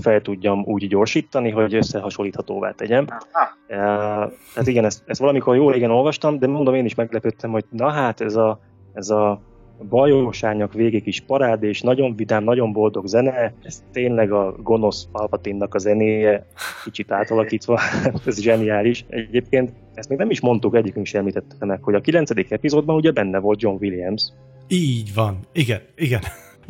fel 0.03 0.21
tudjam 0.21 0.63
úgy 0.65 0.89
gyorsítani, 0.89 1.51
hogy 1.51 1.75
összehasonlíthatóvá 1.75 2.71
tegyem. 2.71 3.07
Aha. 3.09 3.57
Uh, 3.69 4.33
hát 4.55 4.67
igen, 4.67 4.85
ezt, 4.85 5.03
ezt 5.07 5.21
valamikor 5.21 5.57
jó 5.57 5.71
régen 5.71 5.91
olvastam, 5.91 6.39
de 6.39 6.47
mondom, 6.47 6.75
én 6.75 6.85
is 6.85 6.95
meglepődtem, 6.95 7.51
hogy 7.51 7.65
na 7.71 7.91
hát 7.91 8.21
ez 8.21 8.37
a, 8.37 8.61
ez 8.93 9.11
a 9.11 9.41
bajosányok 9.89 10.73
végig 10.73 11.07
is 11.07 11.21
parád, 11.21 11.63
és 11.63 11.81
nagyon 11.81 12.17
vidám, 12.17 12.45
nagyon 12.45 12.73
boldog 12.73 13.07
zene, 13.07 13.55
ez 13.63 13.83
tényleg 13.93 14.33
a 14.33 14.55
gonosz 14.63 15.09
Palpatinnak 15.13 15.75
a 15.75 15.79
zenéje, 15.79 16.47
kicsit 16.85 17.13
átalakítva, 17.13 17.81
ez 18.27 18.41
zseniális. 18.41 19.05
Egyébként 19.09 19.73
ezt 19.95 20.09
még 20.09 20.19
nem 20.19 20.31
is 20.31 20.41
mondtuk, 20.41 20.77
egyikünk 20.77 21.07
sem 21.07 21.21
említette 21.21 21.67
meg, 21.67 21.83
hogy 21.83 21.95
a 21.95 22.01
kilencedik 22.01 22.51
epizódban 22.51 22.97
ugye 22.97 23.11
benne 23.11 23.39
volt 23.39 23.61
John 23.61 23.77
Williams. 23.81 24.23
Így 24.69 25.15
van. 25.15 25.39
Igen, 25.53 25.81
igen. 25.97 26.21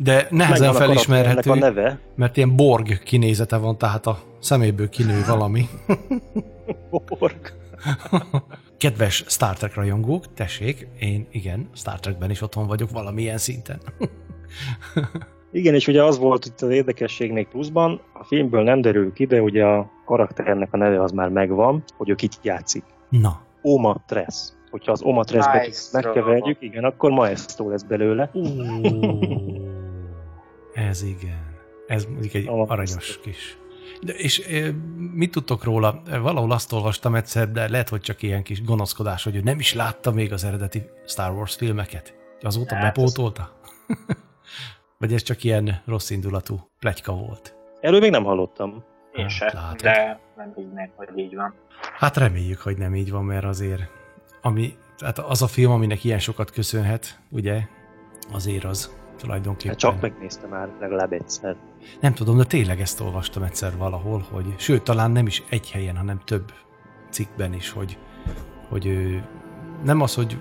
De 0.01 0.27
nehezen 0.29 0.67
Megvan 0.67 0.87
felismerhető, 0.87 1.51
a 1.51 1.55
neve, 1.55 1.99
mert 2.15 2.37
ilyen 2.37 2.55
Borg 2.55 2.99
kinézete 3.03 3.57
van, 3.57 3.77
tehát 3.77 4.05
a 4.05 4.19
szeméből 4.39 4.89
kinő 4.89 5.23
valami. 5.27 5.65
Borg. 7.19 7.53
Kedves 8.77 9.23
Star 9.27 9.55
Trek 9.55 9.75
rajongók, 9.75 10.33
tessék, 10.33 10.87
én 10.99 11.27
igen, 11.31 11.69
Star 11.73 11.99
Trekben 11.99 12.29
is 12.29 12.41
otthon 12.41 12.67
vagyok 12.67 12.89
valamilyen 12.91 13.37
szinten. 13.37 13.79
Igen, 15.51 15.73
és 15.73 15.87
ugye 15.87 16.03
az 16.03 16.17
volt 16.17 16.45
itt 16.45 16.61
az 16.61 16.69
érdekesség 16.69 17.31
még 17.31 17.47
pluszban, 17.47 18.01
a 18.13 18.23
filmből 18.23 18.63
nem 18.63 18.81
derül 18.81 19.13
ki, 19.13 19.25
de 19.25 19.41
ugye 19.41 19.65
a 19.65 19.91
karakternek 20.05 20.73
a 20.73 20.77
neve 20.77 21.01
az 21.01 21.11
már 21.11 21.29
megvan, 21.29 21.83
hogy 21.97 22.09
ő 22.09 22.15
kit 22.15 22.39
játszik. 22.41 22.83
Na, 23.09 23.41
Oma 23.61 24.03
Tress. 24.07 24.51
Hogyha 24.69 24.91
az 24.91 25.01
Oma 25.01 25.23
Tress 25.23 25.45
betűt 25.45 25.61
Maestro. 25.61 26.01
megkeverjük, 26.01 26.61
igen, 26.61 26.83
akkor 26.83 27.11
Maestro 27.11 27.69
lesz 27.69 27.83
belőle. 27.83 28.31
Ez 30.73 31.01
igen. 31.03 31.57
Ez 31.87 32.05
mondjuk 32.05 32.33
egy 32.33 32.47
Alapvető. 32.47 32.71
aranyos 32.81 33.19
kis. 33.19 33.57
De, 34.01 34.13
és 34.13 34.47
mit 35.13 35.31
tudtok 35.31 35.63
róla? 35.63 36.01
Valahol 36.09 36.51
azt 36.51 36.71
olvastam 36.73 37.15
egyszer, 37.15 37.51
de 37.51 37.69
lehet, 37.69 37.89
hogy 37.89 38.01
csak 38.01 38.21
ilyen 38.21 38.43
kis 38.43 38.63
gonoszkodás, 38.63 39.23
hogy 39.23 39.35
ő 39.35 39.41
nem 39.41 39.59
is 39.59 39.73
látta 39.73 40.11
még 40.11 40.33
az 40.33 40.43
eredeti 40.43 40.83
Star 41.07 41.31
Wars 41.31 41.55
filmeket. 41.55 42.17
Azóta 42.41 42.75
Hát, 42.75 42.83
bepótolta? 42.83 43.59
Vagy 44.99 45.13
ez 45.13 45.21
csak 45.21 45.43
ilyen 45.43 45.81
rossz 45.85 46.09
indulatú 46.09 46.69
pletyka 46.79 47.13
volt? 47.13 47.55
Erről 47.81 47.99
még 47.99 48.11
nem 48.11 48.23
hallottam. 48.23 48.83
Én 49.15 49.21
Hát, 49.23 49.31
se, 49.33 49.51
látod. 49.53 49.81
de 49.81 50.19
nem 50.37 50.51
hinném, 50.55 50.91
hogy 50.95 51.09
így 51.17 51.35
van. 51.35 51.53
Hát 51.97 52.17
reméljük, 52.17 52.59
hogy 52.59 52.77
nem 52.77 52.95
így 52.95 53.11
van, 53.11 53.23
mert 53.25 53.43
azért 53.45 53.81
ami, 54.41 54.73
tehát 54.97 55.19
az 55.19 55.41
a 55.41 55.47
film, 55.47 55.71
aminek 55.71 56.03
ilyen 56.03 56.19
sokat 56.19 56.51
köszönhet, 56.51 57.19
ugye, 57.29 57.61
azért 58.31 58.63
az 58.63 58.95
tulajdonképpen. 59.19 59.69
Hát 59.69 59.79
csak 59.79 60.01
megnéztem 60.01 60.49
már 60.49 60.69
legalább 60.79 61.11
egyszer. 61.11 61.55
Nem 61.99 62.13
tudom, 62.13 62.37
de 62.37 62.43
tényleg 62.43 62.79
ezt 62.79 63.01
olvastam 63.01 63.43
egyszer 63.43 63.77
valahol, 63.77 64.25
hogy 64.31 64.53
sőt, 64.57 64.83
talán 64.83 65.11
nem 65.11 65.27
is 65.27 65.43
egy 65.49 65.71
helyen, 65.71 65.95
hanem 65.95 66.19
több 66.25 66.51
cikkben 67.09 67.53
is, 67.53 67.69
hogy, 67.69 67.97
hogy 68.69 69.17
nem 69.83 70.01
az, 70.01 70.15
hogy 70.15 70.37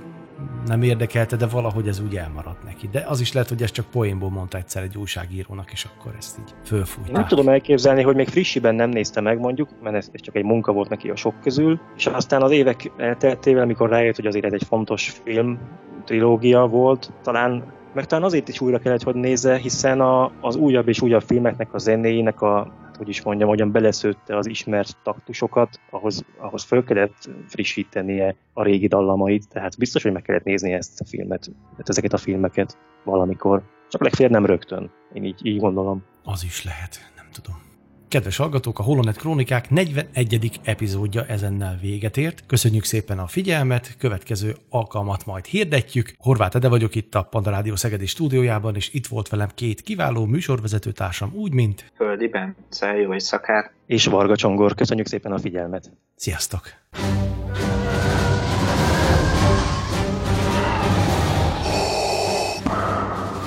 nem 0.67 0.83
érdekelte, 0.83 1.37
de 1.37 1.47
valahogy 1.47 1.89
ez 1.89 2.01
úgy 2.01 2.17
elmaradt 2.17 2.65
neki. 2.65 2.89
De 2.93 3.05
az 3.09 3.21
is 3.21 3.33
lehet, 3.33 3.49
hogy 3.49 3.63
ez 3.63 3.71
csak 3.71 3.87
poénból 3.91 4.31
mondta 4.31 4.59
egyszer 4.59 4.83
egy 4.83 4.97
újságírónak, 4.97 5.73
és 5.73 5.85
akkor 5.85 6.15
ezt 6.19 6.39
így 6.39 6.55
fölfújták. 6.65 7.13
Nem 7.13 7.27
tudom 7.27 7.49
elképzelni, 7.49 8.03
hogy 8.03 8.15
még 8.15 8.29
frissiben 8.29 8.75
nem 8.75 8.91
nézte 8.91 9.21
meg 9.21 9.39
mondjuk, 9.39 9.69
mert 9.83 9.97
ez, 9.97 10.09
ez 10.13 10.21
csak 10.21 10.37
egy 10.37 10.45
munka 10.45 10.73
volt 10.73 10.89
neki 10.89 11.11
a 11.11 11.17
sok 11.17 11.41
közül, 11.41 11.81
és 11.97 12.07
aztán 12.07 12.43
az 12.43 12.51
évek 12.51 12.91
elteltével, 12.97 13.63
amikor 13.63 13.89
rájött, 13.89 14.17
hogy 14.17 14.27
azért 14.27 14.45
ez 14.45 14.53
egy 14.53 14.65
fontos 14.65 15.21
film, 15.25 15.59
trilógia 16.05 16.67
volt, 16.67 17.13
talán 17.23 17.65
meg 17.93 18.07
talán 18.07 18.25
azért 18.25 18.49
is 18.49 18.61
újra 18.61 18.79
kellett, 18.79 19.03
hogy 19.03 19.15
nézze, 19.15 19.57
hiszen 19.57 20.01
a, 20.01 20.33
az 20.41 20.57
újabb 20.57 20.89
és 20.89 21.01
újabb 21.01 21.23
filmeknek 21.23 21.75
a 21.75 21.79
zenéinek 21.79 22.41
a, 22.41 22.73
hát 22.85 22.97
hogy 22.97 23.09
is 23.09 23.23
mondjam, 23.23 23.49
hogyan 23.49 23.73
beleszőtte 23.73 24.37
az 24.37 24.47
ismert 24.47 24.97
taktusokat, 25.03 25.81
ahhoz, 25.91 26.25
ahhoz 26.39 26.63
föl 26.63 26.85
kellett 26.85 27.31
frissítenie 27.47 28.35
a 28.53 28.63
régi 28.63 28.87
dallamait, 28.87 29.49
tehát 29.49 29.79
biztos, 29.79 30.03
hogy 30.03 30.13
meg 30.13 30.23
kellett 30.23 30.45
nézni 30.45 30.73
ezt 30.73 31.01
a 31.01 31.05
filmet, 31.05 31.51
hát 31.77 31.89
ezeket 31.89 32.13
a 32.13 32.17
filmeket 32.17 32.79
valamikor. 33.05 33.63
Csak 33.89 34.03
legfeljebb 34.03 34.33
nem 34.33 34.47
rögtön. 34.47 34.91
Én 35.13 35.25
így, 35.25 35.47
így 35.47 35.61
gondolom. 35.61 36.05
Az 36.25 36.45
is 36.45 36.65
lehet, 36.65 37.13
nem 37.17 37.27
tudom. 37.33 37.68
Kedves 38.09 38.37
hallgatók, 38.37 38.79
a 38.79 38.83
Holonet 38.83 39.17
Krónikák 39.17 39.71
41. 39.71 40.61
epizódja 40.65 41.27
ezennel 41.27 41.79
véget 41.81 42.17
ért. 42.17 42.43
Köszönjük 42.47 42.85
szépen 42.85 43.19
a 43.19 43.27
figyelmet, 43.27 43.97
következő 43.99 44.57
alkalmat 44.69 45.27
majd 45.27 45.45
hirdetjük. 45.45 46.15
Horváth 46.19 46.57
Ede 46.57 46.69
vagyok 46.69 46.95
itt 46.95 47.15
a 47.15 47.23
Panda 47.23 47.51
Rádió 47.51 47.77
Szegedi 47.77 48.07
stúdiójában, 48.07 48.75
és 48.75 48.93
itt 48.93 49.07
volt 49.07 49.29
velem 49.29 49.49
két 49.55 49.81
kiváló 49.81 50.25
műsorvezető 50.25 50.93
társam, 50.93 51.33
úgy, 51.35 51.53
mint 51.53 51.93
Földi 51.97 52.29
Bence, 52.29 52.87
jó 52.87 53.13
éjszakát! 53.13 53.73
És 53.87 54.07
Varga 54.07 54.37
Csongor, 54.37 54.75
köszönjük 54.75 55.07
szépen 55.07 55.33
a 55.33 55.39
figyelmet! 55.39 55.91
Sziasztok! 56.15 56.63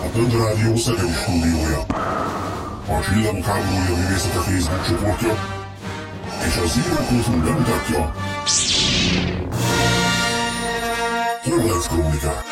A 0.04 0.10
Pönd 0.14 0.34
Rádió 0.34 0.76
Szegedi 0.76 1.12
stúdiója. 1.12 1.86
A 2.92 3.04
Csillagok 3.04 3.46
háborúja 3.46 3.96
művészete 3.96 4.40
Facebook 4.40 4.86
csoportja 4.88 5.60
és 6.48 6.56
a 6.58 6.68
Zero 6.68 6.96
Kultúr 6.96 7.44
bemutatja 7.44 8.14
Hornet 11.44 11.88
Krónikák. 11.88 12.44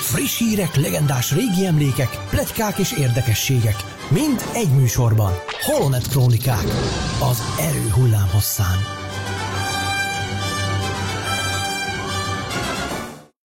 Friss 0.00 0.38
hírek, 0.38 0.76
legendás 0.76 1.32
régi 1.32 1.66
emlékek, 1.66 2.18
pletykák 2.30 2.78
és 2.78 2.92
érdekességek. 2.92 3.76
Mind 4.08 4.42
egy 4.54 4.70
műsorban. 4.70 5.32
Holonet 5.62 6.08
Krónikák. 6.08 6.64
Az 7.30 7.42
erő 7.58 7.90
hullám 7.94 8.28
hosszán. 8.32 9.07